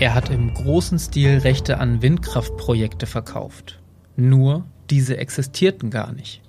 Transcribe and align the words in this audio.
Er 0.00 0.14
hat 0.14 0.30
im 0.30 0.54
großen 0.54 0.98
Stil 0.98 1.40
Rechte 1.40 1.76
an 1.76 2.00
Windkraftprojekte 2.00 3.04
verkauft. 3.04 3.78
Nur 4.16 4.64
diese 4.88 5.18
existierten 5.18 5.90
gar 5.90 6.12
nicht. 6.12 6.40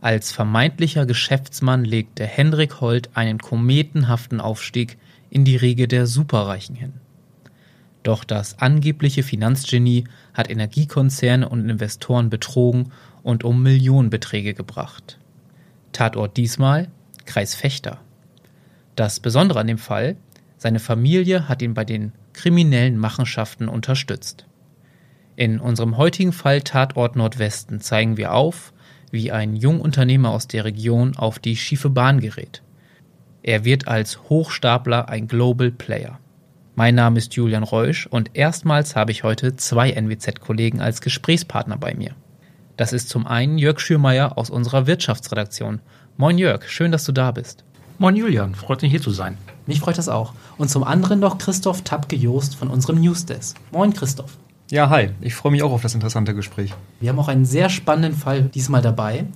Als 0.00 0.32
vermeintlicher 0.32 1.06
Geschäftsmann 1.06 1.84
legte 1.84 2.26
Hendrik 2.26 2.80
Holt 2.80 3.10
einen 3.14 3.38
kometenhaften 3.38 4.40
Aufstieg 4.40 4.98
in 5.30 5.44
die 5.44 5.54
Riege 5.54 5.86
der 5.86 6.08
Superreichen 6.08 6.74
hin. 6.74 6.94
Doch 8.02 8.24
das 8.24 8.58
angebliche 8.58 9.22
Finanzgenie 9.22 10.02
hat 10.34 10.50
Energiekonzerne 10.50 11.48
und 11.48 11.70
Investoren 11.70 12.28
betrogen 12.28 12.90
und 13.22 13.44
um 13.44 13.62
Millionenbeträge 13.62 14.52
gebracht. 14.52 15.16
Tatort 15.92 16.36
diesmal 16.36 16.88
Kreis 17.24 17.54
Fechter. 17.54 18.00
Das 18.96 19.20
Besondere 19.20 19.60
an 19.60 19.68
dem 19.68 19.78
Fall, 19.78 20.16
seine 20.58 20.80
Familie 20.80 21.48
hat 21.48 21.62
ihn 21.62 21.74
bei 21.74 21.84
den 21.84 22.10
kriminellen 22.40 22.96
Machenschaften 22.96 23.68
unterstützt. 23.68 24.46
In 25.36 25.60
unserem 25.60 25.98
heutigen 25.98 26.32
Fall 26.32 26.62
Tatort 26.62 27.14
Nordwesten 27.14 27.82
zeigen 27.82 28.16
wir 28.16 28.32
auf, 28.32 28.72
wie 29.10 29.30
ein 29.30 29.56
Jungunternehmer 29.56 30.30
aus 30.30 30.48
der 30.48 30.64
Region 30.64 31.16
auf 31.18 31.38
die 31.38 31.54
schiefe 31.54 31.90
Bahn 31.90 32.20
gerät. 32.20 32.62
Er 33.42 33.66
wird 33.66 33.88
als 33.88 34.22
Hochstapler 34.30 35.10
ein 35.10 35.28
Global 35.28 35.70
Player. 35.70 36.18
Mein 36.76 36.94
Name 36.94 37.18
ist 37.18 37.34
Julian 37.34 37.62
Reusch 37.62 38.06
und 38.06 38.30
erstmals 38.32 38.96
habe 38.96 39.12
ich 39.12 39.22
heute 39.22 39.54
zwei 39.56 39.90
NWZ-Kollegen 39.90 40.80
als 40.80 41.02
Gesprächspartner 41.02 41.76
bei 41.76 41.92
mir. 41.92 42.14
Das 42.78 42.94
ist 42.94 43.10
zum 43.10 43.26
einen 43.26 43.58
Jörg 43.58 43.80
Schürmeier 43.80 44.38
aus 44.38 44.48
unserer 44.48 44.86
Wirtschaftsredaktion. 44.86 45.82
Moin 46.16 46.38
Jörg, 46.38 46.66
schön, 46.70 46.90
dass 46.90 47.04
du 47.04 47.12
da 47.12 47.32
bist. 47.32 47.64
Moin 48.02 48.16
Julian, 48.16 48.54
freut 48.54 48.80
mich 48.80 48.90
hier 48.90 49.02
zu 49.02 49.10
sein. 49.10 49.36
Mich 49.66 49.80
freut 49.80 49.98
das 49.98 50.08
auch. 50.08 50.32
Und 50.56 50.70
zum 50.70 50.84
anderen 50.84 51.20
noch 51.20 51.36
Christoph 51.36 51.82
Tapke-Joost 51.82 52.56
von 52.56 52.68
unserem 52.68 52.98
Newsdesk. 52.98 53.58
Moin 53.72 53.92
Christoph. 53.92 54.38
Ja, 54.70 54.88
hi. 54.88 55.10
Ich 55.20 55.34
freue 55.34 55.52
mich 55.52 55.62
auch 55.62 55.70
auf 55.70 55.82
das 55.82 55.92
interessante 55.92 56.34
Gespräch. 56.34 56.72
Wir 56.98 57.10
haben 57.10 57.18
auch 57.18 57.28
einen 57.28 57.44
sehr 57.44 57.68
spannenden 57.68 58.18
Fall 58.18 58.44
diesmal 58.44 58.80
dabei. 58.80 59.26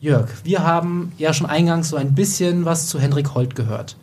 Jörg, 0.00 0.30
wir 0.44 0.64
haben 0.64 1.12
ja 1.18 1.34
schon 1.34 1.46
eingangs 1.46 1.90
so 1.90 1.96
ein 1.96 2.14
bisschen 2.14 2.64
was 2.64 2.86
zu 2.86 2.98
Henrik 2.98 3.34
Holt 3.34 3.54
gehört. 3.54 3.98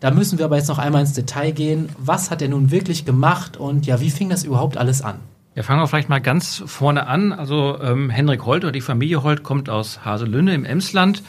Da 0.00 0.10
müssen 0.10 0.38
wir 0.38 0.46
aber 0.46 0.56
jetzt 0.56 0.68
noch 0.68 0.80
einmal 0.80 1.02
ins 1.02 1.12
Detail 1.12 1.52
gehen. 1.52 1.88
Was 1.98 2.32
hat 2.32 2.42
er 2.42 2.48
nun 2.48 2.72
wirklich 2.72 3.04
gemacht 3.04 3.58
und 3.58 3.86
ja, 3.86 4.00
wie 4.00 4.10
fing 4.10 4.28
das 4.28 4.42
überhaupt 4.42 4.76
alles 4.76 5.02
an? 5.02 5.20
Ja, 5.54 5.62
fangen 5.62 5.80
wir 5.80 5.86
vielleicht 5.86 6.08
mal 6.08 6.20
ganz 6.20 6.64
vorne 6.66 7.06
an. 7.06 7.32
Also 7.32 7.78
ähm, 7.80 8.10
Henrik 8.10 8.44
Holt 8.44 8.64
oder 8.64 8.72
die 8.72 8.80
Familie 8.80 9.22
Holt 9.22 9.44
kommt 9.44 9.68
aus 9.70 10.04
Haselünne 10.04 10.52
im 10.52 10.64
Emsland 10.64 11.22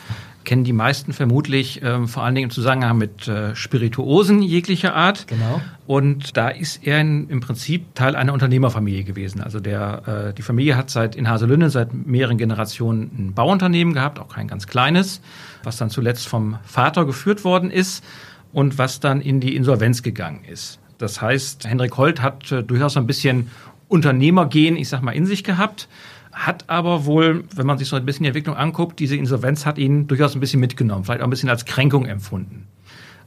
kennen 0.45 0.63
die 0.63 0.73
meisten 0.73 1.13
vermutlich 1.13 1.81
ähm, 1.83 2.08
vor 2.08 2.23
allen 2.23 2.36
Dingen 2.36 2.45
im 2.45 2.52
Zusammenhang 2.52 2.97
mit 2.97 3.27
äh, 3.27 3.55
Spirituosen 3.55 4.41
jeglicher 4.41 4.95
Art. 4.95 5.27
Genau. 5.27 5.61
Und 5.86 6.38
da 6.38 6.49
ist 6.49 6.86
er 6.86 7.02
in, 7.02 7.30
im 7.30 7.39
Prinzip 7.39 7.95
Teil 7.95 8.16
einer 8.16 8.33
Unternehmerfamilie 8.33 9.03
gewesen. 9.03 9.41
Also 9.41 9.59
der, 9.59 10.30
äh, 10.30 10.33
die 10.33 10.41
Familie 10.41 10.77
hat 10.77 10.89
seit 10.89 11.16
in 11.16 11.30
Haselünne 11.30 11.69
seit 11.69 11.94
mehreren 11.94 12.38
Generationen 12.38 13.11
ein 13.17 13.33
Bauunternehmen 13.33 13.94
gehabt, 13.94 14.19
auch 14.19 14.30
kein 14.30 14.47
ganz 14.47 14.67
kleines, 14.67 15.21
was 15.64 15.77
dann 15.77 15.89
zuletzt 15.89 16.27
vom 16.27 16.58
Vater 16.64 17.05
geführt 17.05 17.44
worden 17.44 17.71
ist 17.71 18.03
und 18.52 18.77
was 18.77 18.99
dann 18.99 19.21
in 19.21 19.39
die 19.39 19.55
Insolvenz 19.55 20.03
gegangen 20.03 20.44
ist. 20.49 20.80
Das 20.97 21.21
heißt, 21.21 21.67
Henrik 21.67 21.97
Holt 21.97 22.21
hat 22.21 22.52
äh, 22.52 22.64
durchaus 22.64 22.97
ein 22.97 23.08
bisschen 23.08 23.49
Unternehmergehen, 23.88 24.75
ich 24.75 24.89
sag 24.89 25.02
mal, 25.02 25.11
in 25.11 25.25
sich 25.25 25.44
gehabt 25.44 25.88
hat 26.34 26.70
aber 26.70 27.06
wohl, 27.06 27.45
wenn 27.56 27.66
man 27.66 27.78
sich 27.78 27.88
so 27.88 27.95
ein 27.95 28.06
bisschen 28.06 28.23
die 28.23 28.28
Entwicklung 28.28 28.56
anguckt, 28.56 29.00
diese 29.00 29.16
Insolvenz 29.16 29.66
hat 29.66 29.78
ihn 29.78 30.08
durchaus 30.08 30.36
ein 30.36 30.39
bisschen 30.39 30.59
mitgenommen, 30.59 31.06
vielleicht 31.06 31.22
auch 31.22 31.28
ein 31.28 31.30
bisschen 31.30 31.50
als 31.50 31.66
Kränkung 31.66 32.06
empfunden. 32.06 32.67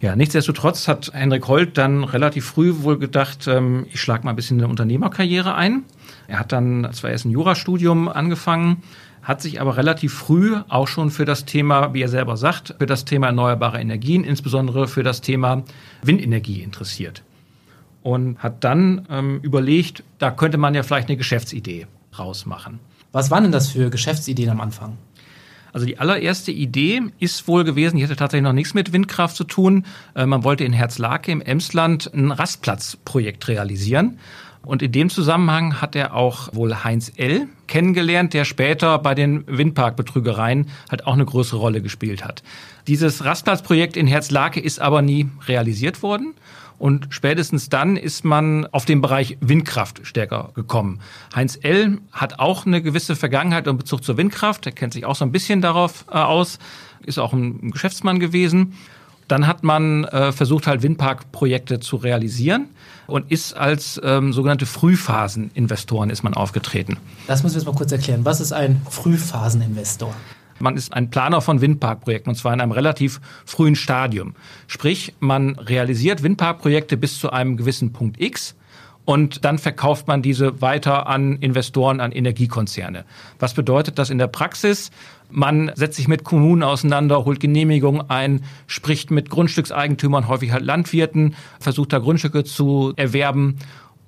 Ja, 0.00 0.14
nichtsdestotrotz 0.14 0.88
hat 0.88 1.10
Henrik 1.14 1.48
Holt 1.48 1.78
dann 1.78 2.04
relativ 2.04 2.44
früh 2.44 2.74
wohl 2.80 2.98
gedacht, 2.98 3.46
ähm, 3.48 3.86
ich 3.90 4.00
schlage 4.00 4.24
mal 4.24 4.30
ein 4.30 4.36
bisschen 4.36 4.58
eine 4.58 4.68
Unternehmerkarriere 4.68 5.54
ein. 5.54 5.84
Er 6.28 6.38
hat 6.38 6.52
dann 6.52 6.88
zwar 6.92 7.10
erst 7.10 7.24
ein 7.24 7.30
Jurastudium 7.30 8.08
angefangen, 8.08 8.82
hat 9.22 9.40
sich 9.40 9.60
aber 9.60 9.76
relativ 9.76 10.12
früh 10.12 10.56
auch 10.68 10.86
schon 10.86 11.10
für 11.10 11.24
das 11.24 11.46
Thema, 11.46 11.94
wie 11.94 12.02
er 12.02 12.08
selber 12.08 12.36
sagt, 12.36 12.74
für 12.78 12.86
das 12.86 13.06
Thema 13.06 13.28
erneuerbare 13.28 13.80
Energien, 13.80 14.22
insbesondere 14.22 14.86
für 14.86 15.02
das 15.02 15.22
Thema 15.22 15.64
Windenergie 16.02 16.62
interessiert. 16.62 17.22
Und 18.02 18.38
hat 18.38 18.62
dann 18.64 19.06
ähm, 19.10 19.40
überlegt, 19.42 20.04
da 20.18 20.30
könnte 20.30 20.58
man 20.58 20.74
ja 20.74 20.82
vielleicht 20.82 21.08
eine 21.08 21.16
Geschäftsidee 21.16 21.86
rausmachen. 22.18 22.80
Was 23.16 23.30
waren 23.30 23.44
denn 23.44 23.52
das 23.52 23.68
für 23.68 23.88
Geschäftsideen 23.88 24.50
am 24.50 24.60
Anfang? 24.60 24.98
Also 25.72 25.86
die 25.86 25.98
allererste 25.98 26.52
Idee 26.52 27.00
ist 27.18 27.48
wohl 27.48 27.64
gewesen, 27.64 27.96
die 27.96 28.04
hatte 28.04 28.14
tatsächlich 28.14 28.44
noch 28.44 28.52
nichts 28.52 28.74
mit 28.74 28.92
Windkraft 28.92 29.36
zu 29.36 29.44
tun. 29.44 29.86
Äh, 30.14 30.26
man 30.26 30.44
wollte 30.44 30.64
in 30.64 30.74
Herzlake 30.74 31.32
im 31.32 31.40
Emsland 31.40 32.10
ein 32.12 32.30
Rastplatzprojekt 32.30 33.48
realisieren. 33.48 34.18
Und 34.66 34.82
in 34.82 34.92
dem 34.92 35.08
Zusammenhang 35.08 35.80
hat 35.80 35.96
er 35.96 36.12
auch 36.12 36.54
wohl 36.54 36.84
Heinz 36.84 37.10
L. 37.16 37.46
kennengelernt, 37.68 38.34
der 38.34 38.44
später 38.44 38.98
bei 38.98 39.14
den 39.14 39.44
Windparkbetrügereien 39.46 40.68
halt 40.90 41.06
auch 41.06 41.14
eine 41.14 41.24
größere 41.24 41.58
Rolle 41.58 41.80
gespielt 41.80 42.22
hat. 42.22 42.42
Dieses 42.86 43.24
Rastplatzprojekt 43.24 43.96
in 43.96 44.06
Herzlake 44.06 44.60
ist 44.60 44.78
aber 44.78 45.00
nie 45.00 45.30
realisiert 45.46 46.02
worden. 46.02 46.34
Und 46.78 47.08
spätestens 47.10 47.68
dann 47.68 47.96
ist 47.96 48.24
man 48.24 48.66
auf 48.66 48.84
den 48.84 49.00
Bereich 49.00 49.38
Windkraft 49.40 50.00
stärker 50.06 50.50
gekommen. 50.54 51.00
Heinz 51.34 51.58
L. 51.62 51.98
hat 52.12 52.38
auch 52.38 52.66
eine 52.66 52.82
gewisse 52.82 53.16
Vergangenheit 53.16 53.66
in 53.66 53.78
Bezug 53.78 54.04
zur 54.04 54.16
Windkraft. 54.16 54.66
Er 54.66 54.72
kennt 54.72 54.92
sich 54.92 55.04
auch 55.06 55.16
so 55.16 55.24
ein 55.24 55.32
bisschen 55.32 55.60
darauf 55.60 56.04
äh, 56.10 56.16
aus, 56.16 56.58
ist 57.04 57.18
auch 57.18 57.32
ein 57.32 57.70
Geschäftsmann 57.70 58.20
gewesen. 58.20 58.74
Dann 59.28 59.46
hat 59.46 59.64
man 59.64 60.04
äh, 60.04 60.30
versucht, 60.32 60.66
halt 60.66 60.82
Windparkprojekte 60.82 61.80
zu 61.80 61.96
realisieren 61.96 62.68
und 63.06 63.30
ist 63.30 63.54
als 63.54 64.00
ähm, 64.04 64.32
sogenannte 64.32 64.66
Frühphaseninvestoren 64.66 66.10
ist 66.10 66.22
man 66.22 66.34
aufgetreten. 66.34 66.98
Das 67.26 67.42
müssen 67.42 67.54
wir 67.54 67.60
jetzt 67.60 67.66
mal 67.66 67.74
kurz 67.74 67.90
erklären. 67.90 68.24
Was 68.24 68.40
ist 68.40 68.52
ein 68.52 68.82
Frühphaseninvestor? 68.88 70.14
Man 70.58 70.76
ist 70.76 70.92
ein 70.92 71.10
Planer 71.10 71.40
von 71.40 71.60
Windparkprojekten 71.60 72.30
und 72.30 72.36
zwar 72.36 72.54
in 72.54 72.60
einem 72.60 72.72
relativ 72.72 73.20
frühen 73.44 73.76
Stadium. 73.76 74.34
Sprich, 74.66 75.14
man 75.20 75.56
realisiert 75.56 76.22
Windparkprojekte 76.22 76.96
bis 76.96 77.18
zu 77.18 77.30
einem 77.30 77.56
gewissen 77.56 77.92
Punkt 77.92 78.20
X 78.20 78.54
und 79.06 79.44
dann 79.44 79.58
verkauft 79.58 80.08
man 80.08 80.20
diese 80.20 80.60
weiter 80.60 81.06
an 81.06 81.36
Investoren, 81.36 82.00
an 82.00 82.10
Energiekonzerne. 82.12 83.04
Was 83.38 83.54
bedeutet 83.54 83.98
das 83.98 84.10
in 84.10 84.18
der 84.18 84.26
Praxis? 84.26 84.90
Man 85.30 85.70
setzt 85.74 85.96
sich 85.96 86.08
mit 86.08 86.24
Kommunen 86.24 86.64
auseinander, 86.64 87.24
holt 87.24 87.40
Genehmigungen 87.40 88.10
ein, 88.10 88.44
spricht 88.66 89.10
mit 89.10 89.30
Grundstückseigentümern, 89.30 90.28
häufig 90.28 90.52
halt 90.52 90.64
Landwirten, 90.64 91.36
versucht 91.60 91.92
da 91.92 91.98
Grundstücke 91.98 92.44
zu 92.44 92.92
erwerben 92.96 93.58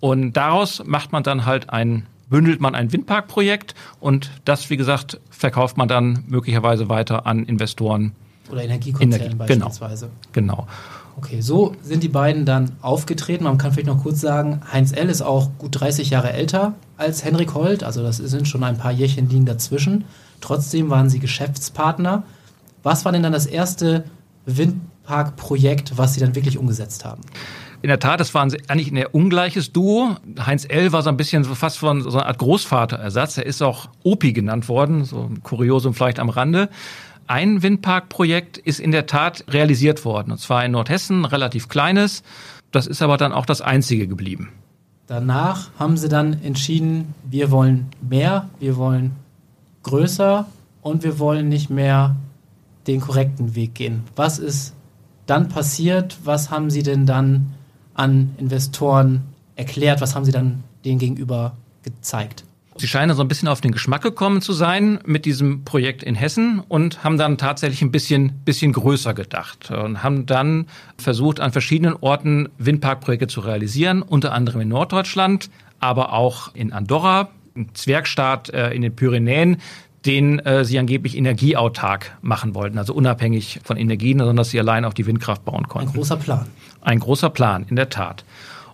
und 0.00 0.32
daraus 0.32 0.82
macht 0.84 1.12
man 1.12 1.22
dann 1.22 1.47
halt 1.47 1.70
ein 1.70 2.06
bündelt 2.28 2.60
man 2.60 2.74
ein 2.74 2.92
Windparkprojekt 2.92 3.74
und 4.00 4.30
das, 4.44 4.70
wie 4.70 4.76
gesagt, 4.76 5.20
verkauft 5.30 5.76
man 5.76 5.88
dann 5.88 6.24
möglicherweise 6.28 6.88
weiter 6.88 7.26
an 7.26 7.44
Investoren. 7.44 8.12
Oder 8.50 8.64
Energiekonzernen 8.64 9.32
Energie. 9.32 9.52
Genau. 9.52 9.66
beispielsweise. 9.66 10.10
Genau. 10.32 10.54
genau. 10.56 10.68
Okay, 11.18 11.40
so 11.40 11.74
sind 11.82 12.04
die 12.04 12.08
beiden 12.08 12.44
dann 12.44 12.70
aufgetreten. 12.80 13.42
Man 13.42 13.58
kann 13.58 13.72
vielleicht 13.72 13.88
noch 13.88 14.04
kurz 14.04 14.20
sagen, 14.20 14.60
Heinz 14.72 14.92
L. 14.92 15.08
ist 15.08 15.20
auch 15.20 15.50
gut 15.58 15.80
30 15.80 16.10
Jahre 16.10 16.32
älter 16.32 16.74
als 16.96 17.24
Henrik 17.24 17.54
Holt, 17.54 17.82
also 17.82 18.04
das 18.04 18.18
sind 18.18 18.46
schon 18.46 18.62
ein 18.62 18.78
paar 18.78 18.92
Jährchen 18.92 19.28
liegen 19.28 19.44
dazwischen. 19.44 20.04
Trotzdem 20.40 20.90
waren 20.90 21.10
sie 21.10 21.18
Geschäftspartner. 21.18 22.22
Was 22.84 23.04
war 23.04 23.10
denn 23.10 23.24
dann 23.24 23.32
das 23.32 23.46
erste 23.46 24.04
Windparkprojekt, 24.46 25.98
was 25.98 26.14
sie 26.14 26.20
dann 26.20 26.36
wirklich 26.36 26.56
umgesetzt 26.56 27.04
haben? 27.04 27.22
In 27.80 27.88
der 27.88 28.00
Tat, 28.00 28.18
das 28.18 28.34
war 28.34 28.42
eigentlich 28.42 28.92
ein 28.92 29.06
ungleiches 29.06 29.72
Duo. 29.72 30.16
Heinz 30.44 30.66
L. 30.68 30.92
war 30.92 31.02
so 31.02 31.10
ein 31.10 31.16
bisschen 31.16 31.44
so 31.44 31.54
fast 31.54 31.78
von 31.78 32.02
so 32.02 32.10
einer 32.10 32.26
Art 32.26 32.38
Großvaterersatz. 32.38 33.38
Er 33.38 33.46
ist 33.46 33.62
auch 33.62 33.88
Opi 34.02 34.32
genannt 34.32 34.68
worden, 34.68 35.04
so 35.04 35.28
ein 35.30 35.42
Kuriosum 35.44 35.94
vielleicht 35.94 36.19
am 36.19 36.28
Rande. 36.28 36.70
Ein 37.28 37.62
Windparkprojekt 37.62 38.58
ist 38.58 38.80
in 38.80 38.90
der 38.90 39.06
Tat 39.06 39.44
realisiert 39.48 40.04
worden, 40.04 40.32
und 40.32 40.38
zwar 40.38 40.64
in 40.64 40.72
Nordhessen, 40.72 41.25
relativ 41.25 41.69
kleines. 41.69 42.22
Das 42.72 42.86
ist 42.86 43.00
aber 43.00 43.16
dann 43.16 43.32
auch 43.32 43.46
das 43.46 43.60
einzige 43.60 44.08
geblieben. 44.08 44.48
Danach 45.06 45.70
haben 45.78 45.96
sie 45.96 46.08
dann 46.08 46.42
entschieden, 46.42 47.14
wir 47.31 47.50
wollen 47.50 47.88
mehr, 48.00 48.48
wir 48.58 48.76
wollen 48.76 49.12
größer 49.84 50.46
und 50.82 51.04
wir 51.04 51.19
wollen 51.19 51.48
nicht 51.48 51.70
mehr 51.70 52.16
den 52.86 53.00
korrekten 53.00 53.54
Weg 53.54 53.74
gehen. 53.74 54.02
Was 54.16 54.38
ist 54.38 54.74
dann 55.26 55.48
passiert? 55.48 56.19
Was 56.24 56.50
haben 56.50 56.70
sie 56.70 56.82
denn 56.82 57.06
dann 57.06 57.54
an 57.98 58.34
Investoren 58.38 59.22
erklärt? 59.56 60.00
Was 60.00 60.14
haben 60.14 60.24
Sie 60.24 60.32
dann 60.32 60.64
denen 60.84 60.98
gegenüber 60.98 61.56
gezeigt? 61.82 62.44
Sie 62.80 62.86
scheinen 62.86 63.16
so 63.16 63.22
ein 63.22 63.28
bisschen 63.28 63.48
auf 63.48 63.60
den 63.60 63.72
Geschmack 63.72 64.02
gekommen 64.02 64.40
zu 64.40 64.52
sein 64.52 65.00
mit 65.04 65.24
diesem 65.24 65.64
Projekt 65.64 66.04
in 66.04 66.14
Hessen 66.14 66.60
und 66.68 67.02
haben 67.02 67.18
dann 67.18 67.36
tatsächlich 67.36 67.82
ein 67.82 67.90
bisschen, 67.90 68.40
bisschen 68.44 68.72
größer 68.72 69.14
gedacht 69.14 69.72
und 69.72 70.04
haben 70.04 70.26
dann 70.26 70.66
versucht, 70.96 71.40
an 71.40 71.50
verschiedenen 71.50 71.96
Orten 72.00 72.48
Windparkprojekte 72.58 73.26
zu 73.26 73.40
realisieren, 73.40 74.02
unter 74.02 74.32
anderem 74.32 74.60
in 74.60 74.68
Norddeutschland, 74.68 75.50
aber 75.80 76.12
auch 76.12 76.54
in 76.54 76.72
Andorra, 76.72 77.30
ein 77.56 77.70
Zwergstaat 77.74 78.50
äh, 78.50 78.70
in 78.70 78.82
den 78.82 78.94
Pyrenäen, 78.94 79.56
den 80.06 80.38
äh, 80.38 80.64
sie 80.64 80.78
angeblich 80.78 81.16
energieautark 81.16 82.16
machen 82.22 82.54
wollten, 82.54 82.78
also 82.78 82.94
unabhängig 82.94 83.58
von 83.64 83.76
Energien, 83.76 84.18
sondern 84.18 84.36
dass 84.36 84.50
sie 84.50 84.60
allein 84.60 84.84
auf 84.84 84.94
die 84.94 85.06
Windkraft 85.06 85.44
bauen 85.44 85.66
konnten. 85.66 85.88
Ein 85.88 85.94
großer 85.94 86.16
Plan. 86.16 86.46
Ein 86.80 87.00
großer 87.00 87.30
Plan, 87.30 87.66
in 87.69 87.76
der 87.76 87.88
Tat. 87.88 88.25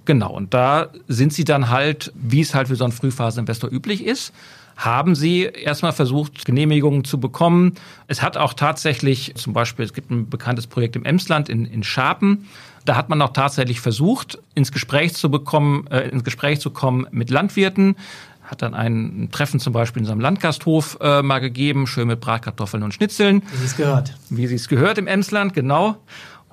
Genau, 0.05 0.33
und 0.33 0.53
da 0.53 0.89
sind 1.09 1.33
sie 1.33 1.45
dann 1.45 1.71
halt, 1.71 2.13
wie 2.15 2.41
es 2.41 2.55
halt 2.55 2.69
für 2.69 2.77
so 2.77 2.85
einen 2.85 2.93
Frühphaseninvestor 2.93 3.71
üblich 3.71 4.05
ist, 4.05 4.33
haben 4.77 5.15
sie 5.15 5.43
erstmal 5.43 5.93
versucht, 5.93 6.45
Genehmigungen 6.45 7.05
zu 7.05 7.19
bekommen. 7.19 7.75
Es 8.09 8.23
hat 8.23 8.37
auch 8.37 8.55
tatsächlich, 8.55 9.35
zum 9.37 9.53
Beispiel, 9.53 9.85
es 9.85 9.93
gibt 9.93 10.11
ein 10.11 10.29
bekanntes 10.29 10.67
Projekt 10.67 10.97
im 10.97 11.05
Emsland 11.05 11.49
in, 11.49 11.65
in 11.65 11.85
Schapen. 11.85 12.49
Da 12.85 12.97
hat 12.97 13.09
man 13.09 13.23
auch 13.23 13.33
tatsächlich 13.33 13.81
versucht, 13.81 14.39
ins 14.55 14.73
Gespräch 14.73 15.15
zu 15.15 15.31
bekommen, 15.31 15.87
äh, 15.91 16.09
ins 16.09 16.25
Gespräch 16.25 16.61
zu 16.61 16.71
kommen 16.71 17.07
mit 17.13 17.31
Landwirten. 17.31 17.97
Hat 18.43 18.61
dann 18.61 18.75
ein 18.75 19.29
Treffen 19.33 19.59
zum 19.59 19.73
Beispiel 19.73 20.03
in 20.03 20.07
seinem 20.07 20.21
Landgasthof 20.21 20.99
äh, 21.01 21.23
mal 21.23 21.39
gegeben, 21.39 21.87
schön 21.87 22.09
mit 22.09 22.21
Bratkartoffeln 22.21 22.83
und 22.83 22.93
Schnitzeln. 22.93 23.43
Wie 23.53 23.57
sie 23.57 23.65
es 23.65 23.77
gehört. 23.77 24.15
Wie 24.29 24.47
sie 24.47 24.57
es 24.57 24.69
gehört 24.69 24.99
im 24.99 25.07
Emsland, 25.07 25.55
genau. 25.55 25.97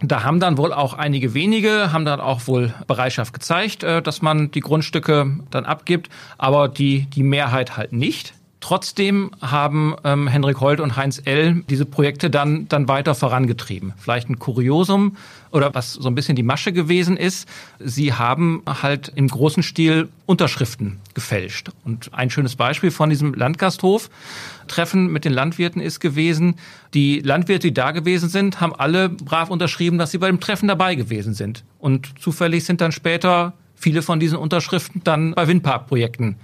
Da 0.04 0.24
haben 0.24 0.40
dann 0.40 0.58
wohl 0.58 0.74
auch 0.74 0.96
einige 0.96 1.34
wenige, 1.34 1.94
haben 1.94 2.06
dann 2.06 2.20
auch 2.20 2.48
wohl 2.48 2.74
Bereitschaft 2.88 3.34
gezeigt, 3.34 3.84
äh, 3.84 4.02
dass 4.02 4.22
man 4.22 4.52
die 4.52 4.60
Grundstücke 4.60 5.38
dann 5.52 5.66
abgibt, 5.66 6.10
aber 6.38 6.68
die, 6.68 7.08
die 7.12 7.24
Mehrheit 7.24 7.78
halt 7.78 7.94
nicht. 7.94 8.34
Trotzdem 8.62 9.32
haben 9.42 9.96
ähm, 10.04 10.28
Henrik 10.28 10.60
Holt 10.62 10.80
und 10.80 10.96
Heinz 10.96 11.20
L. 11.26 11.64
diese 11.68 11.86
Projekte 11.86 12.30
dann, 12.30 12.68
dann 12.68 12.88
weiter 12.88 13.16
vorangetrieben. 13.16 13.94
Vielleicht 13.98 14.30
ein 14.30 14.38
Kuriosum 14.38 15.18
oder 15.52 15.74
was 15.74 15.94
so 15.94 16.08
ein 16.08 16.16
bisschen 16.16 16.36
die 16.36 16.44
Masche 16.44 16.72
gewesen 16.72 17.18
ist. 17.18 17.48
Sie 17.80 18.14
haben 18.14 18.64
halt 18.66 19.12
im 19.16 19.28
großen 19.28 19.64
Stil 19.64 20.10
Unterschriften 20.26 21.00
gefälscht. 21.14 21.70
Und 21.84 22.14
ein 22.14 22.30
schönes 22.30 22.56
Beispiel 22.56 22.92
von 22.92 23.10
diesem 23.10 23.34
Landgasthof 23.34 24.10
Treffen 24.68 25.12
mit 25.12 25.26
den 25.26 25.34
Landwirten 25.34 25.82
ist 25.82 26.00
gewesen. 26.00 26.56
Die 26.94 27.20
Landwirte, 27.20 27.68
die 27.68 27.74
da 27.74 27.92
gewesen 27.92 28.30
sind, 28.30 28.62
haben 28.62 28.74
alle 28.74 29.10
brav 29.10 29.50
unterschrieben, 29.50 29.98
dass 29.98 30.12
sie 30.12 30.18
bei 30.18 30.28
dem 30.28 30.40
Treffen 30.40 30.68
dabei 30.68 30.96
gewesen 30.96 31.34
sind. 31.34 31.64
Und 31.80 32.14
zufällig 32.20 32.64
sind 32.64 32.80
dann 32.82 32.92
später 32.92 33.54
viele 33.76 34.02
von 34.02 34.20
diesen 34.20 34.38
Unterschriften 34.38 35.02
dann 35.04 35.34
bei 35.34 35.48
Windparkprojekten 35.48 36.38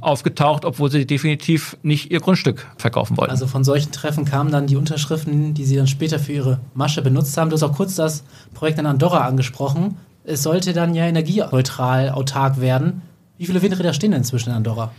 aufgetaucht, 0.00 0.64
obwohl 0.64 0.90
sie 0.90 1.06
definitiv 1.06 1.76
nicht 1.82 2.10
ihr 2.10 2.20
Grundstück 2.20 2.66
verkaufen 2.76 3.16
wollten. 3.16 3.30
Also 3.30 3.46
von 3.46 3.64
solchen 3.64 3.92
Treffen 3.92 4.24
kamen 4.24 4.50
dann 4.50 4.66
die 4.66 4.76
Unterschriften, 4.76 5.54
die 5.54 5.64
sie 5.64 5.76
dann 5.76 5.86
später 5.86 6.18
für 6.18 6.32
ihre 6.32 6.60
Masche 6.74 7.02
benutzt 7.02 7.36
haben. 7.36 7.50
Du 7.50 7.54
hast 7.54 7.62
auch 7.62 7.74
kurz 7.74 7.94
das 7.94 8.24
Projekt 8.52 8.78
in 8.78 8.86
Andorra 8.86 9.26
angesprochen. 9.26 9.96
Es 10.24 10.42
sollte 10.42 10.72
dann 10.72 10.94
ja 10.94 11.04
energieneutral, 11.04 12.10
autark 12.10 12.60
werden. 12.60 13.02
Wie 13.38 13.46
viele 13.46 13.62
Windräder 13.62 13.92
stehen 13.92 14.12
denn 14.12 14.20
inzwischen 14.20 14.50
in 14.50 14.56
Andorra? 14.56 14.92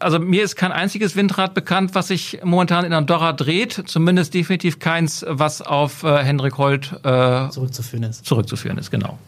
Also 0.00 0.18
mir 0.18 0.44
ist 0.44 0.56
kein 0.56 0.72
einziges 0.72 1.16
Windrad 1.16 1.54
bekannt, 1.54 1.94
was 1.94 2.08
sich 2.08 2.38
momentan 2.44 2.84
in 2.84 2.92
Andorra 2.92 3.32
dreht. 3.32 3.82
Zumindest 3.86 4.34
definitiv 4.34 4.78
keins, 4.78 5.24
was 5.28 5.60
auf 5.60 6.04
äh, 6.04 6.22
Hendrik 6.22 6.58
Holt 6.58 6.92
äh, 7.02 7.48
zurückzuführen 7.50 8.04
ist. 8.04 8.24
Zurückzuführen 8.24 8.78
ist, 8.78 8.90
genau. 8.90 9.18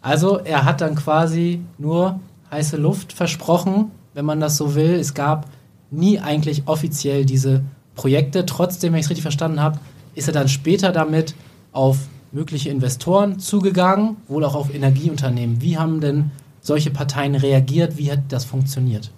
Also 0.00 0.38
er 0.38 0.64
hat 0.64 0.80
dann 0.80 0.96
quasi 0.96 1.60
nur 1.78 2.18
heiße 2.50 2.76
Luft 2.76 3.12
versprochen, 3.12 3.92
wenn 4.14 4.24
man 4.24 4.40
das 4.40 4.56
so 4.56 4.74
will. 4.74 4.94
Es 4.94 5.14
gab 5.14 5.48
nie 5.90 6.18
eigentlich 6.18 6.62
offiziell 6.66 7.24
diese 7.24 7.62
Projekte. 7.94 8.46
Trotzdem, 8.46 8.92
wenn 8.92 9.00
ich 9.00 9.06
es 9.06 9.10
richtig 9.10 9.22
verstanden 9.22 9.60
habe, 9.60 9.78
ist 10.14 10.28
er 10.28 10.34
dann 10.34 10.48
später 10.48 10.92
damit 10.92 11.34
auf 11.72 11.98
mögliche 12.32 12.70
Investoren 12.70 13.38
zugegangen, 13.38 14.16
wohl 14.28 14.44
auch 14.44 14.54
auf 14.54 14.74
Energieunternehmen. 14.74 15.60
Wie 15.60 15.78
haben 15.78 16.00
denn 16.00 16.30
solche 16.60 16.90
Parteien 16.90 17.34
reagiert? 17.34 17.98
Wie 17.98 18.10
hat 18.10 18.20
das 18.30 18.44
funktioniert? 18.44 19.10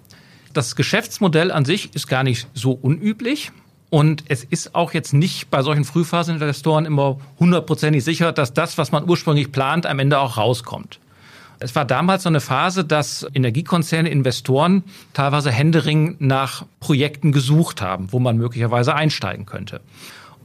Das 0.53 0.75
Geschäftsmodell 0.75 1.51
an 1.51 1.65
sich 1.65 1.93
ist 1.95 2.07
gar 2.07 2.23
nicht 2.23 2.47
so 2.53 2.71
unüblich. 2.71 3.51
Und 3.89 4.23
es 4.27 4.43
ist 4.43 4.75
auch 4.75 4.93
jetzt 4.93 5.13
nicht 5.13 5.49
bei 5.49 5.61
solchen 5.61 5.85
Frühphaseninvestoren 5.85 6.85
immer 6.85 7.17
hundertprozentig 7.39 8.03
sicher, 8.03 8.33
dass 8.33 8.53
das, 8.53 8.77
was 8.77 8.91
man 8.91 9.09
ursprünglich 9.09 9.51
plant, 9.51 9.85
am 9.85 9.99
Ende 9.99 10.19
auch 10.19 10.37
rauskommt. 10.37 10.99
Es 11.59 11.75
war 11.75 11.85
damals 11.85 12.23
so 12.23 12.29
eine 12.29 12.41
Phase, 12.41 12.83
dass 12.83 13.25
Energiekonzerne, 13.33 14.09
Investoren 14.09 14.83
teilweise 15.13 15.51
Händering 15.51 16.15
nach 16.19 16.65
Projekten 16.79 17.31
gesucht 17.31 17.81
haben, 17.81 18.11
wo 18.11 18.19
man 18.19 18.37
möglicherweise 18.37 18.95
einsteigen 18.95 19.45
könnte. 19.45 19.81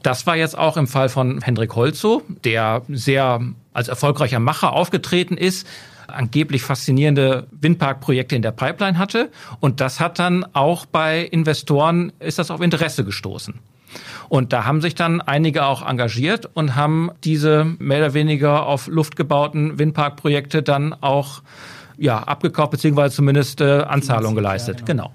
Das 0.03 0.27
war 0.27 0.37
jetzt 0.37 0.57
auch 0.57 0.77
im 0.77 0.87
Fall 0.87 1.09
von 1.09 1.43
Hendrik 1.43 1.75
Holzo, 1.75 2.23
der 2.45 2.83
sehr 2.89 3.41
als 3.73 3.89
erfolgreicher 3.89 4.41
Macher 4.41 4.73
aufgetreten 4.73 5.37
ist, 5.37 5.67
angeblich 6.07 6.62
faszinierende 6.62 7.47
Windparkprojekte 7.53 8.35
in 8.35 8.43
der 8.43 8.53
Pipeline 8.53 8.99
hatte. 8.99 9.31
Und 9.61 9.81
das 9.81 10.01
hat 10.01 10.19
dann 10.19 10.47
auch 10.55 10.87
bei 10.87 11.21
Investoren, 11.23 12.12
ist 12.19 12.39
das 12.39 12.51
auf 12.51 12.61
Interesse 12.61 13.05
gestoßen. 13.05 13.55
Und 14.29 14.53
da 14.53 14.65
haben 14.65 14.81
sich 14.81 14.95
dann 14.95 15.21
einige 15.21 15.65
auch 15.67 15.87
engagiert 15.87 16.49
und 16.55 16.77
haben 16.77 17.11
diese 17.25 17.65
mehr 17.79 17.99
oder 17.99 18.15
weniger 18.15 18.67
auf 18.67 18.87
Luft 18.87 19.17
gebauten 19.17 19.79
Windparkprojekte 19.79 20.63
dann 20.63 20.95
auch 20.95 21.43
ja, 21.99 22.19
abgekauft, 22.19 22.71
beziehungsweise 22.71 23.15
zumindest 23.15 23.61
äh, 23.61 23.83
Anzahlung 23.83 24.35
geleistet. 24.35 24.81
Ja, 24.81 24.87
genau. 24.87 25.05
genau. 25.05 25.15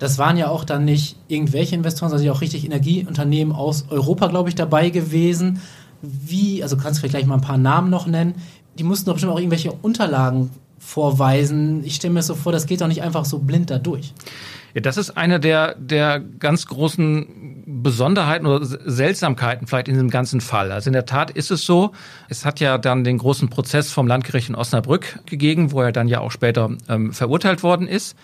Das 0.00 0.18
waren 0.18 0.36
ja 0.36 0.48
auch 0.48 0.64
dann 0.64 0.84
nicht 0.84 1.16
irgendwelche 1.28 1.76
Investoren, 1.76 2.10
sondern 2.10 2.28
auch 2.30 2.40
richtig 2.40 2.64
Energieunternehmen 2.64 3.54
aus 3.54 3.86
Europa, 3.90 4.26
glaube 4.26 4.48
ich, 4.48 4.54
dabei 4.54 4.90
gewesen. 4.90 5.60
Wie, 6.02 6.62
also 6.62 6.76
kannst 6.76 6.98
du 6.98 7.00
vielleicht 7.00 7.14
gleich 7.14 7.26
mal 7.26 7.36
ein 7.36 7.40
paar 7.40 7.58
Namen 7.58 7.90
noch 7.90 8.06
nennen. 8.06 8.34
Die 8.76 8.82
mussten 8.82 9.06
doch 9.06 9.14
bestimmt 9.14 9.32
auch 9.32 9.38
irgendwelche 9.38 9.72
Unterlagen 9.72 10.50
vorweisen. 10.84 11.82
Ich 11.84 11.96
stelle 11.96 12.12
mir 12.12 12.22
so 12.22 12.34
vor, 12.34 12.52
das 12.52 12.66
geht 12.66 12.80
doch 12.80 12.88
nicht 12.88 13.02
einfach 13.02 13.24
so 13.24 13.38
blind 13.38 13.70
da 13.70 13.78
durch. 13.78 14.12
Ja, 14.74 14.80
das 14.80 14.96
ist 14.96 15.16
eine 15.16 15.40
der, 15.40 15.76
der 15.76 16.20
ganz 16.20 16.66
großen 16.66 17.64
Besonderheiten 17.66 18.46
oder 18.46 18.64
Seltsamkeiten 18.64 19.66
vielleicht 19.66 19.88
in 19.88 19.94
diesem 19.94 20.10
ganzen 20.10 20.40
Fall. 20.40 20.72
Also 20.72 20.88
in 20.88 20.92
der 20.92 21.06
Tat 21.06 21.30
ist 21.30 21.50
es 21.50 21.64
so, 21.64 21.92
es 22.28 22.44
hat 22.44 22.60
ja 22.60 22.76
dann 22.76 23.04
den 23.04 23.18
großen 23.18 23.48
Prozess 23.48 23.92
vom 23.92 24.06
Landgericht 24.06 24.48
in 24.48 24.56
Osnabrück 24.56 25.20
gegeben, 25.26 25.70
wo 25.72 25.80
er 25.80 25.92
dann 25.92 26.08
ja 26.08 26.20
auch 26.20 26.32
später 26.32 26.70
ähm, 26.88 27.12
verurteilt 27.12 27.62
worden 27.62 27.86
ist. 27.86 28.16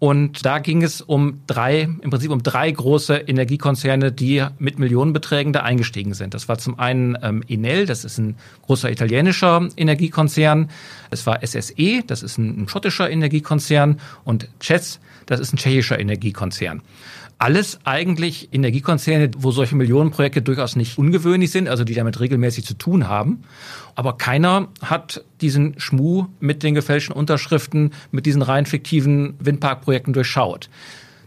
Und 0.00 0.46
da 0.46 0.60
ging 0.60 0.82
es 0.82 1.02
um 1.02 1.42
drei, 1.46 1.82
im 1.82 2.08
Prinzip 2.08 2.30
um 2.30 2.42
drei 2.42 2.70
große 2.70 3.16
Energiekonzerne, 3.16 4.10
die 4.10 4.42
mit 4.58 4.78
Millionenbeträgen 4.78 5.52
da 5.52 5.60
eingestiegen 5.60 6.14
sind. 6.14 6.32
Das 6.32 6.48
war 6.48 6.56
zum 6.56 6.78
einen 6.78 7.18
ähm, 7.20 7.44
Enel, 7.46 7.84
das 7.84 8.06
ist 8.06 8.16
ein 8.16 8.36
großer 8.62 8.90
italienischer 8.90 9.68
Energiekonzern. 9.76 10.70
Es 11.10 11.26
war 11.26 11.46
SSE, 11.46 12.02
das 12.06 12.22
ist 12.22 12.38
ein, 12.38 12.62
ein 12.62 12.68
schottischer 12.68 13.10
Energiekonzern. 13.10 14.00
Und 14.24 14.48
CES, 14.62 15.00
das 15.26 15.38
ist 15.38 15.52
ein 15.52 15.58
tschechischer 15.58 15.98
Energiekonzern 15.98 16.80
alles 17.40 17.80
eigentlich 17.84 18.52
Energiekonzerne, 18.52 19.30
wo 19.38 19.50
solche 19.50 19.74
Millionenprojekte 19.74 20.42
durchaus 20.42 20.76
nicht 20.76 20.98
ungewöhnlich 20.98 21.50
sind, 21.50 21.68
also 21.68 21.84
die 21.84 21.94
damit 21.94 22.20
regelmäßig 22.20 22.66
zu 22.66 22.74
tun 22.74 23.08
haben. 23.08 23.44
Aber 23.94 24.18
keiner 24.18 24.68
hat 24.82 25.24
diesen 25.40 25.80
Schmuh 25.80 26.26
mit 26.38 26.62
den 26.62 26.74
gefälschten 26.74 27.16
Unterschriften, 27.16 27.92
mit 28.10 28.26
diesen 28.26 28.42
rein 28.42 28.66
fiktiven 28.66 29.36
Windparkprojekten 29.38 30.12
durchschaut. 30.12 30.68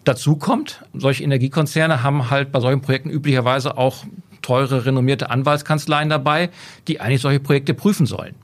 Dazu 0.03 0.35
kommt, 0.35 0.85
solche 0.93 1.23
Energiekonzerne 1.23 2.03
haben 2.03 2.29
halt 2.29 2.51
bei 2.51 2.59
solchen 2.59 2.81
Projekten 2.81 3.09
üblicherweise 3.09 3.75
auch 3.75 4.05
teure, 4.43 4.85
renommierte 4.85 5.31
Anwaltskanzleien 5.31 6.09
dabei, 6.09 6.51
die 6.88 7.01
eigentlich 7.01 7.21
solche 7.21 7.39
Projekte 7.39 7.73
prüfen 7.73 8.05
sollen. 8.05 8.35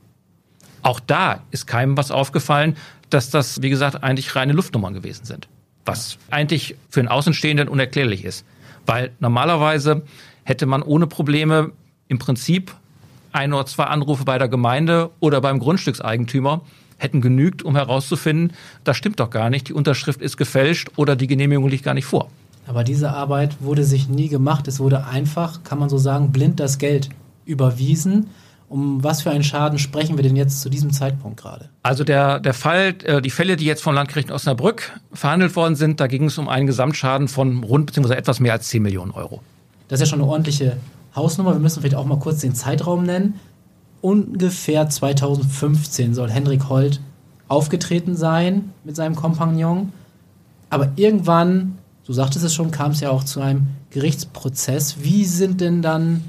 Auch 0.81 0.99
da 0.99 1.43
ist 1.51 1.67
keinem 1.67 1.97
was 1.97 2.09
aufgefallen, 2.09 2.77
dass 3.11 3.29
das, 3.29 3.61
wie 3.61 3.69
gesagt, 3.69 4.03
eigentlich 4.03 4.35
reine 4.35 4.53
Luftnummern 4.53 4.95
gewesen 4.95 5.25
sind 5.25 5.47
was 5.89 6.17
eigentlich 6.29 6.75
für 6.89 6.99
einen 6.99 7.09
Außenstehenden 7.09 7.67
unerklärlich 7.67 8.23
ist. 8.23 8.45
Weil 8.85 9.11
normalerweise 9.19 10.03
hätte 10.43 10.65
man 10.65 10.81
ohne 10.83 11.07
Probleme 11.07 11.71
im 12.07 12.19
Prinzip 12.19 12.73
ein 13.31 13.53
oder 13.53 13.65
zwei 13.65 13.85
Anrufe 13.85 14.23
bei 14.23 14.37
der 14.37 14.47
Gemeinde 14.47 15.09
oder 15.19 15.41
beim 15.41 15.59
Grundstückseigentümer 15.59 16.61
hätten 16.97 17.21
genügt, 17.21 17.63
um 17.63 17.75
herauszufinden, 17.75 18.53
das 18.83 18.97
stimmt 18.97 19.19
doch 19.19 19.29
gar 19.29 19.49
nicht, 19.49 19.69
die 19.69 19.73
Unterschrift 19.73 20.21
ist 20.21 20.37
gefälscht 20.37 20.89
oder 20.95 21.15
die 21.15 21.27
Genehmigung 21.27 21.67
liegt 21.69 21.85
gar 21.85 21.93
nicht 21.93 22.05
vor. 22.05 22.29
Aber 22.67 22.83
diese 22.83 23.11
Arbeit 23.11 23.57
wurde 23.61 23.83
sich 23.83 24.09
nie 24.09 24.27
gemacht. 24.27 24.67
Es 24.67 24.79
wurde 24.79 25.05
einfach, 25.05 25.63
kann 25.63 25.79
man 25.79 25.89
so 25.89 25.97
sagen, 25.97 26.31
blind 26.31 26.59
das 26.59 26.77
Geld 26.77 27.09
überwiesen 27.45 28.27
um 28.69 29.03
was 29.03 29.23
für 29.23 29.31
einen 29.31 29.43
Schaden 29.43 29.79
sprechen 29.79 30.15
wir 30.15 30.23
denn 30.23 30.35
jetzt 30.35 30.61
zu 30.61 30.69
diesem 30.69 30.93
Zeitpunkt 30.93 31.41
gerade? 31.41 31.69
Also 31.81 32.03
der, 32.03 32.39
der 32.39 32.53
Fall, 32.53 32.95
äh, 33.03 33.21
die 33.21 33.31
Fälle, 33.31 33.55
die 33.55 33.65
jetzt 33.65 33.81
vom 33.81 33.95
Landgericht 33.95 34.31
Osnabrück 34.31 34.99
verhandelt 35.11 35.55
worden 35.55 35.75
sind, 35.75 35.99
da 35.99 36.07
ging 36.07 36.25
es 36.25 36.37
um 36.37 36.47
einen 36.47 36.67
Gesamtschaden 36.67 37.27
von 37.27 37.63
rund 37.63 37.87
bzw. 37.87 38.13
etwas 38.13 38.39
mehr 38.39 38.53
als 38.53 38.67
10 38.67 38.83
Millionen 38.83 39.11
Euro. 39.11 39.41
Das 39.87 39.99
ist 39.99 40.07
ja 40.07 40.11
schon 40.11 40.21
eine 40.21 40.29
ordentliche 40.29 40.77
Hausnummer. 41.15 41.53
Wir 41.53 41.59
müssen 41.59 41.81
vielleicht 41.81 41.95
auch 41.95 42.05
mal 42.05 42.19
kurz 42.19 42.41
den 42.41 42.53
Zeitraum 42.53 43.03
nennen. 43.03 43.39
Ungefähr 44.01 44.87
2015 44.87 46.13
soll 46.13 46.29
Henrik 46.29 46.69
Holt 46.69 47.01
aufgetreten 47.47 48.15
sein 48.15 48.71
mit 48.83 48.95
seinem 48.95 49.15
Kompagnon. 49.15 49.91
Aber 50.69 50.91
irgendwann, 50.95 51.79
du 52.05 52.13
sagtest 52.13 52.45
es 52.45 52.53
schon, 52.53 52.69
kam 52.69 52.91
es 52.91 52.99
ja 52.99 53.09
auch 53.09 53.23
zu 53.23 53.41
einem 53.41 53.67
Gerichtsprozess. 53.89 54.97
Wie 55.01 55.25
sind 55.25 55.59
denn 55.59 55.81
dann 55.81 56.23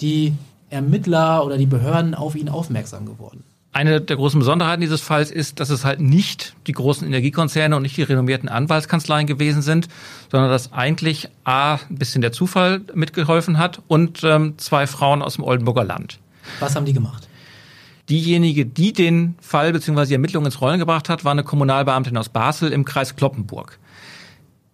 die 0.00 0.34
Ermittler 0.70 1.44
oder 1.44 1.58
die 1.58 1.66
Behörden 1.66 2.14
auf 2.14 2.34
ihn 2.34 2.48
aufmerksam 2.48 3.06
geworden? 3.06 3.44
Eine 3.72 4.00
der 4.00 4.16
großen 4.16 4.40
Besonderheiten 4.40 4.80
dieses 4.80 5.00
Falls 5.00 5.30
ist, 5.30 5.60
dass 5.60 5.70
es 5.70 5.84
halt 5.84 6.00
nicht 6.00 6.56
die 6.66 6.72
großen 6.72 7.06
Energiekonzerne 7.06 7.76
und 7.76 7.82
nicht 7.82 7.96
die 7.96 8.02
renommierten 8.02 8.48
Anwaltskanzleien 8.48 9.28
gewesen 9.28 9.62
sind, 9.62 9.86
sondern 10.30 10.50
dass 10.50 10.72
eigentlich 10.72 11.28
A, 11.44 11.74
ein 11.74 11.96
bisschen 11.96 12.20
der 12.20 12.32
Zufall 12.32 12.80
mitgeholfen 12.94 13.58
hat 13.58 13.80
und 13.86 14.24
ähm, 14.24 14.54
zwei 14.58 14.88
Frauen 14.88 15.22
aus 15.22 15.36
dem 15.36 15.44
Oldenburger 15.44 15.84
Land. 15.84 16.18
Was 16.58 16.74
haben 16.74 16.84
die 16.84 16.92
gemacht? 16.92 17.28
diejenige, 18.10 18.66
die 18.66 18.92
den 18.92 19.36
Fall 19.40 19.72
bzw. 19.72 20.06
die 20.06 20.14
Ermittlungen 20.14 20.46
ins 20.46 20.60
Rollen 20.60 20.80
gebracht 20.80 21.08
hat, 21.08 21.24
war 21.24 21.32
eine 21.32 21.44
Kommunalbeamtin 21.44 22.16
aus 22.16 22.28
Basel 22.28 22.72
im 22.72 22.84
Kreis 22.84 23.16
Kloppenburg. 23.16 23.78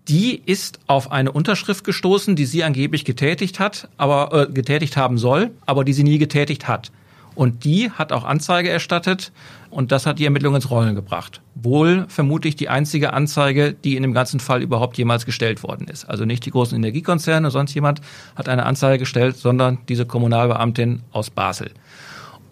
Die 0.08 0.40
ist 0.46 0.78
auf 0.86 1.10
eine 1.10 1.32
Unterschrift 1.32 1.84
gestoßen, 1.84 2.36
die 2.36 2.46
sie 2.46 2.62
angeblich 2.62 3.04
getätigt 3.04 3.58
hat, 3.58 3.88
aber 3.96 4.32
äh, 4.32 4.52
getätigt 4.52 4.96
haben 4.96 5.18
soll, 5.18 5.50
aber 5.66 5.84
die 5.84 5.92
sie 5.92 6.04
nie 6.04 6.18
getätigt 6.18 6.68
hat. 6.68 6.92
Und 7.34 7.64
die 7.64 7.90
hat 7.90 8.12
auch 8.12 8.24
Anzeige 8.24 8.70
erstattet 8.70 9.30
und 9.68 9.92
das 9.92 10.06
hat 10.06 10.18
die 10.18 10.24
Ermittlung 10.24 10.54
ins 10.54 10.70
Rollen 10.70 10.94
gebracht. 10.94 11.42
Wohl 11.54 12.06
vermutlich 12.08 12.56
die 12.56 12.70
einzige 12.70 13.12
Anzeige, 13.12 13.74
die 13.74 13.94
in 13.94 14.02
dem 14.02 14.14
ganzen 14.14 14.40
Fall 14.40 14.62
überhaupt 14.62 14.96
jemals 14.96 15.26
gestellt 15.26 15.62
worden 15.62 15.86
ist. 15.86 16.06
Also 16.06 16.24
nicht 16.24 16.46
die 16.46 16.50
großen 16.50 16.76
Energiekonzerne, 16.76 17.50
sonst 17.50 17.74
jemand 17.74 18.00
hat 18.36 18.48
eine 18.48 18.64
Anzeige 18.64 18.98
gestellt, 18.98 19.36
sondern 19.36 19.78
diese 19.88 20.06
Kommunalbeamtin 20.06 21.02
aus 21.12 21.28
Basel. 21.28 21.72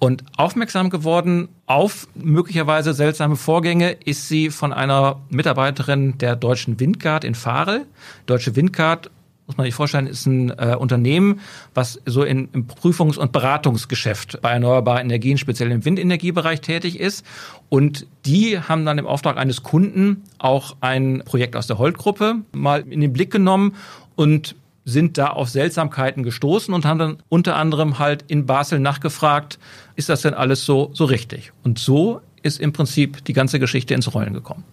Und 0.04 0.23
aufmerksam 0.37 0.90
geworden 0.90 1.49
auf 1.64 2.08
möglicherweise 2.14 2.92
seltsame 2.92 3.37
Vorgänge 3.37 3.92
ist 4.04 4.28
sie 4.28 4.50
von 4.50 4.75
einer 4.75 5.23
Mitarbeiterin 5.30 6.18
der 6.18 6.37
Deutschen 6.37 6.78
Windgard 6.78 7.25
in 7.25 7.34
Farel. 7.34 7.87
Deutsche 8.26 8.54
Windgard 8.54 9.11
muss 9.46 9.56
man 9.56 9.64
sich 9.64 9.75
vorstellen, 9.75 10.06
ist 10.06 10.26
ein 10.26 10.50
äh, 10.50 10.76
Unternehmen, 10.78 11.40
was 11.73 12.02
so 12.04 12.23
in, 12.23 12.50
im 12.52 12.66
Prüfungs- 12.66 13.16
und 13.16 13.32
Beratungsgeschäft 13.32 14.42
bei 14.42 14.50
erneuerbaren 14.50 15.06
Energien, 15.06 15.38
speziell 15.38 15.70
im 15.70 15.87
Windenergiebereich 15.87 16.61
tätig 16.61 17.00
ist. 17.00 17.25
Und 17.70 18.06
die 18.26 18.58
haben 18.58 18.84
dann 18.84 18.99
im 18.99 19.06
Auftrag 19.06 19.38
eines 19.38 19.62
Kunden 19.62 20.25
auch 20.37 20.76
ein 20.82 21.23
Projekt 21.25 21.56
aus 21.56 21.66
der 21.66 21.78
Holt-Gruppe 21.78 22.42
mal 22.52 22.82
in 22.82 23.00
den 23.00 23.14
Blick 23.14 23.30
genommen 23.30 23.75
und 24.16 24.54
sind 24.84 25.18
da 25.18 25.28
auf 25.28 25.48
Seltsamkeiten 25.48 26.22
gestoßen 26.22 26.74
und 26.74 26.84
haben 26.84 26.98
dann 26.98 27.16
unter 27.28 27.56
anderem 27.56 27.98
halt 27.98 28.24
in 28.28 28.46
Basel 28.46 28.80
nachgefragt, 28.80 29.58
ist 29.96 30.08
das 30.08 30.22
denn 30.22 30.34
alles 30.34 30.64
so, 30.64 30.90
so 30.92 31.04
richtig? 31.04 31.52
Und 31.62 31.78
so 31.78 32.20
ist 32.42 32.60
im 32.60 32.72
Prinzip 32.72 33.24
die 33.24 33.32
ganze 33.32 33.58
Geschichte 33.58 33.94
ins 33.94 34.12
Rollen 34.12 34.34
gekommen. 34.34 34.64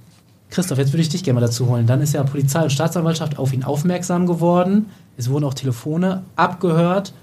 Christoph, 0.50 0.80
jetzt 0.80 0.92
würde 0.92 1.02
ich 1.02 1.10
dich 1.10 1.24
gerne 1.24 1.40
mal 1.40 1.46
dazu 1.46 1.68
holen. 1.68 1.88
Dann 1.88 2.02
ist 2.02 2.14
ja 2.14 2.24
Polizei 2.24 2.62
und 2.62 2.72
Staatsanwaltschaft 2.72 3.40
auf 3.40 3.54
ihn 3.54 3.64
aufmerksam 3.64 4.28
geworden. 4.28 4.88
Es 5.16 5.30
wurden 5.30 5.46
auch 5.46 5.54
Telefone 5.54 6.24
abgehört. 6.36 7.14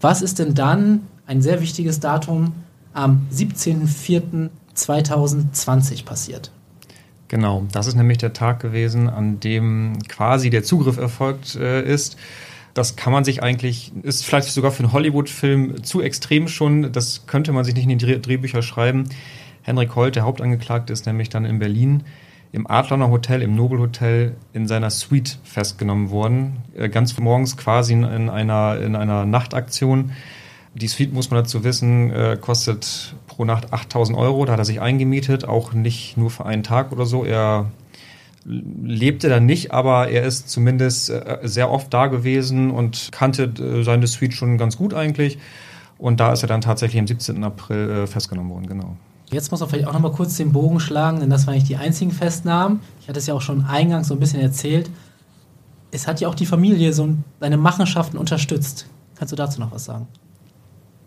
Was 0.00 0.22
ist 0.22 0.40
denn 0.40 0.54
dann 0.54 1.02
ein 1.26 1.40
sehr 1.40 1.60
wichtiges 1.60 2.00
Datum 2.00 2.52
am 2.94 3.28
17.04.2020 3.32 6.04
passiert? 6.04 6.50
Genau, 7.28 7.66
das 7.72 7.86
ist 7.86 7.94
nämlich 7.94 8.18
der 8.18 8.32
Tag 8.32 8.60
gewesen, 8.60 9.08
an 9.08 9.38
dem 9.38 9.98
quasi 10.08 10.48
der 10.48 10.62
Zugriff 10.62 10.96
erfolgt 10.96 11.56
äh, 11.56 11.82
ist. 11.82 12.16
Das 12.72 12.96
kann 12.96 13.12
man 13.12 13.24
sich 13.24 13.42
eigentlich, 13.42 13.92
ist 14.02 14.24
vielleicht 14.24 14.48
sogar 14.48 14.70
für 14.70 14.82
einen 14.82 14.92
Hollywood-Film 14.92 15.82
zu 15.84 16.00
extrem 16.00 16.48
schon. 16.48 16.92
Das 16.92 17.26
könnte 17.26 17.52
man 17.52 17.64
sich 17.64 17.74
nicht 17.74 17.88
in 17.88 17.98
die 17.98 18.20
Drehbücher 18.20 18.62
schreiben. 18.62 19.08
Henrik 19.62 19.94
Holt, 19.94 20.16
der 20.16 20.22
Hauptangeklagte, 20.22 20.92
ist 20.92 21.04
nämlich 21.06 21.28
dann 21.28 21.44
in 21.44 21.58
Berlin 21.58 22.04
im 22.52 22.66
Adlerner 22.66 23.10
Hotel, 23.10 23.42
im 23.42 23.54
Nobel 23.54 23.78
Hotel 23.78 24.36
in 24.54 24.66
seiner 24.66 24.90
Suite 24.90 25.38
festgenommen 25.44 26.10
worden. 26.10 26.58
Äh, 26.74 26.88
ganz 26.88 27.18
morgens 27.18 27.56
quasi 27.56 27.92
in 27.92 28.04
einer, 28.04 28.80
in 28.80 28.96
einer 28.96 29.26
Nachtaktion. 29.26 30.12
Die 30.80 30.88
Suite, 30.88 31.12
muss 31.12 31.30
man 31.30 31.42
dazu 31.42 31.64
wissen, 31.64 32.10
äh, 32.10 32.38
kostet 32.40 33.14
pro 33.26 33.44
Nacht 33.44 33.72
8000 33.72 34.16
Euro. 34.16 34.44
Da 34.44 34.52
hat 34.52 34.58
er 34.60 34.64
sich 34.64 34.80
eingemietet, 34.80 35.44
auch 35.44 35.72
nicht 35.72 36.16
nur 36.16 36.30
für 36.30 36.46
einen 36.46 36.62
Tag 36.62 36.92
oder 36.92 37.04
so. 37.04 37.24
Er 37.24 37.66
lebte 38.44 39.28
da 39.28 39.40
nicht, 39.40 39.72
aber 39.72 40.08
er 40.08 40.22
ist 40.22 40.48
zumindest 40.48 41.10
äh, 41.10 41.38
sehr 41.42 41.70
oft 41.70 41.92
da 41.92 42.06
gewesen 42.06 42.70
und 42.70 43.10
kannte 43.10 43.82
seine 43.82 44.06
Suite 44.06 44.34
schon 44.34 44.56
ganz 44.56 44.76
gut 44.76 44.94
eigentlich. 44.94 45.38
Und 45.98 46.20
da 46.20 46.32
ist 46.32 46.42
er 46.42 46.48
dann 46.48 46.60
tatsächlich 46.60 47.00
am 47.00 47.08
17. 47.08 47.42
April 47.42 48.06
festgenommen 48.06 48.52
worden, 48.52 48.68
genau. 48.68 48.96
Jetzt 49.30 49.50
muss 49.50 49.60
man 49.60 49.68
vielleicht 49.68 49.88
auch 49.88 49.92
noch 49.92 50.00
mal 50.00 50.12
kurz 50.12 50.36
den 50.36 50.52
Bogen 50.52 50.80
schlagen, 50.80 51.20
denn 51.20 51.28
das 51.28 51.46
waren 51.46 51.54
nicht 51.54 51.68
die 51.68 51.76
einzigen 51.76 52.12
Festnahmen. 52.12 52.80
Ich 53.02 53.08
hatte 53.08 53.18
es 53.18 53.26
ja 53.26 53.34
auch 53.34 53.42
schon 53.42 53.64
eingangs 53.66 54.08
so 54.08 54.14
ein 54.14 54.20
bisschen 54.20 54.40
erzählt. 54.40 54.90
Es 55.90 56.06
hat 56.06 56.20
ja 56.20 56.28
auch 56.28 56.34
die 56.34 56.46
Familie 56.46 56.92
so 56.92 57.08
seine 57.40 57.56
Machenschaften 57.56 58.16
unterstützt. 58.16 58.86
Kannst 59.16 59.32
du 59.32 59.36
dazu 59.36 59.60
noch 59.60 59.72
was 59.72 59.84
sagen? 59.84 60.06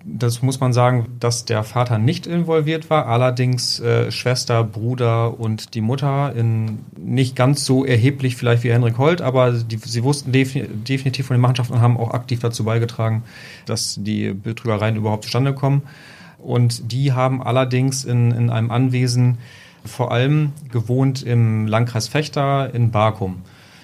Das 0.03 0.41
muss 0.41 0.59
man 0.59 0.73
sagen, 0.73 1.07
dass 1.19 1.45
der 1.45 1.63
Vater 1.63 1.99
nicht 1.99 2.25
involviert 2.25 2.89
war, 2.89 3.05
allerdings 3.05 3.79
äh, 3.79 4.11
Schwester, 4.11 4.63
Bruder 4.63 5.39
und 5.39 5.75
die 5.75 5.81
Mutter 5.81 6.33
in 6.35 6.79
nicht 6.97 7.35
ganz 7.35 7.65
so 7.65 7.85
erheblich 7.85 8.35
vielleicht 8.35 8.63
wie 8.63 8.71
Henrik 8.71 8.97
Holt, 8.97 9.21
aber 9.21 9.51
die, 9.51 9.77
sie 9.77 10.03
wussten 10.03 10.31
definitiv 10.31 11.27
von 11.27 11.35
den 11.35 11.41
Machenschaften 11.41 11.73
und 11.73 11.81
haben 11.81 11.97
auch 11.97 12.11
aktiv 12.11 12.39
dazu 12.39 12.63
beigetragen, 12.63 13.23
dass 13.65 13.97
die 13.99 14.33
Betrügereien 14.33 14.95
überhaupt 14.95 15.25
zustande 15.25 15.53
kommen. 15.53 15.83
Und 16.39 16.91
die 16.91 17.13
haben 17.13 17.43
allerdings 17.43 18.03
in, 18.03 18.31
in 18.31 18.49
einem 18.49 18.71
Anwesen 18.71 19.37
vor 19.85 20.11
allem 20.11 20.53
gewohnt 20.71 21.23
im 21.23 21.67
Landkreis 21.67 22.07
Fechter 22.07 22.73
in 22.73 22.91
Barkum, 22.91 23.43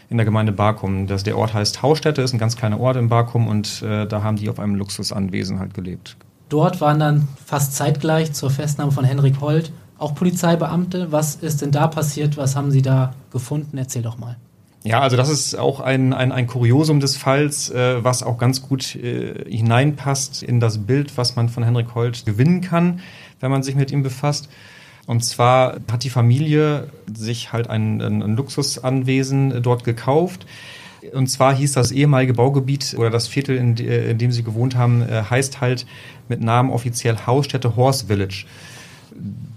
in 0.10 0.18
der 0.18 0.26
Gemeinde 0.26 0.52
Barkum. 0.52 1.08
Das, 1.08 1.24
der 1.24 1.38
Ort 1.38 1.54
heißt 1.54 1.82
Haustätte, 1.82 2.22
ist 2.22 2.34
ein 2.34 2.40
ganz 2.40 2.56
kleiner 2.56 2.80
Ort 2.80 2.98
in 2.98 3.10
Barkum 3.10 3.48
und 3.48 3.82
äh, 3.82 4.06
da 4.08 4.24
haben 4.24 4.38
die 4.38 4.50
auf 4.50 4.60
einem 4.60 4.76
Luxusanwesen 4.76 5.60
halt 5.60 5.74
gelebt. 5.74 6.18
Dort 6.50 6.80
waren 6.80 7.00
dann 7.00 7.28
fast 7.46 7.76
zeitgleich 7.76 8.34
zur 8.34 8.50
Festnahme 8.50 8.92
von 8.92 9.04
Henrik 9.04 9.42
Holt 9.42 9.72
auch 9.98 10.16
Polizeibeamte. 10.16 11.12
Was 11.12 11.36
ist 11.36 11.62
denn 11.62 11.72
da 11.72 11.88
passiert? 11.88 12.38
Was 12.38 12.56
haben 12.56 12.72
Sie 12.72 12.82
da 12.82 13.14
gefunden? 13.32 13.78
Erzähl 13.78 14.02
doch 14.02 14.18
mal. 14.18 14.38
Ja, 14.84 15.02
also 15.02 15.18
das 15.18 15.28
ist 15.28 15.56
auch 15.56 15.82
ein, 15.82 16.14
ein, 16.14 16.32
ein 16.32 16.48
Kuriosum 16.48 17.00
des 17.00 17.18
Falls, 17.18 17.70
äh, 17.70 18.04
was 18.04 18.24
auch 18.24 18.38
ganz 18.38 18.62
gut 18.62 18.96
äh, 18.96 19.44
hineinpasst 19.50 20.44
in 20.44 20.60
das 20.60 20.78
Bild, 20.78 21.18
was 21.18 21.36
man 21.36 21.50
von 21.50 21.64
Henrik 21.64 21.94
Holt 21.96 22.26
gewinnen 22.26 22.62
kann, 22.62 23.02
wenn 23.42 23.52
man 23.52 23.64
sich 23.64 23.76
mit 23.76 23.92
ihm 23.92 24.04
befasst. 24.04 24.48
Und 25.08 25.24
zwar 25.24 25.78
hat 25.90 26.04
die 26.04 26.10
Familie 26.10 26.90
sich 27.12 27.54
halt 27.54 27.70
ein, 27.70 28.02
ein, 28.02 28.36
Luxusanwesen 28.36 29.64
dort 29.64 29.86
gekauft. 29.86 30.46
Und 31.14 31.28
zwar 31.28 31.56
hieß 31.56 31.72
das 31.72 31.92
ehemalige 31.92 32.34
Baugebiet 32.34 32.94
oder 32.98 33.10
das 33.10 33.28
Viertel, 33.28 33.56
in, 33.56 33.78
in 33.78 34.18
dem 34.18 34.34
sie 34.34 34.44
gewohnt 34.44 34.76
haben, 34.76 35.02
äh, 35.02 35.24
heißt 35.24 35.62
halt 35.62 35.86
mit 36.28 36.42
Namen 36.42 36.70
offiziell 36.70 37.18
Hausstätte 37.26 37.78
Horse 37.78 38.08
Village. 38.08 38.46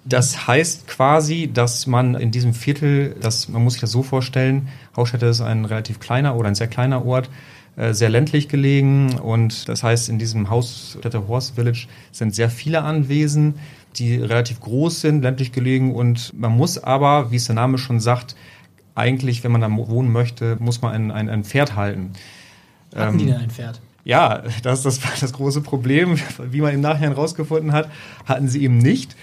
Das 0.04 0.46
heißt 0.46 0.86
quasi, 0.86 1.50
dass 1.52 1.88
man 1.88 2.14
in 2.14 2.30
diesem 2.30 2.54
Viertel, 2.54 3.16
das, 3.20 3.48
man 3.48 3.64
muss 3.64 3.74
sich 3.74 3.80
das 3.80 3.90
so 3.90 4.04
vorstellen, 4.04 4.68
Haustätte 4.96 5.26
ist 5.26 5.40
ein 5.40 5.64
relativ 5.64 5.98
kleiner 5.98 6.36
oder 6.36 6.48
ein 6.48 6.54
sehr 6.54 6.68
kleiner 6.68 7.04
Ort, 7.04 7.28
äh, 7.76 7.92
sehr 7.92 8.08
ländlich 8.08 8.48
gelegen 8.48 9.18
und 9.18 9.68
das 9.68 9.82
heißt, 9.82 10.08
in 10.08 10.18
diesem 10.18 10.48
Hausstätte 10.48 11.26
Horse 11.26 11.54
Village 11.54 11.88
sind 12.12 12.34
sehr 12.34 12.50
viele 12.50 12.82
Anwesen, 12.82 13.54
die 13.96 14.16
relativ 14.16 14.60
groß 14.60 15.00
sind, 15.00 15.22
ländlich 15.22 15.52
gelegen 15.52 15.94
und 15.94 16.32
man 16.38 16.52
muss 16.52 16.78
aber, 16.78 17.30
wie 17.30 17.36
es 17.36 17.46
der 17.46 17.54
Name 17.54 17.78
schon 17.78 18.00
sagt, 18.00 18.36
eigentlich, 18.94 19.44
wenn 19.44 19.52
man 19.52 19.60
da 19.60 19.70
wohnen 19.70 20.12
möchte, 20.12 20.56
muss 20.60 20.82
man 20.82 20.92
ein, 20.92 21.10
ein, 21.10 21.28
ein 21.28 21.44
Pferd 21.44 21.76
halten. 21.76 22.12
Hatten 22.94 23.14
ähm, 23.14 23.18
die 23.18 23.26
denn 23.26 23.36
ein 23.36 23.50
Pferd? 23.50 23.80
Ja, 24.04 24.42
das, 24.62 24.82
das 24.82 25.02
war 25.04 25.12
das 25.20 25.32
große 25.32 25.60
Problem. 25.60 26.18
Wie 26.50 26.60
man 26.60 26.74
im 26.74 26.80
Nachhinein 26.80 27.12
rausgefunden 27.12 27.72
hat, 27.72 27.90
hatten 28.26 28.48
sie 28.48 28.62
eben 28.62 28.78
nicht 28.78 29.16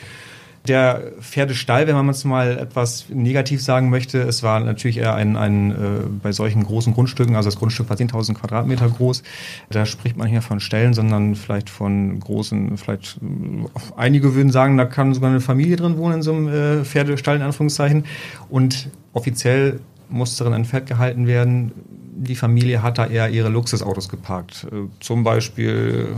der 0.68 1.12
Pferdestall, 1.22 1.88
wenn 1.88 1.96
man 1.96 2.10
es 2.10 2.26
mal 2.26 2.58
etwas 2.58 3.06
negativ 3.10 3.62
sagen 3.62 3.90
möchte, 3.90 4.20
es 4.20 4.44
war 4.44 4.60
natürlich 4.60 4.98
eher 4.98 5.16
ein, 5.16 5.38
ein 5.38 5.72
äh, 5.72 5.76
bei 6.22 6.32
solchen 6.32 6.64
großen 6.64 6.94
Grundstücken, 6.94 7.36
also 7.36 7.48
das 7.48 7.58
Grundstück 7.58 7.90
war 7.90 7.98
10.000 7.98 8.34
Quadratmeter 8.34 8.90
groß, 8.90 9.24
da 9.70 9.86
spricht 9.86 10.18
man 10.18 10.28
hier 10.28 10.42
von 10.42 10.60
Ställen, 10.60 10.94
sondern 10.94 11.36
vielleicht 11.36 11.70
von 11.70 12.20
großen, 12.20 12.78
vielleicht 12.78 13.20
äh, 13.22 13.68
einige 13.96 14.36
würden 14.36 14.52
sagen, 14.52 14.78
da 14.78 14.86
kann 14.86 15.14
sogar 15.14 15.30
eine 15.30 15.42
Familie 15.42 15.76
drin 15.76 15.98
wohnen 15.98 16.16
in 16.16 16.22
so 16.22 16.34
einem 16.34 16.48
äh, 16.48 16.84
Pferdestall 16.84 17.38
in 17.38 17.42
Anführungszeichen. 17.42 18.06
Und 18.50 18.90
offiziell 19.14 19.80
musste 20.10 20.44
darin 20.44 20.62
ein 20.62 20.66
Pferd 20.66 20.88
gehalten 20.88 21.28
werden, 21.28 21.72
die 22.18 22.36
Familie 22.36 22.82
hat 22.82 22.98
da 22.98 23.06
eher 23.06 23.30
ihre 23.30 23.50
Luxusautos 23.50 24.10
geparkt. 24.10 24.68
Äh, 24.72 24.88
zum 25.00 25.24
Beispiel 25.24 26.10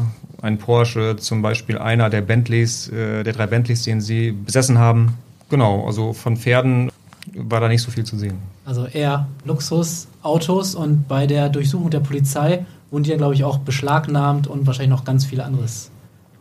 ein 0.42 0.58
Porsche, 0.58 1.18
zum 1.18 1.42
Beispiel 1.42 1.78
einer 1.78 2.10
der 2.10 2.22
Bentleys, 2.22 2.88
äh, 2.90 3.24
der 3.24 3.34
drei 3.34 3.48
Bentleys, 3.48 3.84
den 3.84 4.02
sie 4.02 4.32
besessen 4.32 4.78
haben. 4.78 5.18
Genau, 5.50 5.86
also 5.86 6.14
von 6.14 6.38
Pferden 6.38 6.92
war 7.34 7.60
da 7.60 7.68
nicht 7.68 7.82
so 7.82 7.92
viel 7.92 8.06
zu 8.06 8.18
sehen. 8.18 8.38
Also 8.66 8.86
eher 8.86 9.28
Luxusautos 9.46 10.76
und 10.76 11.08
bei 11.08 11.28
der 11.28 11.50
Durchsuchung 11.50 11.90
der 11.90 12.00
Polizei 12.00 12.66
wurden 12.92 13.04
die 13.04 13.12
ja, 13.12 13.18
glaube 13.18 13.34
ich, 13.34 13.44
auch 13.44 13.60
beschlagnahmt 13.60 14.48
und 14.48 14.66
wahrscheinlich 14.66 14.92
noch 14.92 15.04
ganz 15.04 15.26
viel 15.26 15.42
anderes 15.42 15.92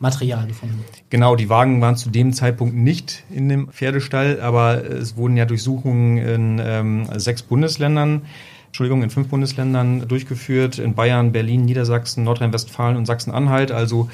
Material 0.00 0.46
gefunden. 0.46 0.84
Genau, 1.10 1.34
die 1.34 1.48
Wagen 1.48 1.80
waren 1.80 1.96
zu 1.96 2.10
dem 2.10 2.32
Zeitpunkt 2.32 2.74
nicht 2.74 3.24
in 3.30 3.48
dem 3.48 3.68
Pferdestall, 3.68 4.40
aber 4.40 4.84
es 4.84 5.16
wurden 5.16 5.36
ja 5.36 5.44
Durchsuchungen 5.44 6.18
in 6.18 6.60
ähm, 6.62 7.08
sechs 7.16 7.42
Bundesländern 7.42 8.22
Entschuldigung, 8.68 9.02
in 9.02 9.10
fünf 9.10 9.28
Bundesländern 9.28 10.06
durchgeführt, 10.06 10.78
in 10.78 10.94
Bayern, 10.94 11.32
Berlin, 11.32 11.64
Niedersachsen, 11.64 12.24
Nordrhein-Westfalen 12.24 12.96
und 12.96 13.06
Sachsen-Anhalt. 13.06 13.72
Also 13.72 14.08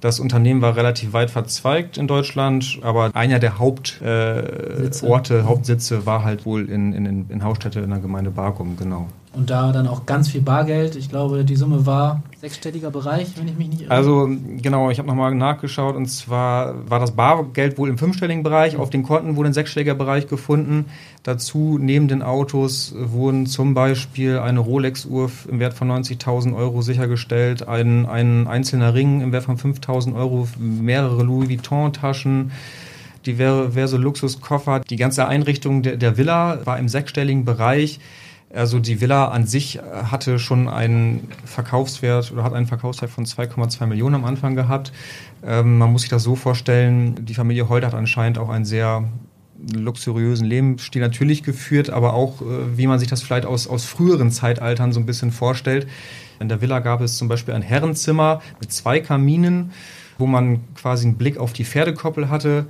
das 0.00 0.18
Unternehmen 0.18 0.62
war 0.62 0.76
relativ 0.76 1.12
weit 1.12 1.30
verzweigt 1.30 1.98
in 1.98 2.06
Deutschland, 2.06 2.78
aber 2.82 3.14
einer 3.14 3.38
der 3.38 3.58
Hauptorte, 3.58 5.38
äh, 5.38 5.42
Hauptsitze 5.42 6.06
war 6.06 6.24
halt 6.24 6.46
wohl 6.46 6.68
in, 6.68 6.92
in, 6.92 7.26
in 7.28 7.44
Hausstätte 7.44 7.80
in 7.80 7.90
der 7.90 7.98
Gemeinde 7.98 8.30
Barkum, 8.30 8.76
genau. 8.76 9.08
Und 9.32 9.48
da 9.48 9.70
dann 9.70 9.86
auch 9.86 10.06
ganz 10.06 10.28
viel 10.28 10.40
Bargeld. 10.40 10.96
Ich 10.96 11.08
glaube, 11.08 11.44
die 11.44 11.54
Summe 11.54 11.86
war 11.86 12.22
sechsstelliger 12.40 12.90
Bereich, 12.90 13.28
wenn 13.36 13.46
ich 13.46 13.56
mich 13.56 13.68
nicht 13.68 13.82
irre. 13.82 13.90
Also 13.90 14.28
genau, 14.60 14.90
ich 14.90 14.98
habe 14.98 15.06
nochmal 15.06 15.32
nachgeschaut 15.34 15.94
und 15.94 16.06
zwar 16.06 16.90
war 16.90 16.98
das 16.98 17.12
Bargeld 17.12 17.78
wohl 17.78 17.88
im 17.88 17.96
fünfstelligen 17.96 18.42
Bereich, 18.42 18.76
auf 18.76 18.90
den 18.90 19.04
Konten 19.04 19.36
wurde 19.36 19.50
ein 19.50 19.52
sechsstelliger 19.52 19.94
Bereich 19.94 20.26
gefunden. 20.26 20.86
Dazu 21.22 21.78
neben 21.80 22.08
den 22.08 22.22
Autos 22.22 22.92
wurden 22.98 23.46
zum 23.46 23.74
Beispiel 23.74 24.38
eine 24.38 24.58
Rolex-Uhr 24.58 25.30
im 25.48 25.60
Wert 25.60 25.74
von 25.74 25.90
90.000 25.90 26.56
Euro 26.56 26.82
sichergestellt, 26.82 27.68
ein, 27.68 28.06
ein 28.06 28.48
einzelner 28.48 28.94
Ring 28.94 29.20
im 29.20 29.30
Wert 29.30 29.44
von 29.44 29.58
5.000 29.58 30.16
Euro, 30.16 30.48
mehrere 30.58 31.22
Louis 31.22 31.48
Vuitton-Taschen 31.48 32.50
diverse 33.26 33.96
Luxuskoffer. 33.96 34.80
Die 34.80 34.96
ganze 34.96 35.26
Einrichtung 35.26 35.82
der, 35.82 35.96
der 35.96 36.16
Villa 36.16 36.64
war 36.64 36.78
im 36.78 36.88
sechsstelligen 36.88 37.44
Bereich. 37.44 38.00
Also 38.52 38.80
die 38.80 39.00
Villa 39.00 39.28
an 39.28 39.46
sich 39.46 39.78
hatte 39.80 40.40
schon 40.40 40.68
einen 40.68 41.28
Verkaufswert 41.44 42.32
oder 42.32 42.42
hat 42.42 42.52
einen 42.52 42.66
Verkaufswert 42.66 43.10
von 43.10 43.24
2,2 43.24 43.86
Millionen 43.86 44.16
am 44.16 44.24
Anfang 44.24 44.56
gehabt. 44.56 44.92
Ähm, 45.44 45.78
man 45.78 45.92
muss 45.92 46.02
sich 46.02 46.10
das 46.10 46.24
so 46.24 46.34
vorstellen, 46.34 47.24
die 47.24 47.34
Familie 47.34 47.68
Holt 47.68 47.84
hat 47.84 47.94
anscheinend 47.94 48.38
auch 48.38 48.48
einen 48.48 48.64
sehr 48.64 49.04
luxuriösen 49.72 50.46
Lebensstil 50.46 51.02
natürlich 51.02 51.42
geführt, 51.42 51.90
aber 51.90 52.14
auch, 52.14 52.42
äh, 52.42 52.76
wie 52.76 52.86
man 52.86 52.98
sich 52.98 53.08
das 53.08 53.22
vielleicht 53.22 53.46
aus, 53.46 53.68
aus 53.68 53.84
früheren 53.84 54.30
Zeitaltern 54.30 54.92
so 54.92 55.00
ein 55.00 55.06
bisschen 55.06 55.30
vorstellt. 55.30 55.86
In 56.40 56.48
der 56.48 56.60
Villa 56.60 56.80
gab 56.80 57.02
es 57.02 57.16
zum 57.16 57.28
Beispiel 57.28 57.54
ein 57.54 57.62
Herrenzimmer 57.62 58.40
mit 58.60 58.72
zwei 58.72 59.00
Kaminen, 59.00 59.70
wo 60.18 60.26
man 60.26 60.60
quasi 60.74 61.06
einen 61.06 61.16
Blick 61.16 61.38
auf 61.38 61.52
die 61.52 61.64
Pferdekoppel 61.64 62.30
hatte. 62.30 62.66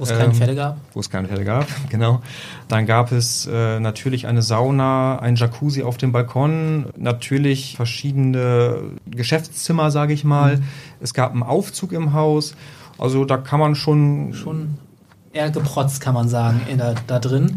Wo 0.00 0.04
es 0.04 0.10
keine 0.10 0.24
ähm, 0.24 0.34
Pferde 0.34 0.54
gab? 0.54 0.78
Wo 0.94 1.00
es 1.00 1.10
keine 1.10 1.28
Pferde 1.28 1.44
gab, 1.44 1.66
genau. 1.90 2.22
Dann 2.68 2.86
gab 2.86 3.12
es 3.12 3.46
äh, 3.46 3.78
natürlich 3.80 4.26
eine 4.26 4.40
Sauna, 4.40 5.18
ein 5.18 5.36
Jacuzzi 5.36 5.82
auf 5.82 5.98
dem 5.98 6.10
Balkon, 6.10 6.86
natürlich 6.96 7.76
verschiedene 7.76 8.78
Geschäftszimmer, 9.06 9.90
sage 9.90 10.14
ich 10.14 10.24
mal. 10.24 10.56
Mhm. 10.56 10.62
Es 11.00 11.12
gab 11.12 11.32
einen 11.32 11.42
Aufzug 11.42 11.92
im 11.92 12.14
Haus. 12.14 12.54
Also 12.96 13.26
da 13.26 13.36
kann 13.36 13.60
man 13.60 13.74
schon... 13.74 14.32
Schon 14.32 14.78
eher 15.34 15.50
geprotzt, 15.50 16.00
kann 16.00 16.14
man 16.14 16.30
sagen, 16.30 16.62
der, 16.78 16.94
da 17.06 17.18
drin. 17.18 17.56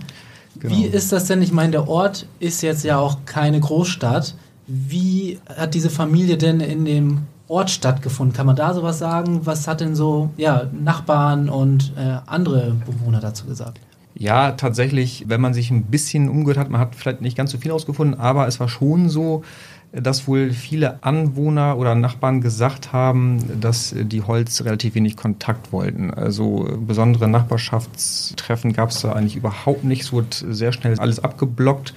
Genau. 0.60 0.76
Wie 0.76 0.86
ist 0.86 1.14
das 1.14 1.26
denn? 1.26 1.42
Ich 1.42 1.54
meine, 1.54 1.72
der 1.72 1.88
Ort 1.88 2.28
ist 2.40 2.62
jetzt 2.62 2.84
ja 2.84 2.98
auch 2.98 3.20
keine 3.26 3.60
Großstadt. 3.62 4.36
Wie 4.68 5.40
hat 5.48 5.74
diese 5.76 5.90
Familie 5.90 6.38
denn 6.38 6.60
in 6.60 6.84
dem 6.84 7.20
Ort 7.48 7.70
stattgefunden. 7.70 8.36
Kann 8.36 8.46
man 8.46 8.56
da 8.56 8.74
sowas 8.74 9.00
sagen? 9.00 9.46
Was 9.46 9.68
hat 9.68 9.82
denn 9.82 9.96
so 9.96 10.30
ja, 10.38 10.68
Nachbarn 10.72 11.50
und 11.50 11.94
äh, 11.98 12.18
andere 12.26 12.76
Bewohner 12.86 13.20
dazu 13.20 13.46
gesagt? 13.46 13.80
Ja, 14.16 14.52
tatsächlich, 14.52 15.26
wenn 15.28 15.42
man 15.42 15.54
sich 15.54 15.72
ein 15.72 15.84
bisschen 15.86 16.30
umgehört 16.30 16.58
hat, 16.58 16.70
man 16.70 16.80
hat 16.80 16.96
vielleicht 16.96 17.22
nicht 17.22 17.36
ganz 17.36 17.52
so 17.52 17.58
viel 17.58 17.72
ausgefunden, 17.72 18.20
aber 18.20 18.48
es 18.48 18.60
war 18.60 18.70
schon 18.70 19.10
so, 19.10 19.44
dass 19.92 20.28
wohl 20.28 20.52
viele 20.52 21.04
Anwohner 21.04 21.78
oder 21.78 21.94
Nachbarn 21.96 22.42
gesagt 22.42 22.94
haben, 22.94 23.60
dass 23.60 23.94
die 23.96 24.22
Holz 24.24 24.64
relativ 24.64 24.96
wenig 24.96 25.16
Kontakt 25.16 25.72
wollten. 25.72 26.12
Also 26.12 26.68
besondere 26.80 27.28
Nachbarschaftstreffen 27.28 28.74
gab 28.74 28.90
es 28.90 29.02
da 29.02 29.14
eigentlich 29.14 29.36
überhaupt 29.36 29.84
nicht. 29.84 30.02
Es 30.02 30.12
wurde 30.12 30.28
sehr 30.32 30.74
schnell 30.74 31.00
alles 31.00 31.20
abgeblockt. 31.20 31.94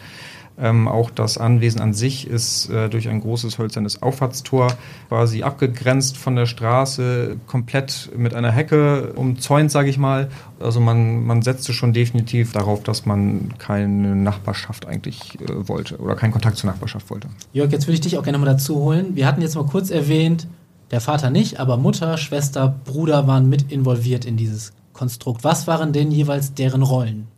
Ähm, 0.59 0.89
auch 0.89 1.11
das 1.11 1.37
Anwesen 1.37 1.81
an 1.81 1.93
sich 1.93 2.27
ist 2.27 2.71
äh, 2.71 2.89
durch 2.89 3.09
ein 3.09 3.21
großes 3.21 3.59
hölzernes 3.59 4.03
Auffahrtstor 4.03 4.73
quasi 5.09 5.43
abgegrenzt 5.43 6.17
von 6.17 6.35
der 6.35 6.47
Straße, 6.47 7.37
komplett 7.47 8.11
mit 8.17 8.33
einer 8.33 8.51
Hecke 8.51 9.13
umzäunt, 9.17 9.71
sage 9.71 9.91
ich 9.91 9.99
mal. 9.99 10.31
Also 10.59 10.81
man, 10.81 11.25
man 11.25 11.43
setzte 11.43 11.75
schon 11.75 11.93
definitiv 11.93 12.53
darauf, 12.53 12.83
dass 12.83 13.05
man 13.05 13.53
keine 13.59 14.17
Nachbarschaft 14.17 14.87
eigentlich 14.87 15.39
äh, 15.41 15.69
wollte 15.69 15.99
oder 15.99 16.15
keinen 16.15 16.33
Kontakt 16.33 16.57
zur 16.57 16.71
Nachbarschaft 16.71 17.11
wollte. 17.11 17.29
Jörg, 17.53 17.71
jetzt 17.71 17.87
würde 17.87 17.95
ich 17.95 18.01
dich 18.01 18.17
auch 18.17 18.23
gerne 18.23 18.39
mal 18.39 18.47
dazu 18.47 18.77
holen. 18.77 19.15
Wir 19.15 19.27
hatten 19.27 19.43
jetzt 19.43 19.57
mal 19.57 19.67
kurz 19.67 19.91
erwähnt, 19.91 20.47
der 20.91 21.01
Vater 21.01 21.31
nicht, 21.31 21.61
aber 21.61 21.77
Mutter, 21.77 22.17
Schwester, 22.17 22.75
Bruder 22.85 23.27
waren 23.27 23.49
mit 23.49 23.71
involviert 23.71 24.25
in 24.25 24.37
dieses 24.37 24.73
Konstrukt. 24.93 25.45
Was 25.45 25.67
waren 25.67 25.93
denn 25.93 26.11
jeweils 26.11 26.55
deren 26.55 26.83
Rollen? 26.83 27.29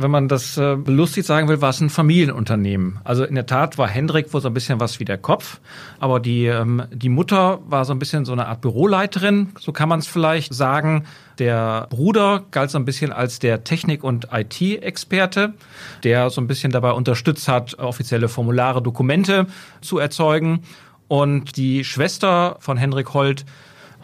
Wenn 0.00 0.10
man 0.10 0.28
das 0.28 0.56
äh, 0.56 0.76
belustigt 0.76 1.26
sagen 1.26 1.48
will, 1.48 1.60
war 1.60 1.70
es 1.70 1.80
ein 1.80 1.90
Familienunternehmen. 1.90 3.00
Also 3.04 3.24
in 3.24 3.34
der 3.34 3.46
Tat 3.46 3.78
war 3.78 3.88
Hendrik 3.88 4.32
wohl 4.32 4.40
so 4.40 4.48
ein 4.48 4.54
bisschen 4.54 4.80
was 4.80 5.00
wie 5.00 5.04
der 5.04 5.18
Kopf, 5.18 5.60
aber 5.98 6.20
die, 6.20 6.46
ähm, 6.46 6.84
die 6.92 7.08
Mutter 7.08 7.60
war 7.66 7.84
so 7.84 7.92
ein 7.92 7.98
bisschen 7.98 8.24
so 8.24 8.32
eine 8.32 8.46
Art 8.46 8.60
Büroleiterin, 8.60 9.48
so 9.58 9.72
kann 9.72 9.88
man 9.88 10.00
es 10.00 10.06
vielleicht 10.06 10.54
sagen. 10.54 11.04
Der 11.38 11.86
Bruder 11.90 12.44
galt 12.50 12.70
so 12.70 12.78
ein 12.78 12.84
bisschen 12.84 13.12
als 13.12 13.38
der 13.38 13.64
Technik- 13.64 14.04
und 14.04 14.28
IT-Experte, 14.32 15.54
der 16.02 16.30
so 16.30 16.40
ein 16.40 16.46
bisschen 16.46 16.72
dabei 16.72 16.92
unterstützt 16.92 17.48
hat, 17.48 17.78
offizielle 17.78 18.28
Formulare, 18.28 18.82
Dokumente 18.82 19.46
zu 19.80 19.98
erzeugen. 19.98 20.60
Und 21.08 21.56
die 21.56 21.84
Schwester 21.84 22.56
von 22.60 22.76
Hendrik 22.76 23.14
Holt 23.14 23.44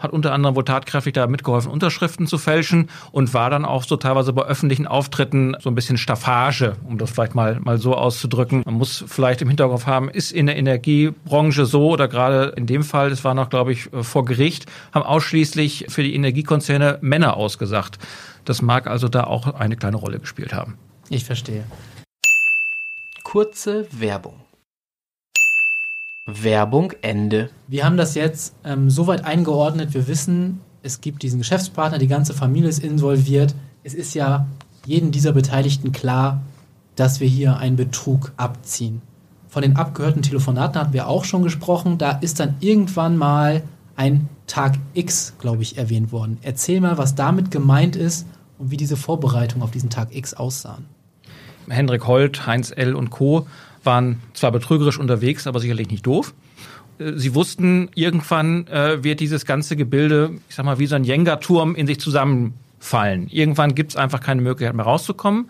hat 0.03 0.11
unter 0.11 0.33
anderem 0.33 0.55
wohl 0.55 0.65
tatkräftig 0.65 1.13
da 1.13 1.25
mitgeholfen, 1.27 1.71
Unterschriften 1.71 2.27
zu 2.27 2.37
fälschen 2.37 2.89
und 3.11 3.33
war 3.33 3.49
dann 3.49 3.63
auch 3.63 3.83
so 3.83 3.95
teilweise 3.95 4.33
bei 4.33 4.43
öffentlichen 4.43 4.85
Auftritten 4.85 5.55
so 5.59 5.69
ein 5.69 5.75
bisschen 5.75 5.97
Staffage, 5.97 6.73
um 6.87 6.97
das 6.97 7.11
vielleicht 7.11 7.35
mal, 7.35 7.59
mal 7.61 7.77
so 7.77 7.95
auszudrücken. 7.95 8.63
Man 8.65 8.75
muss 8.75 9.03
vielleicht 9.07 9.41
im 9.41 9.47
Hinterkopf 9.47 9.87
haben, 9.87 10.09
ist 10.09 10.33
in 10.33 10.47
der 10.47 10.57
Energiebranche 10.57 11.65
so 11.65 11.87
oder 11.89 12.09
gerade 12.09 12.53
in 12.57 12.67
dem 12.67 12.83
Fall, 12.83 13.09
das 13.09 13.23
war 13.23 13.33
noch, 13.33 13.49
glaube 13.49 13.71
ich, 13.71 13.89
vor 14.01 14.25
Gericht, 14.25 14.65
haben 14.93 15.05
ausschließlich 15.05 15.85
für 15.87 16.03
die 16.03 16.13
Energiekonzerne 16.13 16.97
Männer 17.01 17.37
ausgesagt. 17.37 17.97
Das 18.43 18.61
mag 18.61 18.87
also 18.87 19.07
da 19.07 19.23
auch 19.23 19.47
eine 19.53 19.77
kleine 19.77 19.95
Rolle 19.95 20.19
gespielt 20.19 20.53
haben. 20.53 20.77
Ich 21.09 21.23
verstehe. 21.23 21.63
Kurze 23.23 23.87
Werbung. 23.91 24.42
Werbung 26.25 26.93
Ende. 27.01 27.49
Wir 27.67 27.83
haben 27.83 27.97
das 27.97 28.15
jetzt 28.15 28.55
ähm, 28.63 28.89
soweit 28.89 29.25
eingeordnet. 29.25 29.93
Wir 29.93 30.07
wissen, 30.07 30.61
es 30.81 31.01
gibt 31.01 31.21
diesen 31.21 31.39
Geschäftspartner, 31.39 31.97
die 31.97 32.07
ganze 32.07 32.33
Familie 32.33 32.69
ist 32.69 32.83
involviert. 32.83 33.53
Es 33.83 33.93
ist 33.93 34.13
ja 34.13 34.47
jedem 34.85 35.11
dieser 35.11 35.33
Beteiligten 35.33 35.91
klar, 35.91 36.41
dass 36.95 37.19
wir 37.19 37.27
hier 37.27 37.57
einen 37.57 37.75
Betrug 37.75 38.31
abziehen. 38.37 39.01
Von 39.49 39.63
den 39.63 39.75
abgehörten 39.75 40.21
Telefonaten 40.21 40.79
hatten 40.79 40.93
wir 40.93 41.07
auch 41.07 41.25
schon 41.25 41.43
gesprochen. 41.43 41.97
Da 41.97 42.11
ist 42.11 42.39
dann 42.39 42.55
irgendwann 42.61 43.17
mal 43.17 43.63
ein 43.95 44.29
Tag 44.47 44.79
X, 44.93 45.33
glaube 45.39 45.61
ich, 45.61 45.77
erwähnt 45.77 46.11
worden. 46.11 46.37
Erzähl 46.41 46.79
mal, 46.79 46.97
was 46.97 47.15
damit 47.15 47.51
gemeint 47.51 47.95
ist 47.95 48.25
und 48.57 48.71
wie 48.71 48.77
diese 48.77 48.95
Vorbereitungen 48.95 49.63
auf 49.63 49.71
diesen 49.71 49.89
Tag 49.89 50.15
X 50.15 50.33
aussahen. 50.33 50.85
Hendrik 51.69 52.07
Holt, 52.07 52.47
Heinz 52.47 52.71
L. 52.75 52.95
und 52.95 53.09
Co 53.09 53.45
waren 53.83 54.21
zwar 54.33 54.51
betrügerisch 54.51 54.99
unterwegs, 54.99 55.47
aber 55.47 55.59
sicherlich 55.59 55.89
nicht 55.89 56.05
doof. 56.05 56.33
Äh, 56.99 57.13
sie 57.15 57.35
wussten, 57.35 57.89
irgendwann 57.95 58.67
äh, 58.67 59.03
wird 59.03 59.19
dieses 59.19 59.45
ganze 59.45 59.75
Gebilde, 59.75 60.31
ich 60.49 60.55
sag 60.55 60.65
mal, 60.65 60.79
wie 60.79 60.87
so 60.87 60.95
ein 60.95 61.03
Jenga-Turm 61.03 61.75
in 61.75 61.87
sich 61.87 61.99
zusammenfallen. 61.99 63.27
Irgendwann 63.29 63.75
gibt 63.75 63.91
es 63.91 63.97
einfach 63.97 64.19
keine 64.19 64.41
Möglichkeit 64.41 64.75
mehr 64.75 64.85
rauszukommen. 64.85 65.49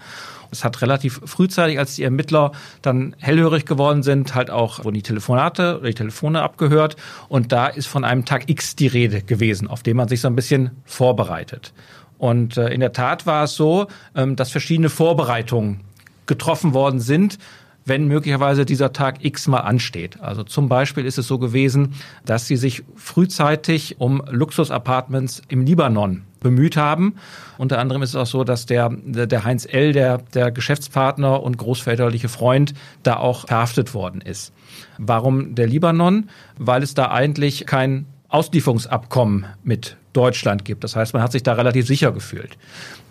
Es 0.51 0.63
hat 0.63 0.83
relativ 0.83 1.19
frühzeitig, 1.25 1.79
als 1.79 1.95
die 1.95 2.03
Ermittler 2.03 2.51
dann 2.83 3.15
hellhörig 3.19 3.65
geworden 3.65 4.03
sind, 4.03 4.35
halt 4.35 4.51
auch 4.51 4.85
wurden 4.85 4.93
die 4.93 5.01
Telefonate 5.01 5.79
oder 5.79 5.87
die 5.87 5.95
Telefone 5.95 6.43
abgehört. 6.43 6.95
Und 7.27 7.51
da 7.51 7.67
ist 7.67 7.87
von 7.87 8.03
einem 8.03 8.23
Tag 8.23 8.49
X 8.49 8.75
die 8.75 8.85
Rede 8.85 9.23
gewesen, 9.23 9.67
auf 9.67 9.81
den 9.81 9.97
man 9.97 10.07
sich 10.07 10.21
so 10.21 10.27
ein 10.27 10.35
bisschen 10.35 10.69
vorbereitet. 10.85 11.73
Und 12.19 12.55
äh, 12.57 12.69
in 12.69 12.81
der 12.81 12.93
Tat 12.93 13.25
war 13.25 13.45
es 13.45 13.55
so, 13.55 13.87
ähm, 14.15 14.35
dass 14.35 14.51
verschiedene 14.51 14.89
Vorbereitungen 14.89 15.81
getroffen 16.27 16.73
worden 16.73 16.99
sind, 16.99 17.39
wenn 17.85 18.07
möglicherweise 18.07 18.65
dieser 18.65 18.93
Tag 18.93 19.23
X 19.23 19.47
mal 19.47 19.59
ansteht. 19.59 20.19
Also 20.21 20.43
zum 20.43 20.69
Beispiel 20.69 21.05
ist 21.05 21.17
es 21.17 21.27
so 21.27 21.37
gewesen, 21.37 21.95
dass 22.25 22.47
sie 22.47 22.55
sich 22.55 22.83
frühzeitig 22.95 23.99
um 23.99 24.21
Luxusapartments 24.29 25.41
im 25.49 25.65
Libanon 25.65 26.23
bemüht 26.39 26.77
haben. 26.77 27.15
Unter 27.57 27.79
anderem 27.79 28.01
ist 28.01 28.09
es 28.09 28.15
auch 28.15 28.25
so, 28.25 28.43
dass 28.43 28.65
der, 28.65 28.89
der 28.89 29.43
Heinz 29.43 29.65
L., 29.65 29.93
der, 29.93 30.19
der 30.33 30.51
Geschäftspartner 30.51 31.41
und 31.41 31.57
großväterliche 31.57 32.29
Freund, 32.29 32.73
da 33.03 33.17
auch 33.17 33.47
verhaftet 33.47 33.93
worden 33.93 34.21
ist. 34.21 34.53
Warum 34.97 35.55
der 35.55 35.67
Libanon? 35.67 36.29
Weil 36.57 36.83
es 36.83 36.93
da 36.93 37.11
eigentlich 37.11 37.65
kein 37.65 38.05
Auslieferungsabkommen 38.29 39.45
mit 39.63 39.95
Deutschland 40.13 40.65
gibt. 40.65 40.83
Das 40.83 40.95
heißt, 40.95 41.13
man 41.13 41.23
hat 41.23 41.31
sich 41.31 41.43
da 41.43 41.53
relativ 41.53 41.87
sicher 41.87 42.11
gefühlt. 42.11 42.57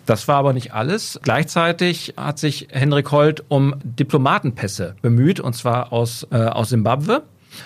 Das 0.05 0.27
war 0.27 0.35
aber 0.35 0.53
nicht 0.53 0.73
alles. 0.73 1.19
Gleichzeitig 1.23 2.13
hat 2.17 2.39
sich 2.39 2.67
Henrik 2.71 3.11
Holt 3.11 3.43
um 3.47 3.75
Diplomatenpässe 3.83 4.95
bemüht, 5.01 5.39
und 5.39 5.53
zwar 5.53 5.93
aus, 5.93 6.27
äh, 6.31 6.37
aus 6.37 6.69
Simbabwe. 6.69 7.23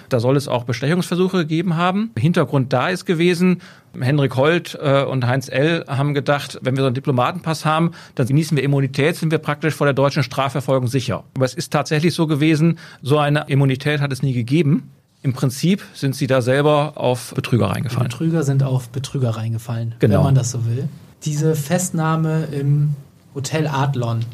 Da 0.09 0.19
soll 0.19 0.35
es 0.35 0.47
auch 0.47 0.65
Bestechungsversuche 0.65 1.37
gegeben 1.37 1.77
haben. 1.77 2.11
Hintergrund 2.17 2.73
da 2.73 2.89
ist 2.89 3.05
gewesen, 3.05 3.61
Henrik 3.99 4.35
Holt 4.35 4.77
äh, 4.81 5.03
und 5.03 5.25
Heinz 5.25 5.49
L. 5.49 5.85
haben 5.87 6.13
gedacht, 6.13 6.59
wenn 6.61 6.75
wir 6.75 6.81
so 6.81 6.87
einen 6.87 6.95
Diplomatenpass 6.95 7.65
haben, 7.65 7.91
dann 8.15 8.27
genießen 8.27 8.55
wir 8.57 8.63
Immunität, 8.63 9.15
sind 9.15 9.31
wir 9.31 9.39
praktisch 9.39 9.73
vor 9.73 9.87
der 9.87 9.93
deutschen 9.93 10.23
Strafverfolgung 10.23 10.87
sicher. 10.87 11.23
Aber 11.35 11.45
es 11.45 11.53
ist 11.53 11.71
tatsächlich 11.71 12.13
so 12.13 12.27
gewesen, 12.27 12.79
so 13.01 13.17
eine 13.17 13.45
Immunität 13.47 14.01
hat 14.01 14.11
es 14.11 14.21
nie 14.21 14.33
gegeben. 14.33 14.91
Im 15.23 15.33
Prinzip 15.33 15.83
sind 15.93 16.15
sie 16.15 16.27
da 16.27 16.41
selber 16.41 16.93
auf 16.95 17.33
Betrüger 17.33 17.67
reingefallen. 17.67 18.09
Die 18.09 18.13
Betrüger 18.13 18.43
sind 18.43 18.63
auf 18.63 18.89
Betrüger 18.89 19.31
reingefallen, 19.31 19.95
genau. 19.99 20.17
wenn 20.17 20.23
man 20.25 20.35
das 20.35 20.51
so 20.51 20.65
will 20.65 20.89
diese 21.23 21.55
Festnahme 21.55 22.45
im 22.45 22.95
Hotel 23.33 23.67
Adlon, 23.67 24.25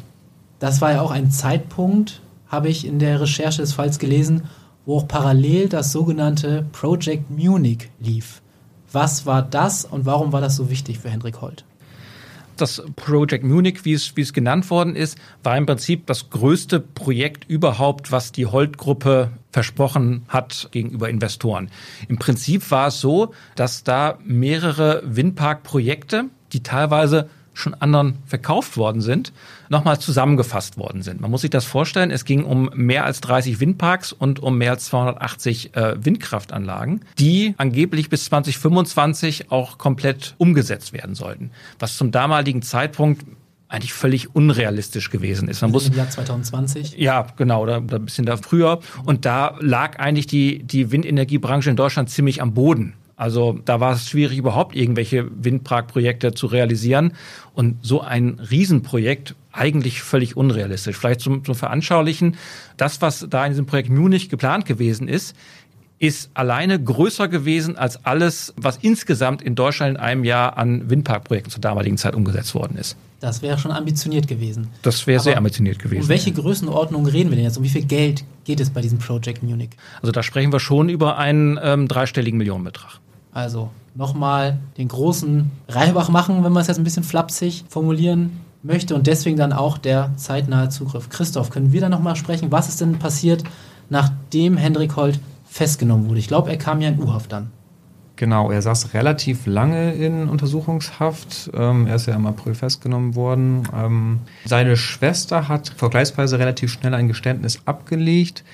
das 0.58 0.80
war 0.80 0.92
ja 0.92 1.00
auch 1.00 1.10
ein 1.10 1.30
Zeitpunkt, 1.30 2.20
habe 2.48 2.68
ich 2.68 2.86
in 2.86 2.98
der 2.98 3.20
Recherche 3.20 3.62
des 3.62 3.72
Falls 3.72 3.98
gelesen, 3.98 4.44
wo 4.86 4.98
auch 4.98 5.08
parallel 5.08 5.68
das 5.68 5.92
sogenannte 5.92 6.66
Project 6.72 7.30
Munich 7.30 7.90
lief. 8.00 8.42
Was 8.92 9.26
war 9.26 9.42
das 9.42 9.84
und 9.84 10.06
warum 10.06 10.32
war 10.32 10.40
das 10.40 10.56
so 10.56 10.70
wichtig 10.70 10.98
für 11.00 11.10
Hendrik 11.10 11.40
Holt? 11.40 11.64
Das 12.56 12.80
Project 12.94 13.42
Munich, 13.42 13.84
wie 13.84 13.94
es, 13.94 14.16
wie 14.16 14.20
es 14.20 14.32
genannt 14.32 14.70
worden 14.70 14.94
ist, 14.94 15.18
war 15.42 15.56
im 15.58 15.66
Prinzip 15.66 16.06
das 16.06 16.30
größte 16.30 16.78
Projekt 16.78 17.50
überhaupt, 17.50 18.12
was 18.12 18.30
die 18.30 18.46
Holt-Gruppe 18.46 19.32
versprochen 19.50 20.22
hat 20.28 20.68
gegenüber 20.70 21.08
Investoren. 21.08 21.68
Im 22.06 22.18
Prinzip 22.18 22.70
war 22.70 22.88
es 22.88 23.00
so, 23.00 23.34
dass 23.56 23.82
da 23.82 24.18
mehrere 24.24 25.02
Windparkprojekte, 25.04 26.26
die 26.54 26.62
teilweise 26.62 27.28
schon 27.54 27.74
anderen 27.74 28.18
verkauft 28.26 28.76
worden 28.76 29.00
sind, 29.00 29.32
nochmal 29.68 29.98
zusammengefasst 29.98 30.76
worden 30.76 31.02
sind. 31.02 31.20
Man 31.20 31.30
muss 31.30 31.42
sich 31.42 31.50
das 31.50 31.64
vorstellen, 31.64 32.10
es 32.10 32.24
ging 32.24 32.44
um 32.44 32.68
mehr 32.74 33.04
als 33.04 33.20
30 33.20 33.60
Windparks 33.60 34.12
und 34.12 34.40
um 34.40 34.58
mehr 34.58 34.72
als 34.72 34.86
280 34.86 35.76
äh, 35.76 36.04
Windkraftanlagen, 36.04 37.02
die 37.18 37.54
angeblich 37.56 38.10
bis 38.10 38.26
2025 38.26 39.50
auch 39.50 39.78
komplett 39.78 40.34
umgesetzt 40.38 40.92
werden 40.92 41.14
sollten, 41.14 41.50
was 41.78 41.96
zum 41.96 42.10
damaligen 42.10 42.62
Zeitpunkt 42.62 43.24
eigentlich 43.68 43.94
völlig 43.94 44.34
unrealistisch 44.34 45.10
gewesen 45.10 45.48
ist. 45.48 45.62
Man 45.62 45.72
muss 45.72 45.88
im 45.88 45.94
Jahr 45.94 46.08
2020. 46.08 46.96
Ja, 46.96 47.26
genau, 47.36 47.62
oder, 47.62 47.82
oder 47.82 47.96
ein 47.96 48.04
bisschen 48.04 48.26
da 48.26 48.36
früher. 48.36 48.80
Und 49.04 49.24
da 49.24 49.56
lag 49.58 49.98
eigentlich 49.98 50.26
die, 50.26 50.62
die 50.62 50.92
Windenergiebranche 50.92 51.70
in 51.70 51.76
Deutschland 51.76 52.10
ziemlich 52.10 52.40
am 52.40 52.54
Boden. 52.54 52.94
Also 53.16 53.58
da 53.64 53.80
war 53.80 53.92
es 53.92 54.08
schwierig, 54.08 54.38
überhaupt 54.38 54.74
irgendwelche 54.74 55.28
Windparkprojekte 55.30 56.34
zu 56.34 56.46
realisieren. 56.46 57.12
Und 57.54 57.76
so 57.82 58.00
ein 58.00 58.40
Riesenprojekt 58.50 59.34
eigentlich 59.52 60.02
völlig 60.02 60.36
unrealistisch. 60.36 60.96
Vielleicht 60.96 61.20
zum, 61.20 61.44
zum 61.44 61.54
Veranschaulichen, 61.54 62.36
das, 62.76 63.00
was 63.02 63.26
da 63.30 63.44
in 63.46 63.52
diesem 63.52 63.66
Projekt 63.66 63.88
Munich 63.88 64.28
geplant 64.28 64.66
gewesen 64.66 65.06
ist, 65.06 65.36
ist 66.00 66.30
alleine 66.34 66.82
größer 66.82 67.28
gewesen 67.28 67.76
als 67.76 68.04
alles, 68.04 68.52
was 68.56 68.78
insgesamt 68.78 69.42
in 69.42 69.54
Deutschland 69.54 69.96
in 69.96 70.02
einem 70.02 70.24
Jahr 70.24 70.58
an 70.58 70.90
Windparkprojekten 70.90 71.52
zur 71.52 71.60
damaligen 71.60 71.96
Zeit 71.96 72.14
umgesetzt 72.14 72.54
worden 72.54 72.76
ist. 72.76 72.96
Das 73.20 73.40
wäre 73.40 73.58
schon 73.58 73.70
ambitioniert 73.70 74.28
gewesen. 74.28 74.68
Das 74.82 75.06
wäre 75.06 75.20
sehr 75.20 75.38
ambitioniert 75.38 75.78
gewesen. 75.78 76.02
Um 76.02 76.08
welche 76.08 76.32
Größenordnung 76.32 77.06
reden 77.06 77.30
wir 77.30 77.36
denn 77.36 77.44
jetzt? 77.46 77.56
Um 77.56 77.64
wie 77.64 77.70
viel 77.70 77.84
Geld 77.84 78.24
geht 78.44 78.60
es 78.60 78.70
bei 78.70 78.82
diesem 78.82 78.98
Project 78.98 79.42
Munich? 79.42 79.70
Also 80.02 80.12
da 80.12 80.22
sprechen 80.22 80.52
wir 80.52 80.60
schon 80.60 80.90
über 80.90 81.16
einen 81.16 81.58
ähm, 81.62 81.88
dreistelligen 81.88 82.36
Millionenbetrag. 82.36 83.00
Also 83.34 83.70
nochmal 83.94 84.58
den 84.78 84.88
großen 84.88 85.50
Reibach 85.68 86.08
machen, 86.08 86.42
wenn 86.44 86.52
man 86.52 86.62
es 86.62 86.68
jetzt 86.68 86.78
ein 86.78 86.84
bisschen 86.84 87.04
flapsig 87.04 87.64
formulieren 87.68 88.40
möchte 88.62 88.94
und 88.94 89.06
deswegen 89.06 89.36
dann 89.36 89.52
auch 89.52 89.76
der 89.76 90.12
zeitnahe 90.16 90.68
Zugriff. 90.70 91.10
Christoph, 91.10 91.50
können 91.50 91.72
wir 91.72 91.80
da 91.80 91.88
nochmal 91.88 92.16
sprechen? 92.16 92.50
Was 92.50 92.68
ist 92.68 92.80
denn 92.80 92.98
passiert, 92.98 93.44
nachdem 93.90 94.56
Hendrik 94.56 94.96
Holt 94.96 95.20
festgenommen 95.44 96.08
wurde? 96.08 96.20
Ich 96.20 96.28
glaube, 96.28 96.50
er 96.50 96.56
kam 96.56 96.80
ja 96.80 96.88
in 96.88 97.02
U-Haft 97.02 97.32
dann. 97.32 97.50
Genau, 98.16 98.52
er 98.52 98.62
saß 98.62 98.94
relativ 98.94 99.46
lange 99.46 99.92
in 99.94 100.28
Untersuchungshaft. 100.28 101.50
Ähm, 101.52 101.88
er 101.88 101.96
ist 101.96 102.06
ja 102.06 102.14
im 102.14 102.26
April 102.26 102.54
festgenommen 102.54 103.16
worden. 103.16 103.68
Ähm, 103.74 104.20
seine 104.44 104.76
Schwester 104.76 105.48
hat 105.48 105.68
vergleichsweise 105.76 106.38
relativ 106.38 106.70
schnell 106.70 106.94
ein 106.94 107.08
Geständnis 107.08 107.62
abgelegt. 107.64 108.44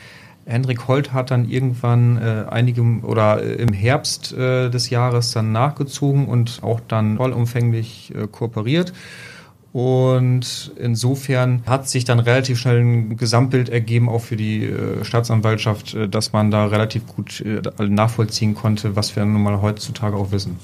Hendrik 0.50 0.88
Holt 0.88 1.12
hat 1.12 1.30
dann 1.30 1.48
irgendwann 1.48 2.16
äh, 2.16 2.44
einige 2.50 2.82
oder 2.82 3.42
äh, 3.42 3.54
im 3.54 3.72
Herbst 3.72 4.32
äh, 4.32 4.68
des 4.68 4.90
Jahres 4.90 5.30
dann 5.32 5.52
nachgezogen 5.52 6.26
und 6.26 6.60
auch 6.62 6.80
dann 6.86 7.16
vollumfänglich 7.16 8.12
äh, 8.14 8.26
kooperiert. 8.26 8.92
Und 9.72 10.72
insofern 10.76 11.62
hat 11.66 11.88
sich 11.88 12.04
dann 12.04 12.18
relativ 12.18 12.58
schnell 12.58 12.80
ein 12.80 13.16
Gesamtbild 13.16 13.68
ergeben, 13.68 14.08
auch 14.08 14.20
für 14.20 14.36
die 14.36 14.64
äh, 14.64 15.04
Staatsanwaltschaft, 15.04 15.94
äh, 15.94 16.08
dass 16.08 16.32
man 16.32 16.50
da 16.50 16.66
relativ 16.66 17.06
gut 17.06 17.44
nachvollziehen 17.78 18.54
konnte, 18.54 18.96
was 18.96 19.14
wir 19.14 19.24
nun 19.24 19.42
mal 19.42 19.62
heutzutage 19.62 20.16
auch 20.16 20.32
wissen. 20.32 20.58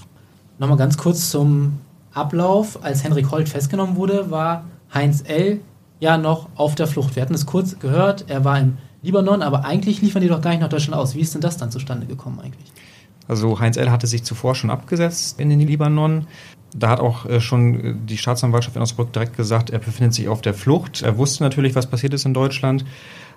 Nochmal 0.59 0.79
ganz 0.79 0.97
kurz 0.97 1.31
zum 1.31 1.79
Ablauf. 2.13 2.83
Als 2.83 3.05
Henrik 3.05 3.31
Holt 3.31 3.49
festgenommen 3.49 3.95
wurde, 3.95 4.31
war 4.31 4.65
Heinz 4.93 5.23
L. 5.27 5.61
ja 6.01 6.19
noch 6.19 6.49
auf 6.57 6.75
der 6.75 6.89
Flucht. 6.89 7.15
Wir 7.15 7.23
hatten 7.23 7.35
es 7.35 7.47
kurz 7.47 7.79
gehört, 7.79 8.25
er 8.29 8.45
war 8.45 8.59
im 8.59 8.79
Libanon, 9.07 9.43
aber 9.43 9.65
eigentlich 9.65 10.03
liefern 10.03 10.23
die 10.23 10.29
doch 10.29 10.41
gar 10.41 10.51
nicht 10.51 10.61
nach 10.61 10.69
Deutschland 10.69 11.01
aus. 11.01 11.15
Wie 11.15 11.21
ist 11.21 11.35
denn 11.35 11.41
das 11.41 11.57
dann 11.57 11.71
zustande 11.71 12.07
gekommen 12.07 12.41
eigentlich? 12.41 12.73
Also 13.29 13.59
Heinz 13.59 13.77
L. 13.77 13.91
hatte 13.91 14.07
sich 14.07 14.23
zuvor 14.25 14.55
schon 14.55 14.71
abgesetzt 14.71 15.41
in 15.41 15.49
den 15.49 15.61
Libanon. 15.61 16.27
Da 16.75 16.91
hat 16.91 17.01
auch 17.01 17.27
äh, 17.27 17.41
schon 17.41 17.81
äh, 17.81 17.95
die 18.07 18.19
Staatsanwaltschaft 18.19 18.77
in 18.77 18.83
Osnabrück 18.83 19.13
direkt 19.13 19.37
gesagt, 19.37 19.71
er 19.71 19.79
befindet 19.79 20.15
sich 20.15 20.29
auf 20.29 20.43
der 20.43 20.55
Flucht. 20.55 21.03
Er 21.03 21.17
wusste 21.17 21.43
natürlich, 21.43 21.75
was 21.75 21.87
passiert 21.87 22.13
ist 22.15 22.27
in 22.27 22.35
Deutschland. 22.35 22.85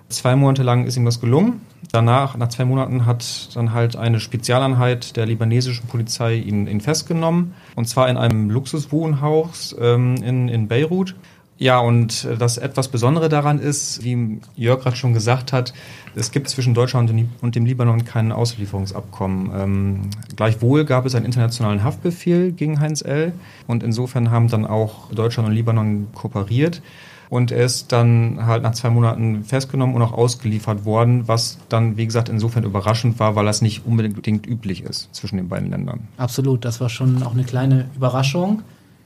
Zwei 0.08 0.34
Monate 0.34 0.64
lang 0.64 0.86
ist 0.86 0.96
ihm 0.96 1.04
das 1.04 1.20
gelungen. 1.20 1.60
Danach, 1.92 2.36
nach 2.36 2.48
zwei 2.48 2.64
Monaten, 2.64 3.06
hat 3.06 3.54
dann 3.54 3.72
halt 3.72 3.94
eine 3.94 4.18
Spezialeinheit 4.18 5.16
der 5.16 5.24
libanesischen 5.26 5.86
Polizei 5.86 6.34
ihn, 6.34 6.66
ihn 6.66 6.80
festgenommen. 6.80 7.54
Und 7.76 7.88
zwar 7.88 8.08
in 8.08 8.16
einem 8.16 8.50
Luxuswohnhaus 8.50 9.76
ähm, 9.80 10.16
in, 10.16 10.48
in 10.48 10.66
Beirut. 10.66 11.14
Ja, 11.60 11.78
und 11.78 12.26
das 12.38 12.56
etwas 12.56 12.88
Besondere 12.88 13.28
daran 13.28 13.58
ist, 13.58 14.02
wie 14.02 14.40
Jörg 14.56 14.80
gerade 14.80 14.96
schon 14.96 15.12
gesagt 15.12 15.52
hat, 15.52 15.74
es 16.14 16.30
gibt 16.30 16.48
zwischen 16.48 16.72
Deutschland 16.72 17.12
und 17.42 17.54
dem 17.54 17.66
Libanon 17.66 18.06
kein 18.06 18.32
Auslieferungsabkommen. 18.32 19.50
Ähm, 19.54 20.00
gleichwohl 20.34 20.86
gab 20.86 21.04
es 21.04 21.14
einen 21.14 21.26
internationalen 21.26 21.84
Haftbefehl 21.84 22.52
gegen 22.52 22.80
Heinz 22.80 23.02
L. 23.02 23.34
Und 23.66 23.82
insofern 23.82 24.30
haben 24.30 24.48
dann 24.48 24.64
auch 24.64 25.12
Deutschland 25.12 25.50
und 25.50 25.54
Libanon 25.54 26.08
kooperiert. 26.14 26.80
Und 27.28 27.52
er 27.52 27.66
ist 27.66 27.92
dann 27.92 28.46
halt 28.46 28.62
nach 28.62 28.72
zwei 28.72 28.88
Monaten 28.88 29.44
festgenommen 29.44 29.94
und 29.94 30.00
auch 30.00 30.14
ausgeliefert 30.14 30.86
worden, 30.86 31.28
was 31.28 31.58
dann, 31.68 31.98
wie 31.98 32.06
gesagt, 32.06 32.30
insofern 32.30 32.64
überraschend 32.64 33.18
war, 33.18 33.36
weil 33.36 33.44
das 33.44 33.60
nicht 33.60 33.84
unbedingt 33.84 34.46
üblich 34.46 34.82
ist 34.82 35.14
zwischen 35.14 35.36
den 35.36 35.50
beiden 35.50 35.68
Ländern. 35.68 36.08
Absolut, 36.16 36.64
das 36.64 36.80
war 36.80 36.88
schon 36.88 37.22
auch 37.22 37.34
eine 37.34 37.44
kleine 37.44 37.90
Überraschung. 37.94 38.62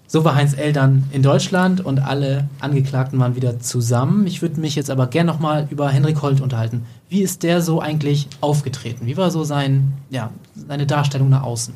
So 0.07 0.25
war 0.25 0.35
Heinz 0.35 0.55
dann 0.75 1.05
in 1.13 1.23
Deutschland 1.23 1.85
und 1.85 1.99
alle 1.99 2.49
Angeklagten 2.61 3.19
waren 3.19 3.37
wieder 3.37 3.59
zusammen. 3.61 4.27
Ich 4.27 4.43
würde 4.43 4.61
mich 4.61 4.77
jetzt 4.77 4.91
aber 4.91 5.07
gerne 5.07 5.33
nochmal 5.33 5.67
über 5.71 5.89
Henrik 5.89 6.23
Holt 6.23 6.41
unterhalten. 6.41 6.85
Wie 7.09 7.23
ist 7.23 7.43
der 7.43 7.63
so 7.63 7.81
eigentlich 7.81 8.29
aufgetreten? 8.41 9.07
Wie 9.07 9.17
war 9.17 9.31
so 9.31 9.45
sein, 9.45 9.95
ja, 10.11 10.31
seine 10.55 10.87
Darstellung 10.87 11.31
nach 11.31 11.43
außen? 11.43 11.75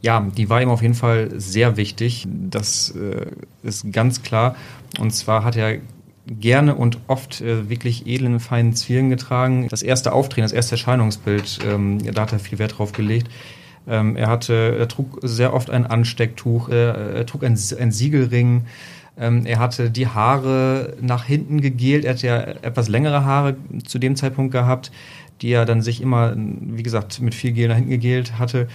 Ja, 0.00 0.20
die 0.20 0.48
war 0.48 0.62
ihm 0.62 0.70
auf 0.70 0.82
jeden 0.82 0.94
Fall 0.94 1.30
sehr 1.36 1.76
wichtig. 1.76 2.26
Das 2.28 2.90
äh, 2.90 3.26
ist 3.62 3.92
ganz 3.92 4.22
klar. 4.22 4.54
Und 5.00 5.10
zwar 5.12 5.44
hat 5.44 5.56
er 5.56 5.78
gerne 6.26 6.74
und 6.74 6.98
oft 7.06 7.40
äh, 7.40 7.68
wirklich 7.68 8.06
edlen, 8.06 8.40
feinen 8.40 8.74
Zwielen 8.74 9.10
getragen. 9.10 9.68
Das 9.68 9.82
erste 9.82 10.12
Auftreten, 10.12 10.42
das 10.42 10.52
erste 10.52 10.72
Erscheinungsbild, 10.72 11.58
ähm, 11.66 11.98
da 12.12 12.22
hat 12.22 12.32
er 12.32 12.38
viel 12.38 12.58
Wert 12.58 12.78
drauf 12.78 12.92
gelegt. 12.92 13.28
Ähm, 13.88 14.16
er 14.16 14.28
hatte, 14.28 14.76
er 14.78 14.88
trug 14.88 15.18
sehr 15.22 15.52
oft 15.52 15.70
ein 15.70 15.86
Anstecktuch, 15.86 16.68
er, 16.68 16.94
er 16.94 17.26
trug 17.26 17.44
ein, 17.44 17.58
ein 17.78 17.92
Siegelring. 17.92 18.64
Ähm, 19.16 19.46
er 19.46 19.58
hatte 19.58 19.90
die 19.90 20.08
Haare 20.08 20.94
nach 21.00 21.24
hinten 21.24 21.60
gegelt. 21.60 22.04
Er 22.04 22.14
hatte 22.14 22.26
ja 22.26 22.40
etwas 22.40 22.88
längere 22.88 23.24
Haare 23.24 23.56
zu 23.86 23.98
dem 23.98 24.16
Zeitpunkt 24.16 24.52
gehabt, 24.52 24.90
die 25.42 25.50
er 25.50 25.64
dann 25.66 25.82
sich 25.82 26.00
immer, 26.00 26.34
wie 26.36 26.82
gesagt, 26.82 27.20
mit 27.20 27.34
viel 27.34 27.52
Gel 27.52 27.68
nach 27.68 27.76
hinten 27.76 27.90
gegelt 27.90 28.38
hatte 28.38 28.68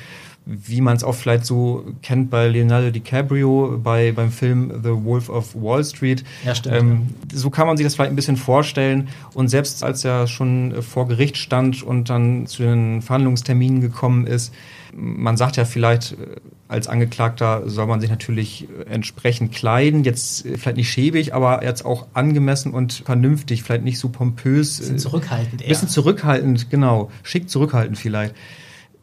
wie 0.51 0.81
man 0.81 0.97
es 0.97 1.03
auch 1.03 1.13
vielleicht 1.13 1.45
so 1.45 1.85
kennt 2.01 2.31
bei 2.31 2.47
Leonardo 2.47 2.89
DiCaprio 2.89 3.79
bei, 3.83 4.11
beim 4.11 4.31
Film 4.31 4.71
The 4.83 4.89
Wolf 4.89 5.29
of 5.29 5.53
Wall 5.53 5.83
Street. 5.83 6.23
Ja, 6.43 6.55
stimmt. 6.55 6.75
Ähm, 6.75 7.07
so 7.31 7.51
kann 7.51 7.67
man 7.67 7.77
sich 7.77 7.85
das 7.85 7.93
vielleicht 7.93 8.11
ein 8.11 8.15
bisschen 8.15 8.37
vorstellen. 8.37 9.09
Und 9.35 9.49
selbst 9.49 9.83
als 9.83 10.03
er 10.03 10.25
schon 10.25 10.81
vor 10.81 11.07
Gericht 11.07 11.37
stand 11.37 11.83
und 11.83 12.09
dann 12.09 12.47
zu 12.47 12.63
den 12.63 13.03
Verhandlungsterminen 13.03 13.79
gekommen 13.79 14.25
ist, 14.25 14.53
man 14.95 15.37
sagt 15.37 15.57
ja 15.57 15.65
vielleicht, 15.65 16.13
äh, 16.13 16.35
als 16.67 16.87
Angeklagter 16.87 17.67
soll 17.69 17.87
man 17.87 17.99
sich 17.99 18.09
natürlich 18.09 18.67
entsprechend 18.89 19.53
kleiden, 19.53 20.03
jetzt 20.03 20.45
äh, 20.45 20.57
vielleicht 20.57 20.77
nicht 20.77 20.89
schäbig, 20.89 21.33
aber 21.33 21.63
jetzt 21.63 21.83
auch 21.85 22.07
angemessen 22.13 22.73
und 22.73 23.03
vernünftig, 23.05 23.63
vielleicht 23.63 23.83
nicht 23.83 23.99
so 23.99 24.09
pompös. 24.09 24.77
Bisschen 24.77 24.99
zurückhaltend 24.99 25.61
eher. 25.61 25.67
Bisschen 25.69 25.89
zurückhaltend, 25.89 26.69
genau. 26.69 27.09
Schick 27.23 27.49
zurückhaltend 27.49 27.97
vielleicht. 27.97 28.35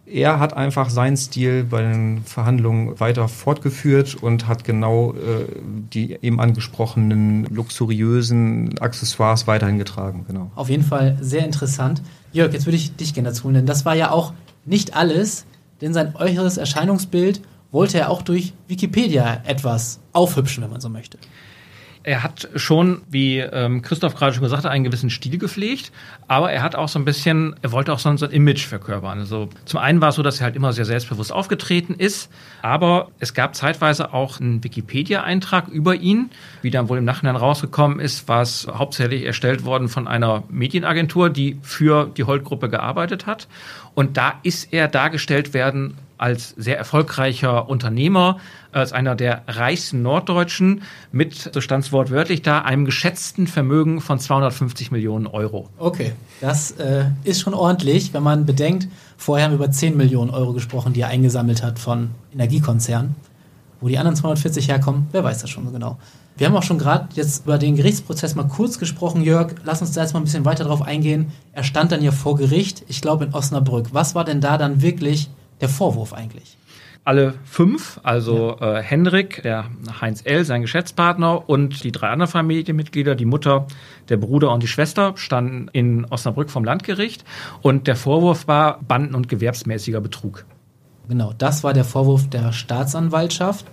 Er 0.06 0.38
hat 0.38 0.56
einfach 0.56 0.88
seinen 0.88 1.16
Stil 1.16 1.64
bei 1.64 1.82
den 1.82 2.22
Verhandlungen 2.22 3.00
weiter 3.00 3.26
fortgeführt 3.26 4.14
und 4.14 4.46
hat 4.46 4.62
genau 4.62 5.14
äh, 5.14 5.46
die 5.92 6.16
eben 6.22 6.38
angesprochenen 6.40 7.44
luxuriösen 7.46 8.78
Accessoires 8.78 9.48
weiterhin 9.48 9.78
getragen. 9.78 10.24
Genau. 10.28 10.52
Auf 10.54 10.68
jeden 10.68 10.84
Fall 10.84 11.18
sehr 11.20 11.44
interessant. 11.44 12.02
Jörg, 12.32 12.52
jetzt 12.52 12.66
würde 12.66 12.76
ich 12.76 12.94
dich 12.94 13.14
gerne 13.14 13.30
dazu 13.30 13.50
denn 13.50 13.66
das 13.66 13.84
war 13.84 13.96
ja 13.96 14.12
auch 14.12 14.32
nicht 14.64 14.94
alles, 14.94 15.44
denn 15.80 15.94
sein 15.94 16.14
äußeres 16.16 16.56
Erscheinungsbild 16.56 17.40
wollte 17.70 17.98
er 17.98 18.10
auch 18.10 18.22
durch 18.22 18.54
Wikipedia 18.68 19.42
etwas 19.44 20.00
aufhübschen, 20.12 20.62
wenn 20.62 20.70
man 20.70 20.80
so 20.80 20.88
möchte. 20.88 21.18
Er 22.06 22.22
hat 22.22 22.48
schon, 22.54 23.02
wie 23.10 23.40
ähm, 23.40 23.82
Christoph 23.82 24.14
gerade 24.14 24.32
schon 24.32 24.44
gesagt 24.44 24.64
hat, 24.64 24.70
einen 24.70 24.84
gewissen 24.84 25.10
Stil 25.10 25.38
gepflegt, 25.38 25.90
aber 26.28 26.52
er 26.52 26.62
hat 26.62 26.76
auch 26.76 26.88
so 26.88 27.00
ein 27.00 27.04
bisschen, 27.04 27.56
er 27.62 27.72
wollte 27.72 27.92
auch 27.92 27.98
so 27.98 28.08
ein, 28.08 28.16
so 28.16 28.26
ein 28.26 28.30
Image 28.30 28.64
verkörpern. 28.64 29.18
Also 29.18 29.48
zum 29.64 29.80
einen 29.80 30.00
war 30.00 30.10
es 30.10 30.14
so, 30.14 30.22
dass 30.22 30.38
er 30.38 30.44
halt 30.44 30.54
immer 30.54 30.72
sehr 30.72 30.84
selbstbewusst 30.84 31.32
aufgetreten 31.32 31.94
ist, 31.94 32.30
aber 32.62 33.08
es 33.18 33.34
gab 33.34 33.56
zeitweise 33.56 34.14
auch 34.14 34.40
einen 34.40 34.62
Wikipedia-Eintrag 34.62 35.66
über 35.66 35.96
ihn. 35.96 36.30
Wie 36.62 36.70
dann 36.70 36.88
wohl 36.88 36.98
im 36.98 37.04
Nachhinein 37.04 37.34
rausgekommen 37.34 37.98
ist, 37.98 38.28
war 38.28 38.42
es 38.42 38.68
hauptsächlich 38.72 39.24
erstellt 39.24 39.64
worden 39.64 39.88
von 39.88 40.06
einer 40.06 40.44
Medienagentur, 40.48 41.28
die 41.28 41.58
für 41.62 42.06
die 42.16 42.22
Holt-Gruppe 42.22 42.68
gearbeitet 42.68 43.26
hat. 43.26 43.48
Und 43.94 44.16
da 44.16 44.34
ist 44.44 44.72
er 44.72 44.86
dargestellt 44.86 45.54
werden 45.54 45.96
als 46.18 46.50
sehr 46.56 46.78
erfolgreicher 46.78 47.68
Unternehmer, 47.68 48.38
als 48.72 48.92
einer 48.92 49.14
der 49.14 49.42
reichsten 49.46 50.02
Norddeutschen 50.02 50.82
mit, 51.12 51.50
so 51.52 51.60
stand 51.60 51.84
es 51.84 51.92
wortwörtlich 51.92 52.42
da, 52.42 52.62
einem 52.62 52.84
geschätzten 52.84 53.46
Vermögen 53.46 54.00
von 54.00 54.18
250 54.18 54.90
Millionen 54.90 55.26
Euro. 55.26 55.68
Okay, 55.78 56.12
das 56.40 56.72
äh, 56.72 57.06
ist 57.24 57.40
schon 57.40 57.54
ordentlich, 57.54 58.12
wenn 58.14 58.22
man 58.22 58.46
bedenkt, 58.46 58.88
vorher 59.16 59.46
haben 59.46 59.52
wir 59.52 59.64
über 59.64 59.70
10 59.70 59.96
Millionen 59.96 60.30
Euro 60.30 60.52
gesprochen, 60.52 60.92
die 60.92 61.00
er 61.00 61.08
eingesammelt 61.08 61.62
hat 61.62 61.78
von 61.78 62.10
Energiekonzernen. 62.32 63.14
Wo 63.80 63.88
die 63.88 63.98
anderen 63.98 64.16
240 64.16 64.68
herkommen, 64.68 65.08
wer 65.12 65.22
weiß 65.22 65.42
das 65.42 65.50
schon 65.50 65.66
so 65.66 65.70
genau. 65.70 65.98
Wir 66.38 66.46
haben 66.46 66.56
auch 66.56 66.62
schon 66.62 66.78
gerade 66.78 67.08
jetzt 67.14 67.44
über 67.44 67.56
den 67.56 67.76
Gerichtsprozess 67.76 68.34
mal 68.34 68.44
kurz 68.44 68.78
gesprochen, 68.78 69.22
Jörg. 69.22 69.54
Lass 69.64 69.80
uns 69.80 69.92
da 69.92 70.02
jetzt 70.02 70.12
mal 70.12 70.20
ein 70.20 70.24
bisschen 70.24 70.44
weiter 70.44 70.64
drauf 70.64 70.82
eingehen. 70.82 71.32
Er 71.52 71.62
stand 71.62 71.92
dann 71.92 72.02
ja 72.02 72.12
vor 72.12 72.36
Gericht, 72.36 72.84
ich 72.88 73.00
glaube 73.00 73.24
in 73.24 73.34
Osnabrück. 73.34 73.88
Was 73.92 74.14
war 74.14 74.24
denn 74.24 74.42
da 74.42 74.58
dann 74.58 74.82
wirklich 74.82 75.30
der 75.60 75.68
Vorwurf 75.68 76.12
eigentlich? 76.12 76.56
alle 77.06 77.34
fünf, 77.44 78.00
also 78.02 78.56
ja. 78.60 78.78
äh, 78.78 78.82
Henrik, 78.82 79.40
der 79.44 79.66
Heinz 80.00 80.22
L., 80.24 80.44
sein 80.44 80.62
Geschäftspartner 80.62 81.48
und 81.48 81.84
die 81.84 81.92
drei 81.92 82.08
anderen 82.08 82.30
Familienmitglieder, 82.30 83.14
die 83.14 83.24
Mutter, 83.24 83.68
der 84.08 84.16
Bruder 84.16 84.52
und 84.52 84.60
die 84.64 84.66
Schwester, 84.66 85.12
standen 85.14 85.68
in 85.72 86.04
Osnabrück 86.06 86.50
vom 86.50 86.64
Landgericht. 86.64 87.24
Und 87.62 87.86
der 87.86 87.94
Vorwurf 87.94 88.48
war 88.48 88.80
Banden- 88.82 89.14
und 89.14 89.28
gewerbsmäßiger 89.28 90.00
Betrug. 90.00 90.46
Genau, 91.08 91.32
das 91.38 91.62
war 91.62 91.72
der 91.72 91.84
Vorwurf 91.84 92.28
der 92.28 92.52
Staatsanwaltschaft. 92.52 93.66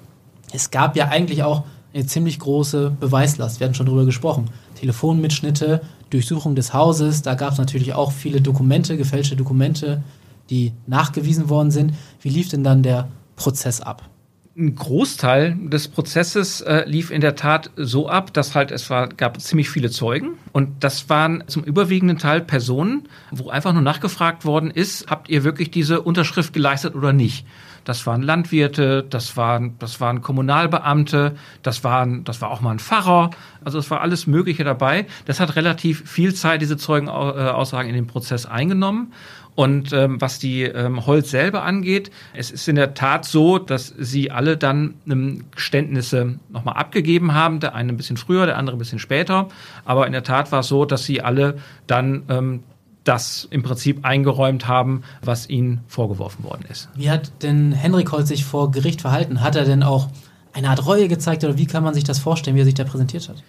Es 0.54 0.69
gab 0.69 0.96
ja 0.96 1.08
eigentlich 1.08 1.41
auch 1.41 1.63
eine 1.91 2.06
ziemlich 2.06 2.38
große 2.38 2.91
Beweislast. 3.00 3.60
Wir 3.60 3.65
hatten 3.65 3.74
schon 3.74 3.88
darüber 3.88 4.06
gesprochen. 4.06 4.52
Telefonmitschnitte, 4.76 5.82
Durchsuchung 6.12 6.54
des 6.54 6.76
Hauses, 6.76 7.24
da 7.24 7.34
gab 7.34 7.54
es 7.54 7.58
natürlich 7.58 7.96
auch 7.96 8.12
viele 8.12 8.41
Dokumente, 8.41 8.96
gefälschte 8.96 9.36
Dokumente, 9.36 10.04
die 10.50 10.74
nachgewiesen 10.88 11.50
worden 11.50 11.72
sind. 11.72 11.94
Wie 12.22 12.30
lief 12.30 12.50
denn 12.50 12.64
dann 12.64 12.84
der 12.84 13.10
Prozess 13.36 13.82
ab? 13.82 14.10
Ein 14.56 14.76
Großteil 14.76 15.58
des 15.70 15.88
Prozesses 15.88 16.62
äh, 16.62 16.84
lief 16.88 17.10
in 17.10 17.22
der 17.22 17.36
Tat 17.36 17.72
so 17.76 18.08
ab, 18.08 18.32
dass 18.34 18.54
halt 18.54 18.70
es 18.70 18.88
war, 18.92 19.10
gab 19.10 19.42
ziemlich 19.42 19.72
viele 19.72 19.90
Zeugen 19.90 20.34
und 20.52 20.84
das 20.84 21.10
waren 21.10 21.44
zum 21.48 21.64
überwiegenden 21.64 22.20
Teil 22.20 22.42
Personen, 22.42 23.08
wo 23.32 23.50
einfach 23.50 23.74
nur 23.74 23.82
nachgefragt 23.82 24.46
worden 24.46 24.70
ist, 24.70 25.08
habt 25.10 25.28
ihr 25.30 25.44
wirklich 25.44 25.72
diese 25.72 26.02
Unterschrift 26.02 26.54
geleistet 26.54 26.94
oder 26.94 27.14
nicht? 27.14 27.48
Das 27.84 28.06
waren 28.08 28.22
Landwirte, 28.22 29.04
das 29.10 29.36
waren, 29.38 29.76
das 29.80 30.00
waren 30.00 30.22
Kommunalbeamte, 30.22 31.36
das 31.62 31.84
waren, 31.84 32.24
das 32.24 32.41
war 32.41 32.52
auch 32.52 32.62
mal 32.62 32.72
ein 32.72 32.80
Pfarrer. 32.80 33.32
Also 33.63 33.80
es 33.80 33.89
war 33.91 34.02
alles 34.02 34.28
Mögliche 34.28 34.63
dabei. 34.63 35.06
Das 35.26 35.39
hat 35.39 35.56
relativ 35.56 36.10
viel 36.10 36.34
Zeit, 36.34 36.62
diese 36.62 36.78
Zeugenaussagen 36.78 37.89
in 37.89 37.96
den 37.96 38.08
Prozess 38.08 38.46
eingenommen. 38.46 39.13
Und 39.56 39.93
ähm, 39.93 40.19
was 40.19 40.39
die 40.39 40.63
ähm, 40.63 41.06
Holz 41.06 41.30
selber 41.30 41.63
angeht, 41.63 42.10
es 42.34 42.50
ist 42.50 42.67
in 42.67 42.76
der 42.76 42.96
Tat 42.96 43.26
so, 43.26 43.60
dass 43.60 43.93
sie 43.98 44.32
alle 44.32 44.58
dann 44.58 44.96
ähm, 45.08 45.46
Geständnisse 45.52 46.39
nochmal 46.50 46.76
abgegeben 46.76 47.36
haben. 47.36 47.60
Der 47.60 47.76
eine 47.76 47.93
ein 47.93 47.98
bisschen 47.98 48.17
früher, 48.17 48.48
der 48.48 48.58
andere 48.58 48.76
ein 48.78 48.80
bisschen 48.80 49.00
später. 49.00 49.50
Aber 49.86 50.08
in 50.08 50.13
der 50.13 50.24
Tat 50.24 50.52
war 50.52 50.62
es 50.62 50.67
so, 50.67 50.86
dass 50.86 51.06
sie 51.06 51.22
alle 51.22 51.60
dann 51.86 52.24
ähm, 52.30 52.63
das 53.04 53.48
im 53.50 53.63
Prinzip 53.63 54.06
eingeräumt 54.06 54.68
haben, 54.68 55.04
was 55.22 55.50
ihnen 55.50 55.82
vorgeworfen 55.88 56.44
worden 56.44 56.66
ist. 56.70 56.89
Wie 56.96 57.10
hat 57.10 57.32
denn 57.44 57.72
Henrik 57.72 58.12
Holz 58.12 58.30
sich 58.30 58.46
vor 58.46 58.72
Gericht 58.72 59.02
verhalten? 59.02 59.42
Hat 59.42 59.56
er 59.56 59.66
denn 59.66 59.84
auch 59.84 60.10
eine 60.54 60.70
Art 60.70 60.86
Reue 60.86 61.08
gezeigt 61.08 61.44
oder 61.44 61.58
wie 61.58 61.66
kann 61.66 61.84
man 61.84 61.94
sich 61.94 62.04
das 62.04 62.20
vorstellen, 62.20 62.56
wie 62.56 62.62
er 62.62 62.66
sich 62.66 62.76
da 62.76 62.84
präsentiert 62.84 63.28
hat? 63.28 63.44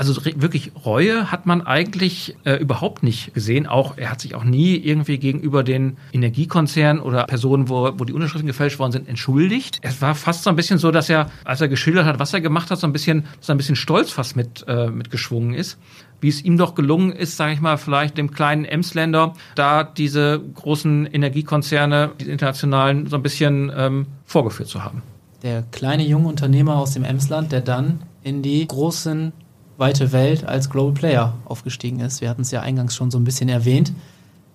Also 0.00 0.24
wirklich 0.24 0.72
Reue 0.86 1.30
hat 1.30 1.44
man 1.44 1.60
eigentlich 1.60 2.34
äh, 2.44 2.54
überhaupt 2.54 3.02
nicht 3.02 3.34
gesehen. 3.34 3.66
Auch 3.66 3.98
er 3.98 4.10
hat 4.10 4.22
sich 4.22 4.34
auch 4.34 4.44
nie 4.44 4.76
irgendwie 4.76 5.18
gegenüber 5.18 5.62
den 5.62 5.98
Energiekonzernen 6.14 7.02
oder 7.02 7.24
Personen, 7.24 7.68
wo, 7.68 7.92
wo 7.98 8.04
die 8.06 8.14
Unterschriften 8.14 8.46
gefälscht 8.46 8.78
worden 8.78 8.92
sind, 8.92 9.08
entschuldigt. 9.10 9.78
Es 9.82 10.00
war 10.00 10.14
fast 10.14 10.44
so 10.44 10.48
ein 10.48 10.56
bisschen 10.56 10.78
so, 10.78 10.90
dass 10.90 11.10
er, 11.10 11.30
als 11.44 11.60
er 11.60 11.68
geschildert 11.68 12.06
hat, 12.06 12.18
was 12.18 12.32
er 12.32 12.40
gemacht 12.40 12.70
hat, 12.70 12.78
so 12.78 12.86
ein 12.86 12.94
bisschen, 12.94 13.26
so 13.40 13.52
ein 13.52 13.58
bisschen 13.58 13.76
stolz 13.76 14.10
fast 14.10 14.36
mit 14.36 14.64
äh, 14.66 14.86
mitgeschwungen 14.86 15.52
ist 15.52 15.76
wie 16.20 16.28
es 16.28 16.42
ihm 16.42 16.56
doch 16.56 16.74
gelungen 16.74 17.12
ist, 17.12 17.36
sage 17.36 17.52
ich 17.52 17.60
mal, 17.60 17.78
vielleicht 17.78 18.18
dem 18.18 18.30
kleinen 18.30 18.64
Emsländer, 18.64 19.34
da 19.54 19.84
diese 19.84 20.40
großen 20.54 21.06
Energiekonzerne, 21.06 22.12
die 22.20 22.28
internationalen, 22.28 23.06
so 23.06 23.16
ein 23.16 23.22
bisschen 23.22 23.72
ähm, 23.74 24.06
vorgeführt 24.24 24.68
zu 24.68 24.84
haben. 24.84 25.02
Der 25.42 25.62
kleine 25.62 26.06
junge 26.06 26.28
Unternehmer 26.28 26.76
aus 26.76 26.92
dem 26.92 27.04
Emsland, 27.04 27.52
der 27.52 27.62
dann 27.62 28.02
in 28.22 28.42
die 28.42 28.66
großen 28.66 29.32
weite 29.78 30.12
Welt 30.12 30.44
als 30.44 30.68
Global 30.68 30.92
Player 30.92 31.34
aufgestiegen 31.46 32.00
ist. 32.00 32.20
Wir 32.20 32.28
hatten 32.28 32.42
es 32.42 32.50
ja 32.50 32.60
eingangs 32.60 32.94
schon 32.94 33.10
so 33.10 33.18
ein 33.18 33.24
bisschen 33.24 33.48
erwähnt. 33.48 33.92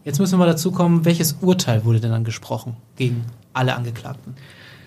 Jetzt 0.03 0.19
müssen 0.19 0.33
wir 0.33 0.45
mal 0.45 0.51
dazu 0.51 0.71
kommen, 0.71 1.03
welches 1.03 1.37
Urteil 1.41 1.83
wurde 1.83 1.99
denn 1.99 2.11
dann 2.11 2.23
gesprochen 2.23 2.77
gegen 2.95 3.25
alle 3.53 3.75
Angeklagten? 3.75 4.35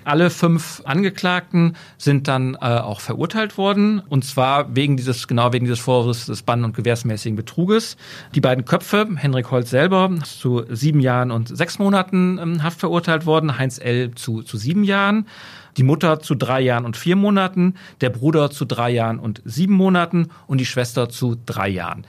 Alle 0.09 0.31
fünf 0.31 0.83
Angeklagten 0.85 1.77
sind 1.99 2.29
dann 2.29 2.55
äh, 2.55 2.59
auch 2.59 3.01
verurteilt 3.01 3.59
worden 3.59 4.01
und 4.09 4.25
zwar 4.25 4.75
wegen 4.75 4.97
dieses 4.97 5.29
genau 5.29 5.53
wegen 5.53 5.67
dieses 5.67 5.81
Vorwurfs 5.81 6.27
des 6.27 6.43
bann- 6.43 6.65
und 6.65 6.75
gewährsmäßigen 6.75 7.37
Betruges. 7.37 7.97
Die 8.35 8.41
beiden 8.41 8.65
Köpfe, 8.65 9.07
Henrik 9.17 9.51
Holz 9.51 9.71
selber 9.71 10.11
zu 10.25 10.65
sieben 10.71 11.01
Jahren 11.01 11.31
und 11.31 11.55
sechs 11.55 11.79
Monaten 11.79 12.39
ähm, 12.39 12.63
Haft 12.63 12.81
verurteilt 12.81 13.27
worden, 13.27 13.59
Heinz 13.59 13.79
L. 13.79 14.15
zu 14.15 14.43
zu 14.43 14.57
sieben 14.57 14.83
Jahren 14.83 15.27
die 15.77 15.85
Mutter 15.85 16.21
zu 16.21 16.35
drei 16.35 16.61
Jahren 16.61 16.85
und 16.85 16.97
vier 16.97 17.15
Monaten, 17.15 17.75
der 18.01 18.11
Bruder 18.11 18.51
zu 18.51 18.65
drei 18.65 18.91
Jahren 18.91 19.21
und 19.21 19.41
sieben 19.45 19.75
Monaten 19.75 20.29
und 20.47 20.59
die 20.59 20.67
Schwester 20.67 21.09
zu 21.09 21.37
drei 21.47 21.69
Jahren. 21.69 22.05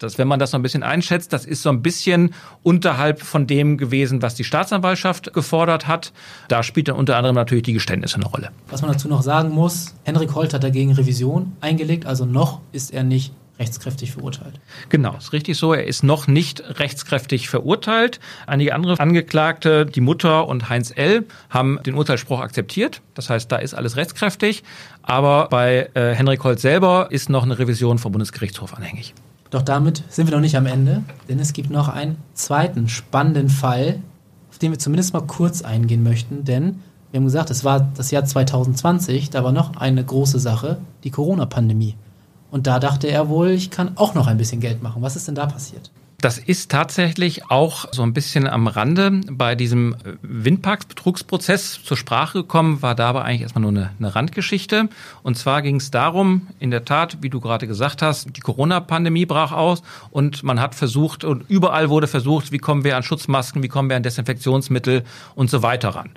Das, 0.00 0.18
wenn 0.18 0.26
man 0.26 0.38
das 0.38 0.52
noch 0.52 0.58
ein 0.58 0.62
bisschen 0.62 0.82
einschätzt, 0.82 1.32
das 1.32 1.44
ist 1.44 1.62
so 1.62 1.68
ein 1.68 1.82
bisschen 1.82 2.34
unterhalb 2.62 3.20
von 3.20 3.46
dem 3.46 3.76
gewesen, 3.76 4.22
was 4.22 4.34
die 4.34 4.44
Staatsanwaltschaft 4.44 5.32
gefordert 5.32 5.86
hat. 5.86 6.12
Da 6.48 6.62
spielt 6.62 6.88
dann 6.88 6.96
unter 6.96 7.16
anderem 7.16 7.36
natürlich 7.36 7.64
die 7.64 7.74
Geständnisse 7.74 8.16
eine 8.16 8.26
Rolle. 8.26 8.50
Was 8.68 8.82
man 8.82 8.90
dazu 8.90 9.08
noch 9.08 9.22
sagen 9.22 9.50
muss, 9.50 9.94
Henrik 10.04 10.34
Holt 10.34 10.54
hat 10.54 10.64
dagegen 10.64 10.92
Revision 10.92 11.52
eingelegt, 11.60 12.06
also 12.06 12.24
noch 12.24 12.60
ist 12.72 12.92
er 12.92 13.04
nicht 13.04 13.32
rechtskräftig 13.60 14.12
verurteilt. 14.12 14.58
Genau, 14.88 15.14
ist 15.16 15.34
richtig 15.34 15.58
so. 15.58 15.74
Er 15.74 15.86
ist 15.86 16.02
noch 16.02 16.26
nicht 16.26 16.62
rechtskräftig 16.80 17.50
verurteilt. 17.50 18.18
Einige 18.46 18.74
andere 18.74 18.98
Angeklagte, 18.98 19.84
die 19.84 20.00
Mutter 20.00 20.48
und 20.48 20.70
Heinz 20.70 20.90
L., 20.96 21.26
haben 21.50 21.78
den 21.84 21.94
Urteilsspruch 21.94 22.40
akzeptiert. 22.40 23.02
Das 23.12 23.28
heißt, 23.28 23.52
da 23.52 23.56
ist 23.56 23.74
alles 23.74 23.96
rechtskräftig. 23.96 24.64
Aber 25.02 25.48
bei 25.50 25.90
äh, 25.92 26.14
Henrik 26.14 26.42
Holt 26.42 26.58
selber 26.58 27.08
ist 27.10 27.28
noch 27.28 27.42
eine 27.42 27.58
Revision 27.58 27.98
vom 27.98 28.12
Bundesgerichtshof 28.12 28.74
anhängig. 28.74 29.14
Doch 29.50 29.62
damit 29.62 30.04
sind 30.08 30.28
wir 30.28 30.34
noch 30.34 30.42
nicht 30.42 30.56
am 30.56 30.66
Ende, 30.66 31.02
denn 31.28 31.40
es 31.40 31.52
gibt 31.52 31.70
noch 31.70 31.88
einen 31.88 32.16
zweiten 32.34 32.88
spannenden 32.88 33.48
Fall, 33.48 34.00
auf 34.48 34.58
den 34.58 34.70
wir 34.70 34.78
zumindest 34.78 35.12
mal 35.12 35.22
kurz 35.22 35.62
eingehen 35.62 36.02
möchten, 36.02 36.44
denn 36.44 36.80
wir 37.10 37.18
haben 37.18 37.24
gesagt, 37.24 37.50
es 37.50 37.64
war 37.64 37.90
das 37.96 38.12
Jahr 38.12 38.24
2020, 38.24 39.30
da 39.30 39.42
war 39.42 39.50
noch 39.50 39.76
eine 39.76 40.04
große 40.04 40.38
Sache, 40.38 40.78
die 41.02 41.10
Corona-Pandemie. 41.10 41.96
Und 42.52 42.68
da 42.68 42.78
dachte 42.78 43.08
er 43.08 43.28
wohl, 43.28 43.50
ich 43.50 43.70
kann 43.70 43.96
auch 43.96 44.14
noch 44.14 44.28
ein 44.28 44.36
bisschen 44.36 44.60
Geld 44.60 44.82
machen. 44.82 45.02
Was 45.02 45.16
ist 45.16 45.26
denn 45.26 45.34
da 45.34 45.46
passiert? 45.46 45.90
Das 46.20 46.36
ist 46.36 46.70
tatsächlich 46.70 47.50
auch 47.50 47.86
so 47.92 48.02
ein 48.02 48.12
bisschen 48.12 48.46
am 48.46 48.66
Rande 48.66 49.22
bei 49.30 49.54
diesem 49.54 49.96
Windparksbetrugsprozess 50.20 51.82
zur 51.82 51.96
Sprache 51.96 52.42
gekommen, 52.42 52.82
war 52.82 52.94
dabei 52.94 53.22
eigentlich 53.22 53.42
erstmal 53.42 53.62
nur 53.62 53.70
eine, 53.70 53.90
eine 53.98 54.14
Randgeschichte. 54.14 54.88
Und 55.22 55.38
zwar 55.38 55.62
ging 55.62 55.76
es 55.76 55.90
darum, 55.90 56.48
in 56.58 56.70
der 56.70 56.84
Tat, 56.84 57.18
wie 57.22 57.30
du 57.30 57.40
gerade 57.40 57.66
gesagt 57.66 58.02
hast, 58.02 58.36
die 58.36 58.40
Corona-Pandemie 58.40 59.24
brach 59.24 59.52
aus 59.52 59.82
und 60.10 60.42
man 60.42 60.60
hat 60.60 60.74
versucht 60.74 61.24
und 61.24 61.48
überall 61.48 61.88
wurde 61.88 62.06
versucht, 62.06 62.52
wie 62.52 62.58
kommen 62.58 62.84
wir 62.84 62.96
an 62.96 63.02
Schutzmasken, 63.02 63.62
wie 63.62 63.68
kommen 63.68 63.88
wir 63.88 63.96
an 63.96 64.02
Desinfektionsmittel 64.02 65.04
und 65.34 65.48
so 65.48 65.62
weiter 65.62 65.90
ran. 65.90 66.10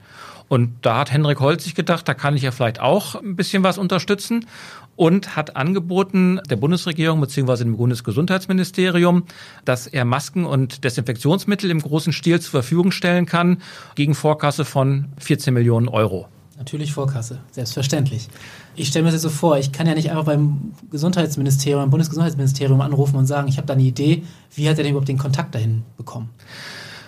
Und 0.50 0.76
da 0.82 1.00
hat 1.00 1.12
Henrik 1.12 1.40
Holz 1.40 1.64
sich 1.64 1.74
gedacht, 1.74 2.08
da 2.08 2.14
kann 2.14 2.36
ich 2.36 2.44
ja 2.44 2.52
vielleicht 2.52 2.80
auch 2.80 3.16
ein 3.16 3.36
bisschen 3.36 3.64
was 3.64 3.78
unterstützen 3.78 4.46
und 4.96 5.36
hat 5.36 5.56
angeboten 5.56 6.40
der 6.50 6.56
Bundesregierung 6.56 7.20
bzw. 7.22 7.64
dem 7.64 7.78
Bundesgesundheitsministerium, 7.78 9.24
dass 9.66 9.88
er 9.88 10.06
Masken 10.06 10.46
und 10.46 10.84
Desinfektionsmittel 10.84 11.72
im 11.72 11.80
großen 11.80 12.14
Stil 12.14 12.40
zur 12.40 12.52
Verfügung 12.52 12.92
stellen 12.92 13.26
kann 13.26 13.62
gegen 13.96 14.16
Vorkasse 14.16 14.66
von 14.66 15.06
14 15.20 15.54
Millionen 15.54 15.88
Euro. 15.88 16.28
Natürlich 16.58 16.94
Vorkasse, 16.94 17.40
selbstverständlich. 17.52 18.30
Ich 18.76 18.88
stelle 18.88 19.06
mir 19.06 19.12
das 19.12 19.24
so 19.24 19.30
vor, 19.30 19.58
ich 19.58 19.72
kann 19.72 19.88
ja 19.88 19.96
nicht 19.96 20.12
einfach 20.12 20.26
beim 20.26 20.74
Gesundheitsministerium, 20.92 21.82
beim 21.82 21.90
Bundesgesundheitsministerium 21.90 22.80
anrufen 22.82 23.18
und 23.18 23.26
sagen, 23.26 23.48
ich 23.48 23.58
habe 23.58 23.66
da 23.66 23.74
eine 23.74 23.84
Idee, 23.84 24.24
wie 24.56 24.70
hat 24.70 24.78
er 24.78 24.84
denn 24.84 24.92
überhaupt 24.92 25.08
den 25.08 25.18
Kontakt 25.18 25.56
dahin 25.56 25.84
bekommen? 25.98 26.30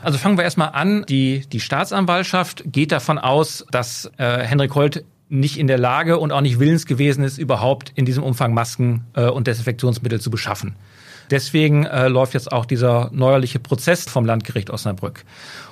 Also 0.02 0.17
fangen 0.17 0.38
wir 0.38 0.43
erstmal 0.43 0.69
an. 0.69 1.06
Die, 1.10 1.48
die 1.52 1.60
Staatsanwaltschaft 1.60 2.63
geht 2.65 2.91
davon 2.91 3.17
aus, 3.17 3.65
dass 3.71 4.12
äh, 4.17 4.39
Henrik 4.39 4.76
Holt 4.76 5.04
nicht 5.30 5.58
in 5.58 5.68
der 5.68 5.78
Lage 5.78 6.18
und 6.18 6.32
auch 6.32 6.42
nicht 6.42 6.60
willens 6.60 6.86
gewesen 6.86 7.24
ist, 7.24 7.38
überhaupt 7.38 7.92
in 7.96 8.06
diesem 8.06 8.24
Umfang 8.24 8.54
Masken 8.54 9.06
äh, 9.14 9.28
und 9.28 9.48
Desinfektionsmittel 9.48 10.22
zu 10.22 10.30
beschaffen. 10.30 10.76
Deswegen 11.32 11.86
äh, 11.86 12.08
läuft 12.08 12.34
jetzt 12.34 12.52
auch 12.52 12.66
dieser 12.66 13.10
neuerliche 13.12 13.60
Prozess 13.60 14.04
vom 14.08 14.26
Landgericht 14.26 14.70
Osnabrück. 14.70 15.26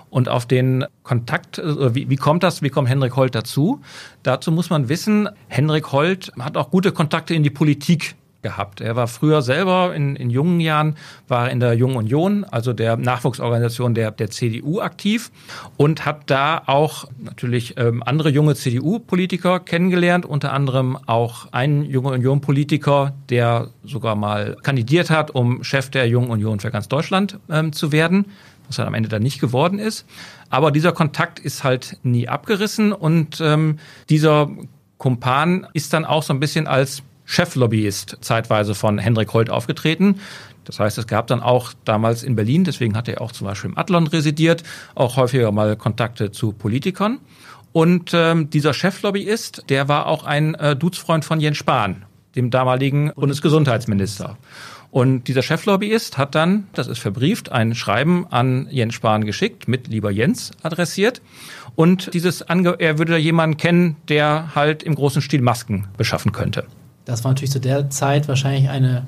Und 0.09 0.29
auf 0.29 0.45
den 0.45 0.85
Kontakt, 1.03 1.59
äh, 1.59 1.95
wie, 1.95 2.09
wie 2.09 2.15
kommt 2.15 2.43
das, 2.43 2.61
wie 2.61 2.69
kommt 2.69 2.89
Henrik 2.89 3.15
Holt 3.15 3.35
dazu? 3.35 3.81
Dazu 4.23 4.51
muss 4.51 4.69
man 4.69 4.89
wissen, 4.89 5.29
Henrik 5.47 5.91
Holt 5.91 6.31
hat 6.39 6.57
auch 6.57 6.71
gute 6.71 6.91
Kontakte 6.91 7.33
in 7.33 7.43
die 7.43 7.49
Politik 7.49 8.15
gehabt. 8.43 8.81
Er 8.81 8.95
war 8.95 9.07
früher 9.07 9.41
selber 9.41 9.95
in, 9.95 10.15
in 10.15 10.29
jungen 10.29 10.59
Jahren, 10.59 10.95
war 11.27 11.49
in 11.49 11.59
der 11.59 11.73
Jungen 11.73 11.95
Union, 11.95 12.43
also 12.43 12.73
der 12.73 12.97
Nachwuchsorganisation 12.97 13.95
der, 13.95 14.11
der 14.11 14.29
CDU 14.29 14.81
aktiv 14.81 15.31
und 15.77 16.05
hat 16.05 16.29
da 16.29 16.61
auch 16.67 17.05
natürlich 17.17 17.75
ähm, 17.77 18.03
andere 18.03 18.29
junge 18.29 18.55
CDU-Politiker 18.55 19.59
kennengelernt, 19.59 20.25
unter 20.25 20.53
anderem 20.53 20.97
auch 21.07 21.51
einen 21.51 21.85
Junge 21.85 22.09
Union-Politiker, 22.09 23.13
der 23.29 23.69
sogar 23.83 24.15
mal 24.15 24.57
kandidiert 24.61 25.09
hat, 25.09 25.31
um 25.31 25.63
Chef 25.63 25.89
der 25.89 26.07
Jungen 26.07 26.29
Union 26.29 26.59
für 26.59 26.69
ganz 26.69 26.87
Deutschland 26.87 27.39
ähm, 27.49 27.73
zu 27.73 27.91
werden 27.91 28.25
was 28.67 28.77
er 28.77 28.87
am 28.87 28.93
Ende 28.93 29.09
dann 29.09 29.21
nicht 29.21 29.39
geworden 29.39 29.77
ist. 29.77 30.05
Aber 30.49 30.71
dieser 30.71 30.93
Kontakt 30.93 31.39
ist 31.39 31.63
halt 31.63 31.97
nie 32.03 32.27
abgerissen 32.27 32.93
und 32.93 33.41
ähm, 33.41 33.77
dieser 34.09 34.49
Kumpan 34.97 35.67
ist 35.73 35.93
dann 35.93 36.05
auch 36.05 36.23
so 36.23 36.33
ein 36.33 36.39
bisschen 36.39 36.67
als 36.67 37.03
Cheflobbyist 37.33 38.17
zeitweise 38.21 38.75
von 38.75 38.97
Hendrik 38.97 39.33
Holt 39.33 39.49
aufgetreten. 39.49 40.19
Das 40.65 40.79
heißt, 40.79 40.97
es 40.97 41.07
gab 41.07 41.27
dann 41.27 41.41
auch 41.41 41.73
damals 41.83 42.23
in 42.23 42.35
Berlin, 42.35 42.63
deswegen 42.63 42.95
hat 42.95 43.07
er 43.07 43.21
auch 43.21 43.31
zum 43.31 43.47
Beispiel 43.47 43.71
im 43.71 43.77
Adlon 43.77 44.07
residiert, 44.07 44.63
auch 44.95 45.17
häufiger 45.17 45.51
mal 45.51 45.75
Kontakte 45.75 46.31
zu 46.31 46.53
Politikern. 46.53 47.19
Und 47.73 48.11
ähm, 48.13 48.49
dieser 48.49 48.73
Cheflobbyist, 48.73 49.65
der 49.69 49.87
war 49.87 50.05
auch 50.05 50.23
ein 50.23 50.53
äh, 50.55 50.75
Dudesfreund 50.75 51.25
von 51.25 51.39
Jens 51.39 51.57
Spahn, 51.57 52.05
dem 52.35 52.51
damaligen 52.51 53.11
Bundesgesundheitsminister. 53.15 54.37
Und 54.91 55.27
dieser 55.27 55.41
Cheflobbyist 55.41 56.19
hat 56.19 56.35
dann, 56.35 56.67
das 56.73 56.85
ist 56.87 56.99
verbrieft, 56.99 57.51
ein 57.51 57.73
Schreiben 57.73 58.27
an 58.29 58.67
Jens 58.69 58.93
Spahn 58.93 59.25
geschickt, 59.25 59.67
mit 59.67 59.87
lieber 59.87 60.11
Jens 60.11 60.51
adressiert. 60.61 61.19
Und 61.75 62.13
dieses, 62.13 62.43
Ange 62.43 62.75
er 62.77 62.99
würde 62.99 63.17
jemanden 63.17 63.57
kennen, 63.57 63.95
der 64.07 64.53
halt 64.53 64.83
im 64.83 64.93
großen 64.93 65.23
Stil 65.23 65.41
Masken 65.41 65.87
beschaffen 65.97 66.31
könnte. 66.31 66.67
Das 67.05 67.23
war 67.23 67.31
natürlich 67.31 67.51
zu 67.51 67.59
der 67.59 67.89
Zeit 67.89 68.27
wahrscheinlich 68.27 68.69
eine 68.69 69.05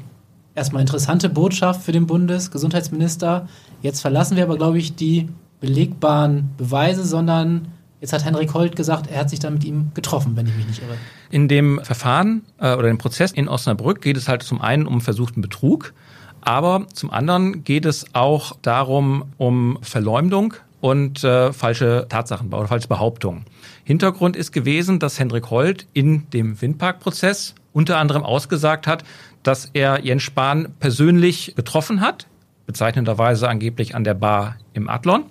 erstmal 0.56 0.82
interessante 0.82 1.30
Botschaft 1.30 1.84
für 1.84 1.92
den 1.92 2.08
Bundesgesundheitsminister. 2.08 3.48
Jetzt 3.82 4.02
verlassen 4.02 4.38
wir 4.38 4.44
aber, 4.44 4.58
glaube 4.58 4.78
ich, 4.78 4.96
die 4.96 5.30
belegbaren 5.60 6.52
Beweise, 6.58 7.06
sondern 7.06 7.68
jetzt 8.02 8.14
hat 8.14 8.26
Henrik 8.26 8.54
Holt 8.54 8.76
gesagt, 8.76 9.10
er 9.10 9.20
hat 9.20 9.30
sich 9.30 9.40
dann 9.40 9.54
mit 9.54 9.64
ihm 9.64 9.92
getroffen, 9.94 10.36
wenn 10.36 10.48
ich 10.48 10.56
mich 10.56 10.68
nicht 10.68 10.82
irre. 10.82 10.96
In 11.30 11.48
dem 11.48 11.80
Verfahren 11.84 12.44
äh, 12.60 12.74
oder 12.74 12.88
dem 12.88 12.98
Prozess 12.98 13.32
in 13.32 13.48
Osnabrück 13.48 14.02
geht 14.02 14.18
es 14.18 14.28
halt 14.28 14.44
zum 14.44 14.62
einen 14.62 14.88
um 14.88 15.02
versuchten 15.02 15.42
Betrug, 15.42 15.94
aber 16.42 16.88
zum 16.94 17.12
anderen 17.12 17.64
geht 17.64 17.86
es 17.86 18.06
auch 18.14 18.56
darum 18.62 19.26
um 19.38 19.80
Verleumdung 19.82 20.54
und 20.82 21.24
äh, 21.24 21.52
falsche 21.52 22.06
Tatsachen 22.08 22.54
oder 22.54 22.68
falsche 22.68 22.88
Behauptungen. 22.88 23.46
Hintergrund 23.84 24.36
ist 24.36 24.52
gewesen, 24.52 25.00
dass 25.00 25.20
Hendrik 25.20 25.50
Holt 25.50 25.88
in 25.94 26.30
dem 26.30 26.62
Windparkprozess 26.62 27.56
unter 27.76 27.98
anderem 27.98 28.24
ausgesagt 28.24 28.88
hat, 28.88 29.04
dass 29.44 29.70
er 29.74 30.00
Jens 30.04 30.24
Spahn 30.24 30.70
persönlich 30.80 31.54
getroffen 31.56 32.00
hat, 32.00 32.26
bezeichnenderweise 32.66 33.50
angeblich 33.50 33.94
an 33.96 34.06
der 34.06 34.14
Bar 34.14 34.56
im 34.74 34.90
Adlon, 34.90 35.26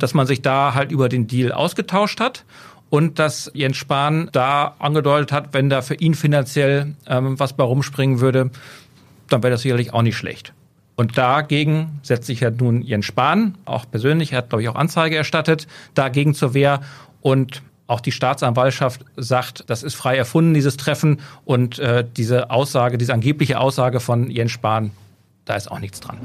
dass 0.00 0.12
man 0.12 0.26
sich 0.26 0.42
da 0.42 0.74
halt 0.74 0.90
über 0.90 1.08
den 1.08 1.28
Deal 1.28 1.52
ausgetauscht 1.52 2.20
hat 2.20 2.44
und 2.90 3.20
dass 3.20 3.50
Jens 3.54 3.76
Spahn 3.76 4.28
da 4.32 4.74
angedeutet 4.80 5.30
hat, 5.30 5.54
wenn 5.54 5.70
da 5.70 5.82
für 5.82 5.94
ihn 5.94 6.14
finanziell 6.14 6.94
ähm, 7.06 7.38
was 7.38 7.52
bei 7.52 7.64
rumspringen 7.64 8.20
würde, 8.20 8.50
dann 9.28 9.42
wäre 9.44 9.52
das 9.52 9.62
sicherlich 9.62 9.94
auch 9.94 10.02
nicht 10.02 10.16
schlecht. 10.16 10.52
Und 10.96 11.16
dagegen 11.16 12.00
setzt 12.02 12.26
sich 12.26 12.40
ja 12.40 12.50
nun 12.50 12.82
Jens 12.82 13.06
Spahn, 13.06 13.56
auch 13.64 13.84
persönlich, 13.88 14.32
er 14.32 14.38
hat, 14.38 14.48
glaube 14.48 14.62
ich, 14.62 14.68
auch 14.68 14.74
Anzeige 14.74 15.16
erstattet, 15.16 15.68
dagegen 15.94 16.34
zur 16.34 16.54
Wehr. 16.54 16.80
Und 17.20 17.62
auch 17.86 18.00
die 18.00 18.12
Staatsanwaltschaft 18.12 19.04
sagt, 19.16 19.64
das 19.68 19.82
ist 19.82 19.94
frei 19.94 20.16
erfunden, 20.16 20.54
dieses 20.54 20.76
Treffen. 20.76 21.20
Und 21.44 21.78
äh, 21.78 22.04
diese 22.16 22.50
Aussage, 22.50 22.98
diese 22.98 23.12
angebliche 23.12 23.60
Aussage 23.60 24.00
von 24.00 24.30
Jens 24.30 24.52
Spahn, 24.52 24.92
da 25.44 25.54
ist 25.54 25.70
auch 25.70 25.80
nichts 25.80 26.00
dran. 26.00 26.18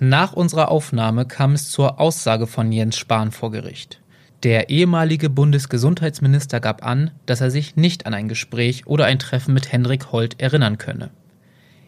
Nach 0.00 0.32
unserer 0.32 0.70
Aufnahme 0.70 1.26
kam 1.26 1.52
es 1.52 1.70
zur 1.70 2.00
Aussage 2.00 2.46
von 2.46 2.72
Jens 2.72 2.96
Spahn 2.96 3.30
vor 3.30 3.50
Gericht. 3.50 4.00
Der 4.42 4.68
ehemalige 4.68 5.30
Bundesgesundheitsminister 5.30 6.60
gab 6.60 6.84
an, 6.84 7.12
dass 7.24 7.40
er 7.40 7.50
sich 7.50 7.76
nicht 7.76 8.04
an 8.06 8.12
ein 8.12 8.28
Gespräch 8.28 8.86
oder 8.86 9.06
ein 9.06 9.18
Treffen 9.18 9.54
mit 9.54 9.72
Hendrik 9.72 10.12
Holt 10.12 10.40
erinnern 10.40 10.76
könne. 10.76 11.10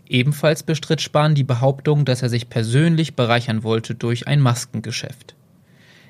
Ebenfalls 0.09 0.62
bestritt 0.62 1.03
Spahn 1.03 1.35
die 1.35 1.44
Behauptung, 1.44 2.05
dass 2.05 2.22
er 2.22 2.29
sich 2.29 2.49
persönlich 2.49 3.16
bereichern 3.16 3.62
wollte 3.62 3.94
durch 3.94 4.27
ein 4.27 4.40
Maskengeschäft. 4.40 5.35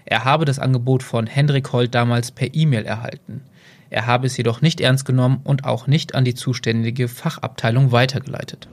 Er 0.08 0.24
habe 0.24 0.44
das 0.44 0.60
Angebot 0.60 1.02
von 1.02 1.26
Hendrik 1.26 1.72
Holt 1.72 1.92
damals 1.92 2.30
per 2.30 2.54
E-Mail 2.54 2.84
erhalten. 2.84 3.42
Er 3.90 4.06
habe 4.06 4.28
es 4.28 4.36
jedoch 4.36 4.60
nicht 4.60 4.80
ernst 4.80 5.04
genommen 5.04 5.40
und 5.42 5.64
auch 5.64 5.88
nicht 5.88 6.14
an 6.14 6.24
die 6.24 6.34
zuständige 6.34 7.08
Fachabteilung 7.08 7.90
weitergeleitet. 7.90 8.68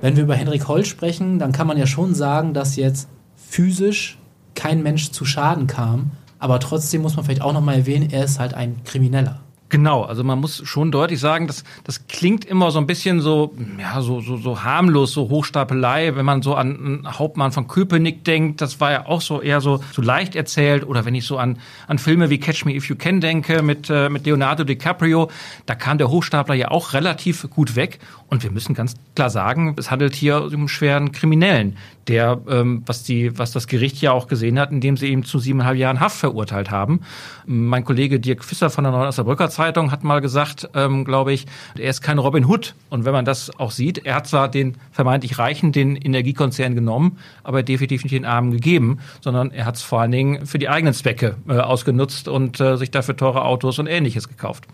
Wenn 0.00 0.16
wir 0.16 0.24
über 0.24 0.34
Hendrik 0.34 0.66
Holt 0.66 0.88
sprechen, 0.88 1.38
dann 1.38 1.52
kann 1.52 1.68
man 1.68 1.78
ja 1.78 1.86
schon 1.86 2.16
sagen, 2.16 2.52
dass 2.52 2.74
jetzt 2.74 3.08
physisch 3.36 4.18
kein 4.56 4.82
Mensch 4.82 5.12
zu 5.12 5.24
Schaden 5.24 5.68
kam. 5.68 6.10
Aber 6.40 6.58
trotzdem 6.58 7.02
muss 7.02 7.14
man 7.14 7.24
vielleicht 7.24 7.42
auch 7.42 7.52
nochmal 7.52 7.76
erwähnen, 7.76 8.10
er 8.10 8.24
ist 8.24 8.40
halt 8.40 8.54
ein 8.54 8.82
Krimineller. 8.84 9.40
Genau, 9.70 10.02
also 10.02 10.24
man 10.24 10.38
muss 10.38 10.62
schon 10.64 10.90
deutlich 10.90 11.20
sagen, 11.20 11.46
das, 11.46 11.62
das 11.84 12.06
klingt 12.06 12.46
immer 12.46 12.70
so 12.70 12.78
ein 12.78 12.86
bisschen 12.86 13.20
so, 13.20 13.54
ja, 13.78 14.00
so, 14.00 14.22
so, 14.22 14.38
so 14.38 14.62
harmlos, 14.62 15.12
so 15.12 15.28
Hochstapelei, 15.28 16.16
wenn 16.16 16.24
man 16.24 16.40
so 16.40 16.54
an 16.54 17.06
Hauptmann 17.06 17.52
von 17.52 17.68
Köpenick 17.68 18.24
denkt, 18.24 18.62
das 18.62 18.80
war 18.80 18.92
ja 18.92 19.06
auch 19.06 19.20
so 19.20 19.42
eher 19.42 19.60
so, 19.60 19.80
so 19.92 20.00
leicht 20.00 20.36
erzählt, 20.36 20.86
oder 20.86 21.04
wenn 21.04 21.14
ich 21.14 21.26
so 21.26 21.36
an, 21.36 21.58
an 21.86 21.98
Filme 21.98 22.30
wie 22.30 22.38
Catch 22.38 22.64
Me 22.64 22.74
If 22.74 22.88
You 22.88 22.96
Can 22.96 23.20
denke, 23.20 23.60
mit, 23.60 23.90
äh, 23.90 24.08
mit 24.08 24.24
Leonardo 24.24 24.64
DiCaprio, 24.64 25.30
da 25.66 25.74
kam 25.74 25.98
der 25.98 26.08
Hochstapler 26.08 26.54
ja 26.54 26.70
auch 26.70 26.94
relativ 26.94 27.46
gut 27.50 27.76
weg. 27.76 27.98
Und 28.30 28.42
wir 28.42 28.50
müssen 28.50 28.74
ganz 28.74 28.94
klar 29.14 29.30
sagen, 29.30 29.74
es 29.78 29.90
handelt 29.90 30.14
hier 30.14 30.42
um 30.42 30.52
einen 30.52 30.68
schweren 30.68 31.12
Kriminellen, 31.12 31.78
der, 32.08 32.38
ähm, 32.48 32.82
was, 32.84 33.02
die, 33.02 33.38
was 33.38 33.52
das 33.52 33.66
Gericht 33.66 34.02
ja 34.02 34.12
auch 34.12 34.26
gesehen 34.26 34.58
hat, 34.58 34.70
indem 34.70 34.98
sie 34.98 35.08
ihn 35.08 35.24
zu 35.24 35.38
siebeneinhalb 35.38 35.78
Jahren 35.78 35.98
Haft 35.98 36.18
verurteilt 36.18 36.70
haben. 36.70 37.00
Mein 37.46 37.84
Kollege 37.84 38.20
Dirk 38.20 38.44
Fisser 38.44 38.68
von 38.68 38.84
der 38.84 38.92
Neuen 38.92 39.08
Osnabrücker 39.08 39.48
Zeitung 39.48 39.90
hat 39.92 40.04
mal 40.04 40.20
gesagt, 40.20 40.68
ähm, 40.74 41.06
glaube 41.06 41.32
ich, 41.32 41.46
er 41.78 41.88
ist 41.88 42.02
kein 42.02 42.18
Robin 42.18 42.44
Hood. 42.44 42.74
Und 42.90 43.06
wenn 43.06 43.12
man 43.12 43.24
das 43.24 43.50
auch 43.58 43.70
sieht, 43.70 44.04
er 44.04 44.16
hat 44.16 44.26
zwar 44.26 44.50
den 44.50 44.76
vermeintlich 44.92 45.38
Reichen 45.38 45.72
den 45.72 45.96
Energiekonzern 45.96 46.74
genommen, 46.74 47.18
aber 47.44 47.62
definitiv 47.62 48.04
nicht 48.04 48.12
den 48.12 48.26
Armen 48.26 48.50
gegeben, 48.50 48.98
sondern 49.22 49.52
er 49.52 49.64
hat 49.64 49.76
es 49.76 49.82
vor 49.82 50.02
allen 50.02 50.12
Dingen 50.12 50.44
für 50.44 50.58
die 50.58 50.68
eigenen 50.68 50.92
Zwecke 50.92 51.36
äh, 51.48 51.54
ausgenutzt 51.54 52.28
und 52.28 52.60
äh, 52.60 52.76
sich 52.76 52.90
dafür 52.90 53.16
teure 53.16 53.46
Autos 53.46 53.78
und 53.78 53.86
ähnliches 53.86 54.28
gekauft. 54.28 54.66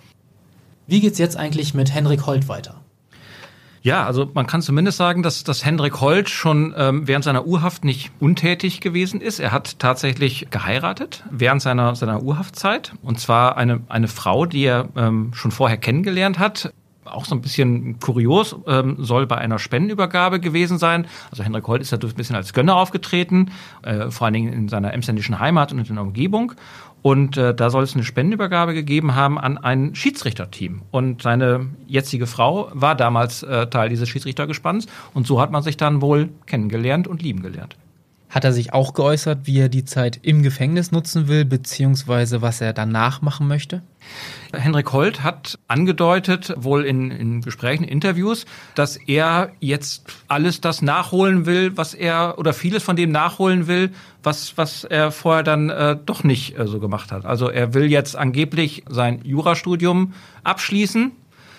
Wie 0.89 1.01
geht's 1.01 1.19
jetzt 1.19 1.37
eigentlich 1.37 1.73
mit 1.73 1.95
Henrik 1.95 2.27
Holt 2.27 2.49
weiter? 2.49 2.84
Ja, 3.85 4.07
also 4.07 4.31
man 4.33 4.47
kann 4.47 4.63
zumindest 4.63 4.97
sagen, 4.97 5.23
dass, 5.23 5.45
dass 5.45 5.63
Hendrik 5.63 6.01
Holt 6.01 6.31
schon 6.31 6.75
ähm, 6.75 7.07
während 7.07 7.23
seiner 7.23 7.47
Urhaft 7.47 7.85
nicht 7.85 8.13
untätig 8.19 8.81
gewesen 8.81 9.21
ist. 9.21 9.41
Er 9.41 9.53
hat 9.53 9.79
tatsächlich 9.79 10.47
geheiratet 10.51 11.23
während 11.31 11.61
seiner, 11.61 11.95
seiner 11.95 12.23
Urhaftzeit. 12.23 12.95
Und 13.03 13.21
zwar 13.21 13.59
eine, 13.59 13.83
eine 13.91 14.09
Frau, 14.09 14.47
die 14.47 14.65
er 14.65 14.89
ähm, 14.97 15.33
schon 15.35 15.51
vorher 15.51 15.77
kennengelernt 15.77 16.39
hat 16.39 16.73
auch 17.05 17.27
so 17.27 17.35
ein 17.35 17.43
bisschen 17.43 18.01
kurios, 18.01 18.57
ähm, 18.67 18.97
soll 18.99 19.27
bei 19.27 19.37
einer 19.37 19.59
Spendenübergabe 19.59 20.41
gewesen 20.41 20.79
sein. 20.79 21.07
Also 21.31 21.43
Hendrik 21.45 21.67
Holt 21.69 21.83
ist 21.83 21.93
ja 21.93 21.99
ein 21.99 22.15
bisschen 22.15 22.35
als 22.35 22.53
Gönner 22.53 22.77
aufgetreten, 22.77 23.51
äh, 23.83 24.11
vor 24.11 24.25
allen 24.27 24.35
Dingen 24.35 24.53
in 24.53 24.69
seiner 24.69 24.93
emsländischen 24.95 25.39
Heimat 25.39 25.73
und 25.73 25.87
in 25.87 25.95
der 25.95 26.03
Umgebung. 26.03 26.55
Und 27.05 27.37
äh, 27.37 27.55
da 27.55 27.69
soll 27.69 27.83
es 27.83 27.95
eine 27.95 28.03
Spendenübergabe 28.03 28.73
gegeben 28.73 29.15
haben 29.15 29.39
an 29.39 29.59
ein 29.59 29.95
Schiedsrichterteam. 29.95 30.81
Und 30.91 31.21
seine 31.21 31.67
jetzige 31.87 32.27
Frau 32.27 32.71
war 32.73 32.95
damals 32.95 33.43
äh, 33.43 33.67
Teil 33.67 33.91
dieses 33.91 34.09
Schiedsrichtergespanns. 34.09 34.87
Und 35.13 35.27
so 35.27 35.39
hat 35.39 35.51
man 35.51 35.63
sich 35.63 35.77
dann 35.77 36.01
wohl 36.01 36.31
kennengelernt 36.47 37.07
und 37.07 37.21
lieben 37.21 37.43
gelernt. 37.43 37.77
Hat 38.35 38.43
er 38.43 38.53
sich 38.53 38.73
auch 38.73 38.95
geäußert, 38.95 39.43
wie 39.45 39.61
er 39.61 39.69
die 39.69 39.85
Zeit 39.85 40.19
im 40.23 40.43
Gefängnis 40.43 40.91
nutzen 40.91 41.29
will, 41.29 41.45
beziehungsweise 41.45 42.43
was 42.43 42.61
er 42.61 42.73
danach 42.73 43.23
machen 43.23 43.47
möchte? 43.47 43.85
Henrik 44.53 44.93
Holt 44.93 45.23
hat 45.23 45.57
angedeutet, 45.69 46.53
wohl 46.57 46.85
in, 46.85 47.13
in 47.13 47.43
Gesprächen, 47.43 47.85
Interviews, 47.85 48.45
dass 48.75 48.97
er 48.97 49.53
jetzt 49.61 50.09
alles 50.27 50.61
das 50.61 50.83
nachholen 50.83 51.47
will, 51.47 51.77
was 51.77 51.95
er 51.95 52.35
oder 52.37 52.53
vieles 52.53 52.83
von 52.83 52.97
dem 52.97 53.13
nachholen 53.13 53.69
will, 53.69 53.93
was, 54.25 54.59
was 54.59 54.83
er 54.83 55.13
vorher 55.13 55.45
dann 55.45 55.71
äh, 55.71 55.97
doch 56.05 56.25
nicht 56.25 56.59
äh, 56.59 56.67
so 56.67 56.81
gemacht 56.81 57.13
hat. 57.13 57.25
Also 57.27 57.49
er 57.49 57.73
will 57.73 57.89
jetzt 57.89 58.17
angeblich 58.17 58.83
sein 58.89 59.21
Jurastudium 59.23 60.13
abschließen 60.43 61.13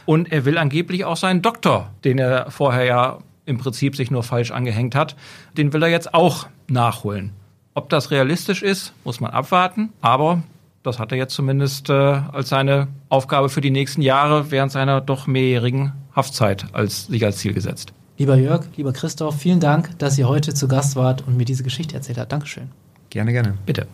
und 0.06 0.30
er 0.30 0.44
will 0.44 0.58
angeblich 0.58 1.06
auch 1.06 1.16
seinen 1.16 1.42
Doktor, 1.42 1.92
den 2.04 2.20
er 2.20 2.52
vorher 2.52 2.84
ja 2.84 3.20
im 3.46 3.60
Prinzip 3.60 3.96
sich 3.96 4.12
nur 4.12 4.24
falsch 4.24 4.52
angehängt 4.52 4.94
hat, 4.94 5.16
den 5.56 5.72
will 5.72 5.82
er 5.82 5.90
jetzt 5.90 6.14
auch 6.14 6.48
nachholen. 6.68 7.32
Ob 7.74 7.90
das 7.90 8.12
realistisch 8.12 8.64
ist, 8.64 8.94
muss 9.04 9.20
man 9.20 9.32
abwarten, 9.32 9.90
aber 10.02 10.44
das 10.84 11.00
hat 11.00 11.12
er 11.12 11.18
jetzt 11.18 11.34
zumindest 11.34 11.90
äh, 11.90 11.94
als 11.94 12.50
seine 12.50 12.88
Aufgabe 13.10 13.50
für 13.50 13.62
die 13.62 13.72
nächsten 13.72 14.02
Jahre 14.02 14.52
während 14.52 14.72
seiner 14.72 15.02
doch 15.02 15.28
mehrjährigen 15.28 15.94
Haftzeit 16.16 16.68
als, 16.74 17.08
sich 17.08 17.26
als 17.26 17.38
Ziel 17.38 17.54
gesetzt. 17.54 17.92
Lieber 18.18 18.38
Jörg, 18.38 18.66
lieber 18.78 18.94
Christoph, 18.94 19.38
vielen 19.38 19.60
Dank, 19.60 19.98
dass 20.00 20.18
ihr 20.18 20.30
heute 20.30 20.54
zu 20.54 20.68
Gast 20.68 20.96
wart 20.96 21.28
und 21.28 21.36
mir 21.36 21.44
diese 21.44 21.64
Geschichte 21.64 21.96
erzählt 21.96 22.18
habt. 22.18 22.32
Dankeschön. 22.32 22.70
Gerne, 23.10 23.34
gerne. 23.34 23.58
Bitte. 23.66 23.88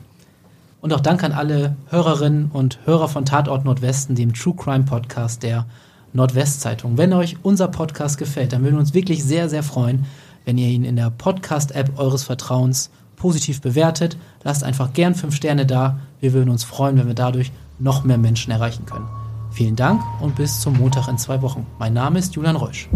Und 0.81 0.93
auch 0.93 0.99
Dank 0.99 1.23
an 1.23 1.31
alle 1.31 1.75
Hörerinnen 1.89 2.51
und 2.51 2.79
Hörer 2.85 3.07
von 3.07 3.25
Tatort 3.25 3.65
Nordwesten, 3.65 4.15
dem 4.15 4.33
True 4.33 4.55
Crime 4.55 4.83
Podcast 4.83 5.43
der 5.43 5.65
Nordwestzeitung. 6.13 6.97
Wenn 6.97 7.13
euch 7.13 7.37
unser 7.41 7.67
Podcast 7.67 8.17
gefällt, 8.17 8.53
dann 8.53 8.63
würden 8.63 8.75
wir 8.75 8.79
uns 8.79 8.93
wirklich 8.93 9.23
sehr, 9.23 9.49
sehr 9.49 9.63
freuen, 9.63 10.05
wenn 10.45 10.57
ihr 10.57 10.67
ihn 10.67 10.83
in 10.83 10.95
der 10.95 11.09
Podcast-App 11.09 11.97
eures 11.99 12.23
Vertrauens 12.23 12.89
positiv 13.15 13.61
bewertet. 13.61 14.17
Lasst 14.43 14.63
einfach 14.63 14.93
gern 14.93 15.15
fünf 15.15 15.35
Sterne 15.35 15.65
da. 15.65 15.99
Wir 16.19 16.33
würden 16.33 16.49
uns 16.49 16.63
freuen, 16.63 16.97
wenn 16.97 17.07
wir 17.07 17.13
dadurch 17.13 17.51
noch 17.77 18.03
mehr 18.03 18.17
Menschen 18.17 18.51
erreichen 18.51 18.85
können. 18.85 19.07
Vielen 19.51 19.75
Dank 19.75 20.01
und 20.21 20.35
bis 20.35 20.61
zum 20.61 20.77
Montag 20.77 21.07
in 21.07 21.17
zwei 21.17 21.41
Wochen. 21.41 21.67
Mein 21.77 21.93
Name 21.93 22.19
ist 22.19 22.35
Julian 22.35 22.55
Reusch. 22.55 22.89